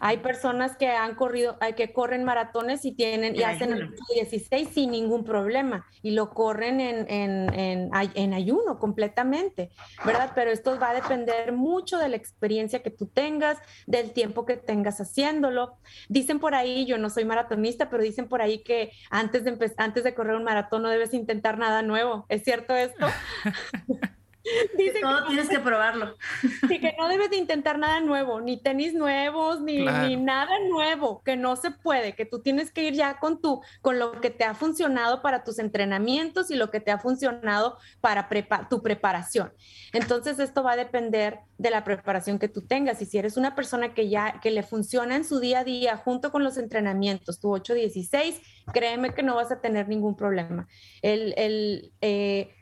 Hay 0.01 0.19
personas 0.19 0.77
que 0.77 0.89
han 0.89 1.15
corrido, 1.15 1.59
que 1.77 1.93
corren 1.93 2.25
maratones 2.25 2.85
y 2.85 2.93
tienen 2.93 3.37
y 3.37 3.43
hacen 3.43 3.73
el 3.73 3.95
16 4.15 4.69
sin 4.69 4.91
ningún 4.91 5.25
problema 5.25 5.87
y 6.03 6.13
lo 6.13 6.31
corren 6.31 6.81
en, 6.81 7.11
en, 7.11 7.91
en, 7.93 8.35
ayuno 8.35 8.79
completamente, 8.79 9.71
¿verdad? 10.05 10.33
Pero 10.35 10.51
esto 10.51 10.79
va 10.79 10.91
a 10.91 10.95
depender 10.95 11.53
mucho 11.53 11.99
de 11.99 12.09
la 12.09 12.17
experiencia 12.17 12.83
que 12.83 12.91
tú 12.91 13.07
tengas, 13.07 13.59
del 13.87 14.13
tiempo 14.13 14.47
que 14.47 14.57
tengas 14.57 15.01
haciéndolo. 15.01 15.79
Dicen 16.09 16.39
por 16.39 16.55
ahí, 16.55 16.87
yo 16.87 16.99
no 16.99 17.11
soy 17.11 17.25
maratonista, 17.25 17.91
pero 17.91 18.03
dicen 18.03 18.29
por 18.29 18.43
ahí 18.43 18.63
que 18.63 18.93
antes 19.11 19.45
de, 19.45 19.73
antes 19.79 20.05
de 20.05 20.15
correr 20.15 20.37
un 20.37 20.45
maratón 20.45 20.83
no 20.83 20.91
debes 20.91 21.15
intentar 21.15 21.59
nada 21.59 21.83
nuevo. 21.83 22.27
¿Es 22.29 22.43
cierto 22.43 22.75
esto? 22.75 23.07
Dice 24.77 25.01
todo 25.01 25.23
que 25.23 25.27
tienes 25.29 25.49
que 25.49 25.59
probarlo. 25.59 26.17
Sí, 26.69 26.81
que 26.81 26.95
no 26.99 27.09
debes 27.09 27.31
de 27.31 27.37
intentar 27.37 27.79
nada 27.79 28.01
nuevo, 28.01 28.41
ni 28.41 28.61
tenis 28.61 28.95
nuevos, 28.95 29.61
ni, 29.61 29.85
ni, 29.85 30.17
nada 30.17 30.59
nuevo, 30.69 31.23
que 31.23 31.37
no 31.37 31.57
se 31.57 31.71
puede, 31.71 32.15
que 32.15 32.25
tú 32.25 32.41
tienes 32.41 32.73
que 32.73 32.85
ir 32.85 32.95
ya 32.95 33.19
con 33.19 33.41
tu, 33.41 33.63
con 33.83 33.99
lo 33.99 34.21
que 34.21 34.31
te 34.31 34.45
ha 34.45 34.55
funcionado 34.55 35.23
para 35.23 35.45
tus 35.45 35.59
entrenamientos 35.59 36.51
y 36.51 36.57
lo 36.57 36.71
que 36.71 36.81
te 36.81 36.91
ha 36.91 36.99
funcionado 36.99 37.79
para 38.01 38.29
tu 38.69 38.83
preparación. 38.83 39.53
Entonces, 39.93 40.39
esto 40.39 40.63
va 40.63 40.73
a 40.73 40.77
depender 40.77 41.41
de 41.59 41.71
la 41.71 41.85
preparación 41.85 42.39
que 42.39 42.49
tú 42.49 42.67
tengas. 42.67 43.01
Y 43.03 43.07
si 43.07 43.19
eres 43.19 43.37
una 43.37 43.55
persona 43.55 43.95
que 43.95 44.09
ya, 44.09 44.41
que 44.41 44.51
le 44.51 44.63
funciona 44.63 45.17
en 45.17 45.25
su 45.25 45.41
día 45.41 45.61
a 45.61 45.65
día 45.65 45.97
junto 45.97 46.33
con 46.33 46.43
los 46.43 46.57
entrenamientos, 46.59 47.41
tu 47.41 47.49
8-16, 47.49 48.41
créeme 48.73 49.15
que 49.15 49.23
no 49.23 49.35
vas 49.35 49.53
a 49.53 49.61
tener 49.61 49.89
ningún 49.89 50.17
problema. 50.17 50.67
El, 51.03 51.35
el, 51.37 51.93
eh, 52.01 52.55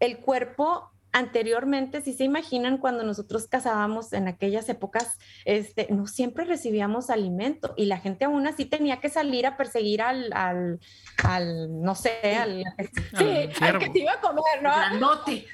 el 0.00 0.18
cuerpo 0.18 0.91
anteriormente, 1.12 2.00
si 2.00 2.12
se 2.12 2.24
imaginan 2.24 2.78
cuando 2.78 3.04
nosotros 3.04 3.46
cazábamos 3.46 4.12
en 4.12 4.28
aquellas 4.28 4.68
épocas, 4.68 5.18
este, 5.44 5.88
no 5.90 6.06
siempre 6.06 6.44
recibíamos 6.44 7.10
alimento 7.10 7.74
y 7.76 7.86
la 7.86 7.98
gente 7.98 8.24
aún 8.24 8.46
así 8.46 8.64
tenía 8.64 9.00
que 9.00 9.10
salir 9.10 9.46
a 9.46 9.56
perseguir 9.56 10.02
al, 10.02 10.32
al, 10.32 11.82
no 11.82 11.94
sé, 11.94 12.36
al, 12.36 12.64
sí, 13.18 13.48
al, 13.60 13.78
que 13.78 13.92
se 13.92 13.98
iba 13.98 14.12
a 14.12 14.20
comer, 14.20 14.62
¿no? 14.62 14.72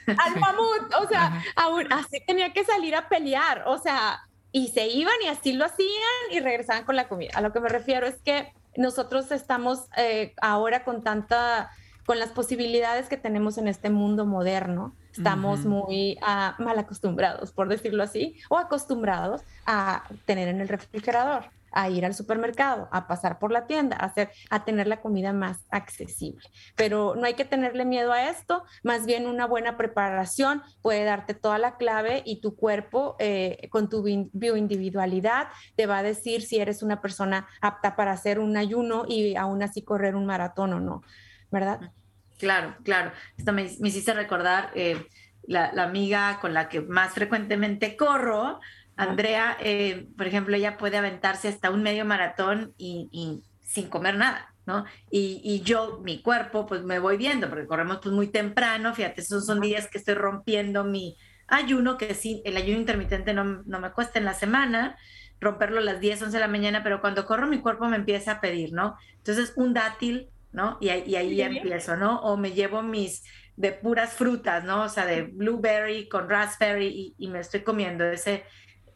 Al 0.07 0.41
mamut, 0.41 0.95
o 1.03 1.09
sea, 1.09 1.43
aún 1.57 1.93
así 1.93 2.23
tenía 2.27 2.53
que 2.53 2.65
salir 2.65 2.95
a 2.95 3.09
pelear, 3.09 3.65
o 3.67 3.79
sea, 3.79 4.21
y 4.53 4.69
se 4.69 4.87
iban 4.87 5.15
y 5.25 5.29
así 5.29 5.53
lo 5.53 5.65
hacían 5.65 6.33
y 6.33 6.41
regresaban 6.41 6.85
con 6.85 6.97
la 6.97 7.09
comida. 7.09 7.33
A 7.35 7.41
lo 7.41 7.53
que 7.53 7.61
me 7.61 7.69
refiero 7.69 8.07
es 8.07 8.17
que 8.23 8.53
nosotros 8.77 9.31
estamos 9.33 9.89
eh, 9.97 10.35
ahora 10.41 10.85
con 10.85 11.03
tanta, 11.03 11.71
con 12.09 12.19
las 12.19 12.31
posibilidades 12.31 13.07
que 13.11 13.19
tenemos 13.19 13.59
en 13.59 13.69
este 13.69 13.91
mundo 13.91 14.25
moderno, 14.25 14.97
estamos 15.15 15.67
muy 15.67 16.17
ah, 16.23 16.57
mal 16.59 16.79
acostumbrados, 16.79 17.53
por 17.53 17.69
decirlo 17.69 18.03
así, 18.03 18.37
o 18.49 18.57
acostumbrados 18.57 19.43
a 19.67 20.05
tener 20.25 20.49
en 20.49 20.63
el 20.63 20.69
refrigerador 20.69 21.51
a 21.71 21.91
ir 21.91 22.07
al 22.07 22.15
supermercado, 22.15 22.89
a 22.93 23.07
pasar 23.09 23.39
por 23.39 23.53
la 23.53 23.67
tienda, 23.67 23.95
a, 24.01 24.07
hacer, 24.07 24.31
a 24.49 24.65
tener 24.65 24.87
la 24.87 25.03
comida 25.03 25.35
más 25.35 25.59
accesible. 25.69 26.49
Pero 26.77 27.15
no 27.15 27.27
hay 27.27 27.35
que 27.35 27.45
tenerle 27.45 27.85
miedo 27.85 28.11
a 28.11 28.31
esto, 28.31 28.65
más 28.83 29.05
bien 29.05 29.27
una 29.27 29.47
buena 29.47 29.77
preparación 29.77 30.63
puede 30.81 31.05
darte 31.05 31.35
toda 31.35 31.59
la 31.59 31.77
clave 31.77 32.23
y 32.25 32.41
tu 32.41 32.57
cuerpo 32.57 33.17
eh, 33.19 33.69
con 33.69 33.91
tu 33.91 34.03
bioindividualidad 34.33 35.49
te 35.77 35.85
va 35.85 35.99
a 35.99 36.03
decir 36.03 36.41
si 36.41 36.59
eres 36.59 36.83
una 36.83 37.03
persona 37.03 37.47
apta 37.61 37.97
para 37.97 38.13
hacer 38.13 38.39
un 38.39 38.57
ayuno 38.57 39.05
y 39.07 39.37
aún 39.37 39.63
así 39.63 39.83
correr 39.83 40.17
un 40.17 40.25
maratón 40.25 40.73
o 40.73 40.81
no, 40.81 41.03
¿verdad? 41.51 41.93
Claro, 42.39 42.77
claro. 42.85 43.13
Esto 43.37 43.53
me, 43.53 43.65
hiciste 43.65 44.15
recordar 44.15 44.71
eh, 44.75 45.07
la, 45.43 45.73
la 45.73 45.85
amiga 45.85 46.39
con 46.41 46.55
la 46.55 46.69
que 46.69 46.81
más 46.81 47.13
frecuentemente 47.13 47.97
corro, 47.97 48.61
Andrea, 48.99 49.57
eh, 49.61 50.09
por 50.17 50.27
ejemplo, 50.27 50.57
ella 50.57 50.77
puede 50.77 50.97
aventarse 50.97 51.47
hasta 51.47 51.71
un 51.71 51.85
medio 51.85 52.05
maratón 52.05 52.75
y, 52.77 53.45
sin 53.63 53.89
comer 53.89 54.17
nada, 54.17 54.53
¿no? 54.67 54.87
Y, 55.09 55.63
yo, 55.63 56.01
mi 56.03 56.21
cuerpo, 56.21 56.67
pues 56.67 56.83
me 56.83 56.99
voy 56.99 57.17
viendo, 57.17 57.49
porque 57.49 57.69
corremos 57.69 58.01
pues 58.03 58.13
muy 58.13 58.27
temprano, 58.27 58.93
fíjate, 58.93 59.21
esos 59.21 59.47
son 59.47 59.61
días 59.61 59.87
que 59.87 59.99
estoy 59.99 60.15
rompiendo 60.15 60.83
mi 60.83 61.17
ayuno, 61.47 61.97
que 61.97 62.13
sí, 62.15 62.43
el 62.45 62.57
ayuno 62.57 62.81
intermitente 62.81 63.33
no, 63.33 63.63
me 63.65 63.93
cuesta 63.93 64.19
en 64.19 64.25
la 64.25 64.35
semana, 64.35 64.97
romperlo 65.41 65.79
a 65.79 65.85
las 65.85 66.01
10, 66.01 66.23
11 66.23 66.37
de 66.37 66.41
la 66.41 66.49
mañana, 66.49 66.83
pero 66.83 67.01
cuando 67.01 67.25
corro 67.25 67.47
mi 67.47 67.61
cuerpo 67.61 67.87
me 67.87 67.97
empieza 67.97 68.33
a 68.33 68.41
pedir, 68.41 68.73
¿no? 68.73 68.97
Entonces, 69.19 69.53
un 69.55 69.75
dátil, 69.75 70.29
¿no? 70.53 70.79
Y, 70.81 70.89
ahí 70.89 71.37
ya 71.37 71.47
empiezo, 71.47 71.97
¿no? 71.97 72.21
O 72.21 72.37
me 72.37 72.53
llevo 72.53 72.83
mis 72.83 73.25
de 73.57 73.73
puras 73.73 74.13
frutas, 74.15 74.65
¿no? 74.65 74.85
O 74.85 74.89
sea, 74.89 75.05
de 75.05 75.23
blueberry 75.23 76.09
con 76.09 76.29
raspberry 76.29 77.15
y 77.19 77.29
me 77.29 77.41
estoy 77.41 77.61
comiendo 77.61 78.05
ese 78.05 78.45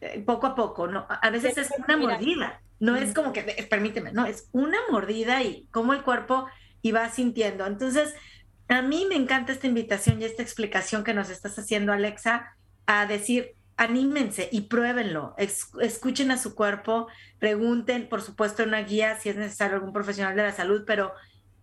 eh, 0.02 0.20
poco 0.26 0.48
a 0.48 0.54
poco, 0.56 0.88
¿no? 0.88 1.06
A 1.08 1.30
veces 1.30 1.56
es 1.56 1.70
una 1.78 1.96
mordida, 1.96 2.60
no 2.80 2.96
es 2.96 3.14
como 3.14 3.32
que, 3.32 3.42
permíteme, 3.70 4.10
no, 4.10 4.26
es 4.26 4.48
una 4.50 4.78
mordida 4.90 5.44
y 5.44 5.68
cómo 5.70 5.92
el 5.92 6.02
cuerpo 6.02 6.48
iba 6.82 7.08
sintiendo. 7.08 7.64
Entonces, 7.66 8.12
a 8.66 8.82
mí 8.82 9.06
me 9.08 9.14
encanta 9.14 9.52
esta 9.52 9.68
invitación 9.68 10.20
y 10.20 10.24
esta 10.24 10.42
explicación 10.42 11.04
que 11.04 11.14
nos 11.14 11.30
estás 11.30 11.56
haciendo, 11.56 11.92
Alexa, 11.92 12.56
a 12.86 13.06
decir, 13.06 13.54
anímense 13.76 14.48
y 14.50 14.62
pruébenlo, 14.62 15.36
escuchen 15.38 16.32
a 16.32 16.36
su 16.36 16.56
cuerpo, 16.56 17.06
pregunten, 17.38 18.08
por 18.08 18.22
supuesto, 18.22 18.64
una 18.64 18.82
guía 18.82 19.20
si 19.20 19.28
es 19.28 19.36
necesario 19.36 19.76
algún 19.76 19.92
profesional 19.92 20.34
de 20.34 20.42
la 20.42 20.52
salud, 20.52 20.82
pero 20.84 21.12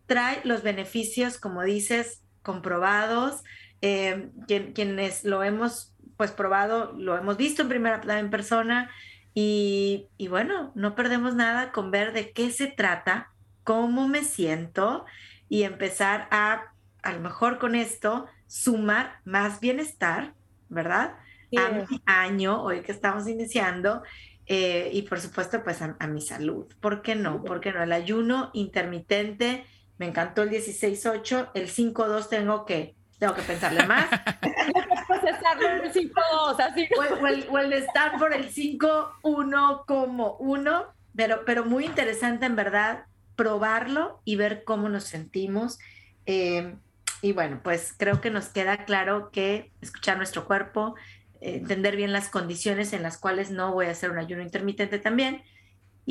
trae 0.10 0.42
los 0.44 0.64
beneficios, 0.64 1.38
como 1.38 1.64
dices, 1.64 2.22
comprobados, 2.42 3.44
eh, 3.82 4.30
quienes 4.48 5.24
lo 5.24 5.44
hemos 5.44 5.94
pues 6.18 6.32
probado, 6.32 6.92
lo 6.98 7.18
hemos 7.18 7.38
visto 7.38 7.62
en 7.62 7.70
primera 7.70 8.20
en 8.20 8.30
persona 8.30 8.90
y, 9.34 10.10
bueno, 10.30 10.74
no 10.76 10.96
perdemos 10.96 11.34
nada 11.34 11.72
con 11.72 11.92
ver 11.92 12.12
de 12.12 12.34
qué 12.34 12.52
se 12.52 12.68
trata, 12.68 13.32
cómo 13.64 14.10
me 14.10 14.26
siento 14.26 15.06
y 15.48 15.64
empezar 15.64 16.28
a, 16.32 16.74
a 17.04 17.14
lo 17.14 17.22
mejor 17.22 17.58
con 17.58 17.76
esto, 17.76 18.26
sumar 18.48 19.22
más 19.24 19.62
bienestar, 19.62 20.34
¿verdad? 20.68 21.16
A 21.58 21.70
mi 21.70 22.02
año, 22.06 22.62
hoy 22.62 22.82
que 22.82 22.92
estamos 22.92 23.30
iniciando, 23.30 24.04
eh, 24.52 24.90
y 24.92 25.04
por 25.04 25.20
supuesto, 25.20 25.64
pues 25.64 25.80
a, 25.82 26.08
mi 26.08 26.22
salud. 26.22 26.66
¿Por 26.82 27.04
qué 27.04 27.14
no? 27.14 27.44
¿Por 27.44 27.62
qué 27.62 27.72
no? 27.72 27.84
El 27.84 27.92
ayuno 27.92 28.50
intermitente, 28.54 29.64
me 30.00 30.08
encantó 30.08 30.42
el 30.42 30.50
16-8, 30.50 31.52
el 31.54 31.70
5-2 31.70 32.30
tengo 32.30 32.66
que 32.66 32.96
tengo 33.20 33.36
que 33.36 33.42
pensarle 33.42 33.86
más. 33.86 34.10
Procesarlo 35.08 35.68
en 35.68 35.84
el 35.84 35.94
5-2, 35.94 36.60
así. 36.60 36.88
O, 36.98 37.28
el, 37.28 37.48
o, 37.50 37.58
el, 37.58 37.74
estar 37.74 38.18
por 38.18 38.34
el 38.34 38.50
5-1 38.50 39.86
como 39.86 40.38
1, 40.38 40.86
pero, 41.16 41.44
pero 41.46 41.66
muy 41.66 41.86
interesante 41.86 42.46
en 42.46 42.56
verdad 42.56 43.04
probarlo 43.36 44.22
y 44.24 44.38
ver 44.38 44.64
cómo 44.64 44.88
nos 44.88 45.04
sentimos. 45.04 45.80
Eh, 46.26 46.76
y 47.22 47.34
bueno, 47.34 47.60
pues 47.62 47.94
creo 47.98 48.22
que 48.22 48.30
nos 48.30 48.48
queda 48.48 48.86
claro 48.86 49.32
que 49.32 49.72
escuchar 49.82 50.16
nuestro 50.16 50.46
cuerpo, 50.46 50.96
eh, 51.42 51.58
entender 51.58 51.98
bien 51.98 52.14
las 52.14 52.30
condiciones 52.30 52.94
en 52.94 53.04
las 53.04 53.18
cuales 53.18 53.52
no 53.52 53.74
voy 53.74 53.88
a 53.88 53.92
hacer 53.92 54.12
un 54.12 54.18
ayuno 54.18 54.44
intermitente 54.44 54.98
también, 54.98 55.44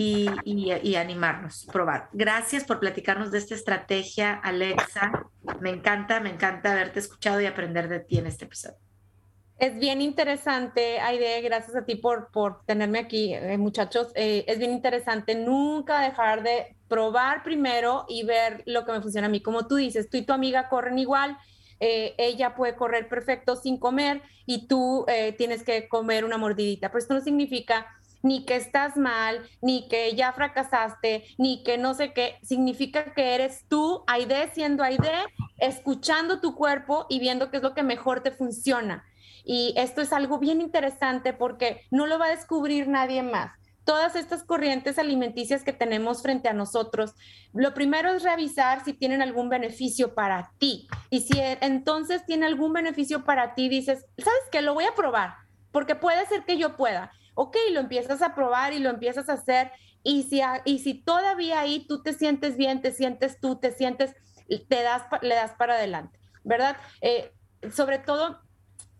y, 0.00 0.30
y, 0.44 0.94
animarnos, 0.94 1.66
probar. 1.72 2.08
Gracias 2.12 2.62
por 2.62 2.78
platicarnos 2.78 3.32
de 3.32 3.38
esta 3.38 3.56
estrategia, 3.56 4.32
Alexa. 4.32 5.26
Me 5.60 5.70
encanta, 5.70 6.20
me 6.20 6.30
encanta 6.30 6.70
haberte 6.70 7.00
escuchado 7.00 7.40
y 7.40 7.46
aprender 7.46 7.88
de 7.88 7.98
ti 7.98 8.16
en 8.16 8.28
este 8.28 8.44
episodio. 8.44 8.76
Es 9.58 9.76
bien 9.76 10.00
interesante, 10.00 11.00
Aide, 11.00 11.40
gracias 11.40 11.74
a 11.74 11.84
ti 11.84 11.96
por, 11.96 12.30
por 12.30 12.64
tenerme 12.64 13.00
aquí, 13.00 13.34
eh, 13.34 13.58
muchachos. 13.58 14.12
Eh, 14.14 14.44
es 14.46 14.60
bien 14.60 14.70
interesante 14.70 15.34
nunca 15.34 16.00
dejar 16.00 16.44
de 16.44 16.76
probar 16.86 17.42
primero 17.42 18.04
y 18.08 18.22
ver 18.22 18.62
lo 18.66 18.84
que 18.84 18.92
me 18.92 19.00
funciona 19.00 19.26
a 19.26 19.30
mí. 19.30 19.40
Como 19.40 19.66
tú 19.66 19.74
dices, 19.74 20.08
tú 20.08 20.16
y 20.16 20.22
tu 20.22 20.32
amiga 20.32 20.68
corren 20.68 21.00
igual. 21.00 21.36
Eh, 21.80 22.14
ella 22.18 22.54
puede 22.54 22.76
correr 22.76 23.08
perfecto 23.08 23.56
sin 23.56 23.78
comer 23.78 24.22
y 24.46 24.68
tú 24.68 25.04
tienes 25.36 25.64
que 25.64 25.88
comer 25.88 26.24
una 26.24 26.38
mordidita. 26.38 26.88
Pero 26.88 27.00
esto 27.00 27.14
no 27.14 27.20
significa 27.20 27.86
ni 28.22 28.44
que 28.44 28.56
estás 28.56 28.96
mal, 28.96 29.48
ni 29.60 29.88
que 29.88 30.14
ya 30.14 30.32
fracasaste, 30.32 31.24
ni 31.38 31.62
que 31.62 31.78
no 31.78 31.94
sé 31.94 32.12
qué. 32.12 32.38
Significa 32.42 33.12
que 33.14 33.34
eres 33.34 33.64
tú, 33.68 34.04
Aide, 34.06 34.50
siendo 34.52 34.82
Aide, 34.82 35.12
escuchando 35.58 36.40
tu 36.40 36.54
cuerpo 36.54 37.06
y 37.08 37.20
viendo 37.20 37.50
qué 37.50 37.58
es 37.58 37.62
lo 37.62 37.74
que 37.74 37.82
mejor 37.82 38.20
te 38.20 38.30
funciona. 38.30 39.04
Y 39.44 39.72
esto 39.76 40.02
es 40.02 40.12
algo 40.12 40.38
bien 40.38 40.60
interesante 40.60 41.32
porque 41.32 41.82
no 41.90 42.06
lo 42.06 42.18
va 42.18 42.26
a 42.26 42.36
descubrir 42.36 42.88
nadie 42.88 43.22
más. 43.22 43.52
Todas 43.84 44.16
estas 44.16 44.44
corrientes 44.44 44.98
alimenticias 44.98 45.62
que 45.62 45.72
tenemos 45.72 46.20
frente 46.20 46.50
a 46.50 46.52
nosotros, 46.52 47.14
lo 47.54 47.72
primero 47.72 48.12
es 48.12 48.22
revisar 48.22 48.84
si 48.84 48.92
tienen 48.92 49.22
algún 49.22 49.48
beneficio 49.48 50.14
para 50.14 50.52
ti. 50.58 50.86
Y 51.08 51.20
si 51.20 51.38
entonces 51.38 52.26
tiene 52.26 52.44
algún 52.44 52.74
beneficio 52.74 53.24
para 53.24 53.54
ti, 53.54 53.70
dices, 53.70 54.04
¿sabes 54.18 54.42
qué? 54.52 54.60
Lo 54.60 54.74
voy 54.74 54.84
a 54.84 54.94
probar, 54.94 55.36
porque 55.72 55.94
puede 55.94 56.26
ser 56.26 56.44
que 56.44 56.58
yo 56.58 56.76
pueda 56.76 57.10
ok, 57.38 57.56
lo 57.72 57.78
empiezas 57.78 58.20
a 58.20 58.34
probar 58.34 58.72
y 58.72 58.80
lo 58.80 58.90
empiezas 58.90 59.28
a 59.28 59.34
hacer. 59.34 59.70
Y 60.02 60.24
si, 60.24 60.40
y 60.64 60.80
si 60.80 60.94
todavía 60.94 61.60
ahí 61.60 61.86
tú 61.86 62.02
te 62.02 62.12
sientes 62.12 62.56
bien, 62.56 62.82
te 62.82 62.90
sientes 62.90 63.38
tú, 63.40 63.60
te 63.60 63.70
sientes, 63.70 64.14
te 64.68 64.82
das, 64.82 65.04
le 65.22 65.36
das 65.36 65.52
para 65.52 65.74
adelante, 65.74 66.18
¿verdad? 66.42 66.76
Eh, 67.00 67.32
sobre 67.72 67.98
todo, 67.98 68.40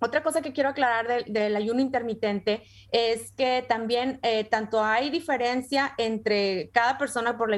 otra 0.00 0.22
cosa 0.22 0.42
que 0.42 0.52
quiero 0.52 0.68
aclarar 0.68 1.24
del, 1.26 1.56
ayuno 1.56 1.80
intermitente 1.80 2.62
es 2.92 3.32
que 3.32 3.64
también 3.68 4.20
eh, 4.22 4.44
tanto 4.44 4.84
hay 4.84 5.10
diferencia 5.10 5.92
entre 5.98 6.70
cada 6.72 6.98
persona 6.98 7.36
por 7.36 7.50
la 7.50 7.56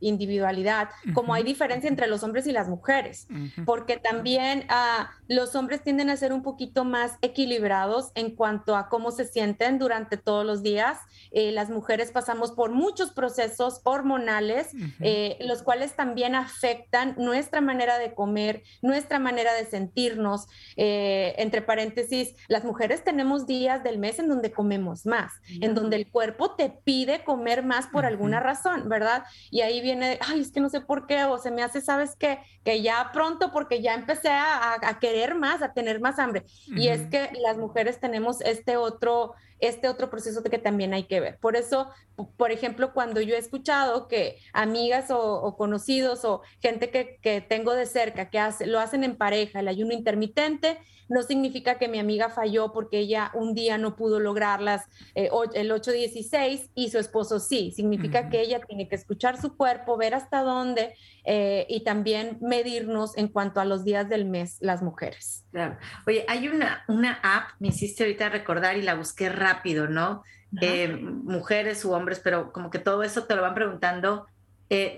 individualidad, 0.00 0.90
como 1.14 1.34
hay 1.34 1.42
diferencia 1.42 1.88
entre 1.88 2.06
los 2.06 2.22
hombres 2.22 2.46
y 2.46 2.52
las 2.52 2.68
mujeres, 2.68 3.26
porque 3.64 3.96
también 3.96 4.66
ah, 4.68 5.10
los 5.26 5.54
hombres 5.56 5.82
tienden 5.82 6.10
a 6.10 6.16
ser 6.16 6.32
un 6.32 6.42
poquito 6.42 6.84
más 6.84 7.16
equilibrados 7.22 8.12
en 8.14 8.36
cuanto 8.36 8.76
a 8.76 8.88
cómo 8.88 9.10
se 9.10 9.24
sienten 9.24 9.78
durante 9.78 10.16
todos 10.16 10.46
los 10.46 10.62
días. 10.62 10.98
Eh, 11.32 11.50
las 11.50 11.70
mujeres 11.70 12.12
pasamos 12.12 12.52
por 12.52 12.70
muchos 12.70 13.10
procesos 13.10 13.80
hormonales, 13.84 14.68
eh, 15.00 15.38
los 15.40 15.62
cuales 15.62 15.96
también 15.96 16.34
afectan 16.34 17.14
nuestra 17.18 17.60
manera 17.60 17.98
de 17.98 18.14
comer, 18.14 18.62
nuestra 18.80 19.18
manera 19.18 19.52
de 19.54 19.64
sentirnos, 19.64 20.46
entre 20.76 21.62
paréntesis 21.62 21.79
paréntesis, 21.80 22.34
las 22.48 22.64
mujeres 22.64 23.02
tenemos 23.04 23.46
días 23.46 23.82
del 23.82 23.98
mes 23.98 24.18
en 24.18 24.28
donde 24.28 24.52
comemos 24.52 25.06
más, 25.06 25.32
en 25.62 25.74
donde 25.74 25.96
el 25.96 26.10
cuerpo 26.10 26.54
te 26.54 26.68
pide 26.68 27.24
comer 27.24 27.62
más 27.62 27.86
por 27.86 28.04
alguna 28.04 28.38
razón, 28.38 28.88
¿verdad? 28.88 29.24
Y 29.50 29.62
ahí 29.62 29.80
viene, 29.80 30.18
ay, 30.20 30.40
es 30.40 30.52
que 30.52 30.60
no 30.60 30.68
sé 30.68 30.82
por 30.82 31.06
qué, 31.06 31.24
o 31.24 31.38
se 31.38 31.50
me 31.50 31.62
hace, 31.62 31.80
¿sabes 31.80 32.16
qué? 32.16 32.38
Que 32.64 32.82
ya 32.82 33.10
pronto, 33.14 33.50
porque 33.50 33.80
ya 33.80 33.94
empecé 33.94 34.28
a, 34.28 34.98
querer 35.00 35.34
más, 35.34 35.62
a 35.62 35.72
tener 35.72 36.00
más 36.00 36.18
hambre. 36.18 36.44
Y 36.66 36.88
es 36.88 37.06
que 37.06 37.30
las 37.42 37.56
mujeres 37.56 37.98
tenemos 37.98 38.42
este 38.42 38.76
otro 38.76 39.34
este 39.60 39.88
otro 39.88 40.08
proceso 40.08 40.42
que 40.42 40.58
también 40.58 40.94
hay 40.94 41.02
que 41.04 41.20
ver. 41.20 41.38
Por 41.38 41.54
eso, 41.54 41.90
por 42.38 42.50
ejemplo, 42.50 42.94
cuando 42.94 43.20
yo 43.20 43.34
he 43.34 43.38
escuchado 43.38 44.08
que 44.08 44.38
amigas 44.54 45.10
o, 45.10 45.54
conocidos 45.58 46.24
o 46.24 46.40
gente 46.60 46.90
que, 46.90 47.18
que, 47.20 47.42
tengo 47.42 47.74
de 47.74 47.84
cerca 47.84 48.30
que 48.30 48.38
hace, 48.38 48.66
lo 48.66 48.80
hacen 48.80 49.04
en 49.04 49.16
pareja, 49.16 49.60
el 49.60 49.68
ayuno 49.68 49.92
intermitente, 49.92 50.78
no 51.10 51.22
significa 51.24 51.69
que 51.78 51.88
mi 51.88 51.98
amiga 51.98 52.28
falló 52.28 52.72
porque 52.72 52.98
ella 52.98 53.30
un 53.34 53.54
día 53.54 53.78
no 53.78 53.96
pudo 53.96 54.20
lograrlas 54.20 54.86
eh, 55.14 55.30
el 55.54 55.70
8-16 55.70 56.70
y 56.74 56.90
su 56.90 56.98
esposo 56.98 57.40
sí. 57.40 57.72
Significa 57.72 58.28
que 58.28 58.40
ella 58.40 58.60
tiene 58.60 58.88
que 58.88 58.96
escuchar 58.96 59.40
su 59.40 59.56
cuerpo, 59.56 59.96
ver 59.96 60.14
hasta 60.14 60.42
dónde 60.42 60.94
eh, 61.24 61.66
y 61.68 61.84
también 61.84 62.38
medirnos 62.40 63.16
en 63.16 63.28
cuanto 63.28 63.60
a 63.60 63.64
los 63.64 63.84
días 63.84 64.08
del 64.08 64.24
mes 64.24 64.56
las 64.60 64.82
mujeres. 64.82 65.44
Claro. 65.52 65.76
Oye, 66.06 66.24
hay 66.28 66.48
una, 66.48 66.84
una 66.88 67.20
app, 67.22 67.50
me 67.58 67.68
hiciste 67.68 68.04
ahorita 68.04 68.28
recordar 68.28 68.76
y 68.76 68.82
la 68.82 68.94
busqué 68.94 69.28
rápido, 69.28 69.88
¿no? 69.88 70.22
Eh, 70.60 70.88
mujeres 70.88 71.84
u 71.84 71.92
hombres, 71.92 72.20
pero 72.22 72.52
como 72.52 72.70
que 72.70 72.80
todo 72.80 73.02
eso 73.04 73.24
te 73.24 73.36
lo 73.36 73.42
van 73.42 73.54
preguntando. 73.54 74.26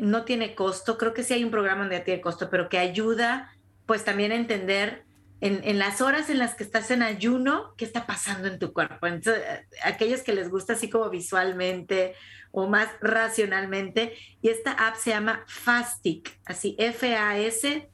no 0.00 0.24
tiene 0.24 0.54
costo, 0.54 0.98
creo 0.98 1.12
que 1.14 1.22
sí 1.22 1.34
hay 1.34 1.44
un 1.44 1.50
programa 1.50 1.82
donde 1.82 2.00
tiene 2.00 2.20
costo, 2.20 2.48
pero 2.50 2.68
que 2.68 2.78
ayuda 2.78 3.52
pues 3.86 4.04
también 4.04 4.32
a 4.32 4.36
entender 4.36 5.04
en, 5.42 5.78
las 5.80 6.00
horas 6.00 6.30
en 6.30 6.38
las 6.38 6.54
que 6.54 6.62
estás 6.62 6.92
en 6.92 7.02
ayuno, 7.02 7.74
¿qué 7.76 7.84
está 7.84 8.06
pasando 8.06 8.46
en 8.46 8.60
tu 8.60 8.72
cuerpo? 8.72 9.08
Entonces, 9.08 9.42
aquellos 9.82 10.22
que 10.22 10.32
les 10.32 10.48
gusta 10.48 10.74
así 10.74 10.88
como 10.88 11.10
visualmente 11.10 12.14
o 12.52 12.68
más 12.68 12.88
racionalmente, 13.00 14.14
y 14.40 14.50
esta 14.50 14.70
app 14.70 14.94
se 14.94 15.10
llama 15.10 15.42
Fastic, 15.48 16.38
así 16.44 16.76
F-A-S-T-I-C, 16.78 17.92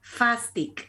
Fastic. 0.00 0.88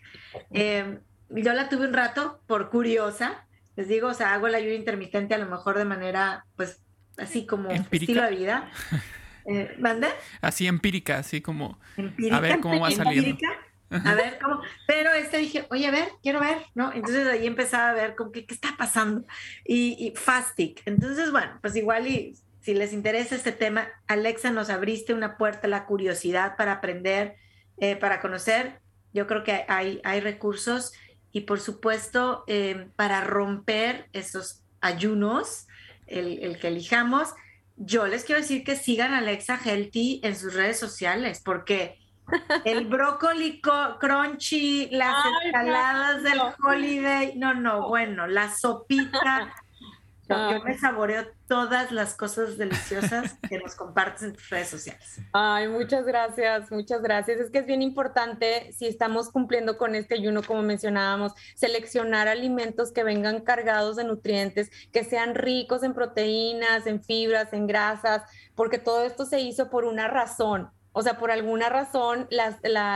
Em, 0.51 0.99
yo 1.29 1.51
la 1.53 1.67
tuve 1.67 1.87
un 1.87 1.93
rato 1.93 2.39
por 2.47 2.69
curiosa, 2.69 3.45
les 3.75 3.89
digo, 3.89 4.07
o 4.07 4.13
sea, 4.13 4.33
hago 4.33 4.47
el 4.47 4.55
ayuno 4.55 4.75
intermitente 4.75 5.35
a 5.35 5.39
lo 5.39 5.47
mejor 5.47 5.77
de 5.77 5.83
manera, 5.83 6.45
pues, 6.55 6.81
así 7.17 7.45
como 7.45 7.69
estilo 7.69 8.23
de 8.23 8.31
vida. 8.31 8.71
Eh, 9.49 9.77
¿Mande? 9.79 10.09
Así 10.41 10.67
empírica, 10.67 11.19
así 11.19 11.39
como 11.39 11.79
a 12.33 12.39
ver 12.41 12.59
cómo 12.59 12.81
va 12.81 12.91
saliendo 12.91 13.37
a 13.89 14.15
ver 14.15 14.37
cómo, 14.41 14.61
pero 14.85 15.13
este 15.13 15.37
dije, 15.37 15.65
oye, 15.69 15.87
a 15.87 15.91
ver, 15.91 16.09
quiero 16.21 16.39
ver, 16.39 16.57
¿no? 16.75 16.91
Entonces 16.93 17.27
ahí 17.27 17.47
empezaba 17.47 17.89
a 17.89 17.93
ver 17.93 18.15
como 18.15 18.31
que, 18.31 18.45
qué 18.45 18.53
está 18.53 18.75
pasando 18.77 19.25
y, 19.65 19.95
y 19.99 20.15
Fastic. 20.15 20.81
Entonces, 20.85 21.31
bueno, 21.31 21.57
pues 21.61 21.75
igual 21.75 22.07
y 22.07 22.35
si 22.61 22.73
les 22.73 22.91
interesa 22.91 23.35
este 23.35 23.53
tema, 23.53 23.87
Alexa, 24.07 24.51
nos 24.51 24.69
abriste 24.69 25.13
una 25.13 25.37
puerta 25.37 25.67
a 25.67 25.69
la 25.69 25.85
curiosidad 25.85 26.57
para 26.57 26.73
aprender, 26.73 27.35
eh, 27.77 27.95
para 27.95 28.19
conocer. 28.19 28.81
Yo 29.13 29.25
creo 29.25 29.43
que 29.43 29.65
hay, 29.69 30.01
hay 30.03 30.19
recursos 30.19 30.91
y 31.31 31.41
por 31.41 31.61
supuesto 31.61 32.43
eh, 32.47 32.89
para 32.95 33.21
romper 33.23 34.09
esos 34.11 34.63
ayunos, 34.81 35.67
el, 36.07 36.39
el 36.43 36.59
que 36.59 36.67
elijamos, 36.67 37.33
yo 37.77 38.07
les 38.07 38.25
quiero 38.25 38.41
decir 38.41 38.63
que 38.63 38.75
sigan 38.75 39.13
a 39.13 39.19
Alexa 39.19 39.59
Healthy 39.63 40.19
en 40.23 40.35
sus 40.35 40.55
redes 40.55 40.79
sociales 40.79 41.41
porque 41.45 41.99
el 42.65 42.87
brócoli 42.87 43.61
crunchy, 43.99 44.89
las 44.91 45.15
ensaladas 45.45 46.23
del 46.23 46.39
holiday, 46.63 47.35
no, 47.35 47.53
no, 47.53 47.87
bueno, 47.87 48.27
la 48.27 48.53
sopita. 48.53 49.53
Yo, 50.29 50.61
me 50.61 50.77
saboreo 50.77 51.25
todas 51.47 51.91
las 51.93 52.13
cosas 52.13 52.57
deliciosas 52.57 53.37
que 53.49 53.59
nos 53.59 53.75
compartes 53.75 54.23
en 54.23 54.33
tus 54.33 54.49
redes 54.49 54.67
sociales. 54.67 55.21
Ay, 55.31 55.69
muchas 55.69 56.05
gracias, 56.05 56.69
muchas 56.69 57.01
gracias. 57.01 57.39
Es 57.39 57.49
que 57.49 57.59
es 57.59 57.65
bien 57.65 57.81
importante, 57.81 58.73
si 58.73 58.87
estamos 58.87 59.29
cumpliendo 59.29 59.77
con 59.77 59.95
este 59.95 60.15
ayuno, 60.15 60.43
como 60.43 60.63
mencionábamos, 60.63 61.31
seleccionar 61.55 62.27
alimentos 62.27 62.91
que 62.91 63.05
vengan 63.05 63.39
cargados 63.39 63.95
de 63.95 64.03
nutrientes, 64.03 64.69
que 64.91 65.05
sean 65.05 65.33
ricos 65.33 65.83
en 65.83 65.93
proteínas, 65.93 66.87
en 66.87 67.01
fibras, 67.01 67.53
en 67.53 67.65
grasas, 67.65 68.23
porque 68.53 68.79
todo 68.79 69.05
esto 69.05 69.25
se 69.25 69.39
hizo 69.39 69.69
por 69.69 69.85
una 69.85 70.09
razón 70.09 70.69
o 70.97 71.03
sea, 71.03 71.19
por 71.19 71.29
alguna 71.29 71.69
razón 71.69 72.25
las, 72.31 72.55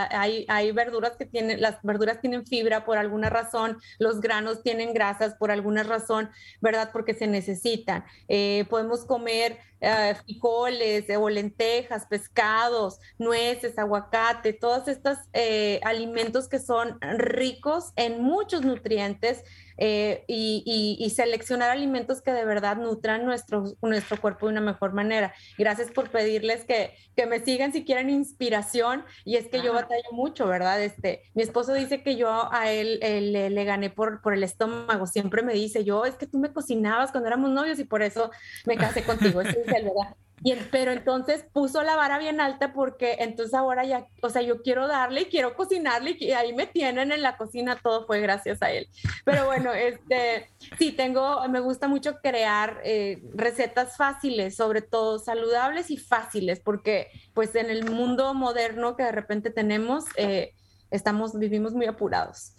hay, 0.10 0.44
hay, 0.48 0.72
verduras 0.72 1.18
que 1.18 1.28
tienen, 1.28 1.62
las 1.62 1.80
verduras 1.84 2.20
tienen 2.20 2.48
fibra 2.48 2.84
por 2.84 2.98
alguna 2.98 3.30
razón, 3.30 3.78
los 4.00 4.22
granos 4.22 4.64
tienen 4.64 4.96
grasas 4.96 5.36
por 5.36 5.52
alguna 5.52 5.84
razón, 5.84 6.32
¿verdad? 6.62 6.90
Porque 6.92 7.14
se 7.14 7.28
necesitan. 7.28 8.04
Eh, 8.28 8.66
podemos 8.72 9.06
comer 9.06 9.60
eh, 9.84 10.16
frijoles 10.24 11.06
o 11.18 11.28
lentejas, 11.28 12.06
pescados, 12.06 13.00
nueces, 13.18 13.80
aguacate, 13.80 14.54
todos 14.54 14.88
estos 14.88 15.18
eh, 15.34 15.80
alimentos 15.84 16.48
que 16.48 16.60
son 16.60 17.00
ricos 17.02 17.92
en 17.96 18.22
muchos 18.22 18.62
nutrientes 18.64 19.44
eh, 19.84 20.24
y, 20.28 21.12
seleccionar 21.16 21.72
alimentos 21.72 22.22
que 22.22 22.32
de 22.32 22.46
verdad 22.46 22.78
nutran 22.78 23.26
nuestro, 23.26 23.64
nuestro 23.82 24.22
cuerpo 24.22 24.46
de 24.46 24.52
una 24.52 24.62
mejor 24.62 24.94
manera. 24.94 25.34
Gracias 25.58 25.90
por 25.90 26.12
pedirles 26.12 26.64
que, 26.66 26.94
que 27.16 27.26
me 27.26 27.40
sigan 27.40 27.74
si 27.74 27.84
quieren 27.84 28.12
inspiración 28.12 29.04
y 29.26 29.38
es 29.38 29.48
que 29.48 29.64
yo 29.64 29.74
batallo 29.74 30.12
mucho, 30.12 30.46
¿verdad? 30.46 30.82
Este, 30.82 31.24
mi 31.34 31.42
esposo 31.42 31.74
dice 31.74 32.04
que 32.04 32.16
yo 32.16 32.54
a 32.54 32.72
él, 32.72 33.00
le, 33.02 33.66
gané 33.66 33.90
por, 33.90 34.22
por 34.22 34.36
el 34.36 34.44
estómago, 34.44 35.08
siempre 35.08 35.42
me 35.42 35.54
dice, 35.54 35.84
yo 35.84 36.06
es 36.06 36.14
que 36.14 36.28
tú 36.28 36.38
me 36.38 36.54
cocinabas 36.54 37.12
cuando 37.12 37.28
éramos 37.28 37.50
novios 37.50 37.80
y 37.80 37.84
por 37.84 38.04
eso 38.04 38.30
me 38.66 38.78
casé 38.78 39.04
contigo, 39.04 39.42
es 39.42 39.58
verdad. 39.74 40.16
Y 40.44 40.56
pero 40.72 40.92
entonces 40.92 41.46
puso 41.54 41.84
la 41.84 41.96
vara 41.96 42.18
bien 42.18 42.42
alta 42.42 42.74
porque 42.74 43.18
entonces 43.20 43.54
ahora 43.54 43.86
ya, 43.86 44.08
o 44.24 44.30
sea, 44.32 44.42
yo 44.42 44.64
quiero 44.64 44.88
darle, 44.88 45.28
quiero 45.28 45.56
cocinarle 45.56 46.18
y 46.20 46.32
ahí 46.32 46.54
me 46.54 46.66
tienen 46.66 47.12
en 47.12 47.22
la 47.22 47.38
cocina, 47.38 47.80
todo 47.82 48.08
fue 48.08 48.22
gracias 48.22 48.62
a 48.64 48.72
él. 48.72 48.88
Pero 49.24 49.46
bueno, 49.46 49.72
este, 49.74 50.50
sí, 50.80 50.92
tengo, 50.92 51.48
me 51.48 51.60
gusta 51.60 51.88
mucho 51.88 52.18
crear 52.22 52.82
eh, 52.84 53.22
recetas 53.36 53.98
fáciles, 53.98 54.56
sobre 54.56 54.82
todo 54.82 55.20
saludables 55.20 55.92
y 55.92 55.98
fáciles, 55.98 56.60
porque 56.60 57.08
pues 57.36 57.54
en 57.54 57.70
el 57.70 57.86
mundo 57.90 58.34
moderno 58.34 58.96
que 58.96 59.04
de 59.04 59.12
repente 59.12 59.52
tenemos, 59.52 60.06
eh, 60.16 60.56
estamos, 60.90 61.38
vivimos 61.38 61.74
muy 61.74 61.86
apurados. 61.86 62.56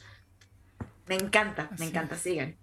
Me 1.06 1.16
encanta, 1.16 1.68
me 1.80 1.86
encanta, 1.86 2.16
sigan. 2.16 2.56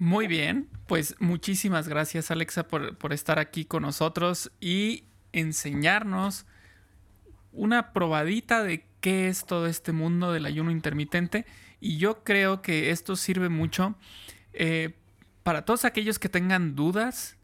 Muy 0.00 0.28
bien, 0.28 0.66
pues 0.86 1.14
muchísimas 1.18 1.86
gracias 1.86 2.30
Alexa 2.30 2.66
por, 2.66 3.12
estar 3.12 3.38
aquí 3.38 3.66
con 3.66 3.82
nosotros 3.82 4.50
y 4.58 5.04
enseñarnos 5.34 6.46
una 7.52 7.92
probadita 7.92 8.62
de 8.62 8.86
qué 9.02 9.28
es 9.28 9.44
todo 9.44 9.66
este 9.66 9.92
mundo 9.92 10.32
del 10.32 10.46
ayuno 10.46 10.70
intermitente 10.70 11.44
y 11.82 11.98
yo 11.98 12.24
creo 12.24 12.62
que 12.62 12.92
esto 12.92 13.14
sirve 13.14 13.50
mucho 13.50 13.94
eh, 14.54 14.94
para 15.42 15.66
todos 15.66 15.84
aquellos 15.84 16.18
que 16.18 16.30
tengan 16.30 16.74
dudas, 16.74 17.36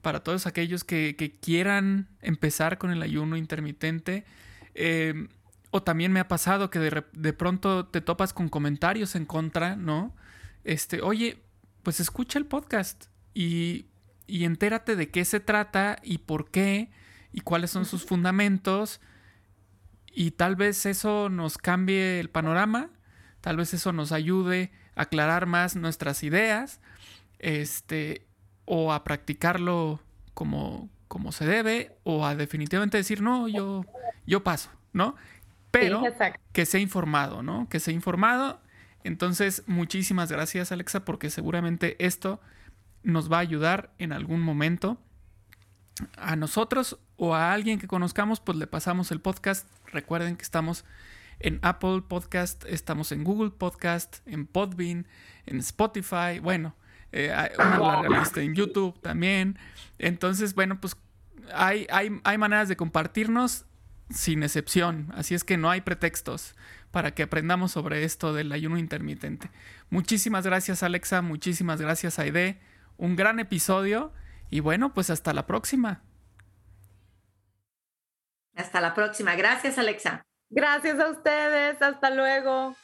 para 0.00 0.22
todos 0.22 0.46
aquellos 0.46 0.84
que, 0.84 1.36
quieran 1.42 2.06
empezar 2.22 2.78
con 2.78 2.92
el 2.92 3.02
ayuno 3.02 3.36
intermitente. 3.36 4.24
Eh, 4.76 5.26
o 5.72 5.82
también 5.82 6.12
me 6.12 6.20
ha 6.20 6.28
pasado 6.28 6.70
que 6.70 6.78
de, 6.78 7.02
de, 7.12 7.32
pronto 7.32 7.86
te 7.86 8.00
topas 8.00 8.32
con 8.32 8.48
comentarios 8.48 9.16
en 9.16 9.26
contra, 9.26 9.74
¿no? 9.74 10.14
Este, 10.62 11.02
oye, 11.02 11.43
pues 11.84 12.00
escucha 12.00 12.38
el 12.38 12.46
podcast 12.46 13.04
y, 13.34 13.86
y 14.26 14.44
entérate 14.44 14.96
de 14.96 15.10
qué 15.10 15.24
se 15.24 15.38
trata 15.38 15.98
y 16.02 16.18
por 16.18 16.50
qué 16.50 16.90
y 17.32 17.40
cuáles 17.40 17.70
son 17.70 17.84
sus 17.84 18.04
fundamentos 18.04 19.00
y 20.14 20.30
tal 20.32 20.56
vez 20.56 20.86
eso 20.86 21.28
nos 21.28 21.58
cambie 21.58 22.20
el 22.20 22.30
panorama, 22.30 22.90
tal 23.40 23.56
vez 23.56 23.74
eso 23.74 23.92
nos 23.92 24.12
ayude 24.12 24.70
a 24.94 25.02
aclarar 25.02 25.46
más 25.46 25.74
nuestras 25.74 26.22
ideas, 26.22 26.80
este, 27.40 28.26
o 28.64 28.92
a 28.92 29.02
practicarlo 29.02 30.00
como, 30.32 30.88
como 31.08 31.32
se 31.32 31.44
debe, 31.44 31.96
o 32.04 32.24
a 32.24 32.36
definitivamente 32.36 32.96
decir, 32.96 33.20
no, 33.22 33.48
yo, 33.48 33.84
yo 34.24 34.44
paso, 34.44 34.70
¿no? 34.92 35.16
Pero 35.72 36.02
que 36.52 36.64
sea 36.64 36.80
informado, 36.80 37.42
¿no? 37.42 37.68
Que 37.68 37.80
sea 37.80 37.92
informado 37.92 38.60
entonces, 39.04 39.62
muchísimas 39.66 40.32
gracias 40.32 40.72
Alexa 40.72 41.04
porque 41.04 41.30
seguramente 41.30 42.02
esto 42.04 42.40
nos 43.02 43.30
va 43.30 43.36
a 43.36 43.40
ayudar 43.40 43.92
en 43.98 44.12
algún 44.12 44.40
momento. 44.40 44.98
A 46.16 46.34
nosotros 46.34 46.98
o 47.16 47.34
a 47.34 47.52
alguien 47.52 47.78
que 47.78 47.86
conozcamos, 47.86 48.40
pues 48.40 48.58
le 48.58 48.66
pasamos 48.66 49.12
el 49.12 49.20
podcast. 49.20 49.68
Recuerden 49.92 50.36
que 50.36 50.42
estamos 50.42 50.84
en 51.38 51.58
Apple 51.62 52.02
Podcast, 52.08 52.64
estamos 52.64 53.12
en 53.12 53.24
Google 53.24 53.50
Podcast, 53.50 54.26
en 54.26 54.46
Podbean, 54.46 55.06
en 55.46 55.58
Spotify, 55.58 56.38
bueno, 56.42 56.74
eh, 57.12 57.32
una 57.58 57.78
larga 57.78 58.18
lista 58.20 58.40
en 58.40 58.54
YouTube 58.54 58.98
también. 59.02 59.58
Entonces, 59.98 60.54
bueno, 60.54 60.80
pues 60.80 60.96
hay, 61.52 61.86
hay, 61.90 62.20
hay 62.24 62.38
maneras 62.38 62.68
de 62.68 62.76
compartirnos 62.76 63.66
sin 64.10 64.42
excepción, 64.42 65.12
así 65.14 65.34
es 65.34 65.44
que 65.44 65.56
no 65.56 65.70
hay 65.70 65.80
pretextos 65.80 66.54
para 66.90 67.12
que 67.12 67.22
aprendamos 67.22 67.72
sobre 67.72 68.04
esto 68.04 68.32
del 68.32 68.52
ayuno 68.52 68.78
intermitente. 68.78 69.50
Muchísimas 69.90 70.46
gracias 70.46 70.82
Alexa, 70.82 71.22
muchísimas 71.22 71.80
gracias 71.80 72.18
Aide, 72.18 72.60
un 72.96 73.16
gran 73.16 73.40
episodio 73.40 74.12
y 74.50 74.60
bueno, 74.60 74.94
pues 74.94 75.10
hasta 75.10 75.32
la 75.32 75.46
próxima. 75.46 76.02
Hasta 78.54 78.80
la 78.80 78.94
próxima, 78.94 79.34
gracias 79.34 79.78
Alexa. 79.78 80.22
Gracias 80.50 81.00
a 81.00 81.10
ustedes, 81.10 81.82
hasta 81.82 82.10
luego. 82.10 82.76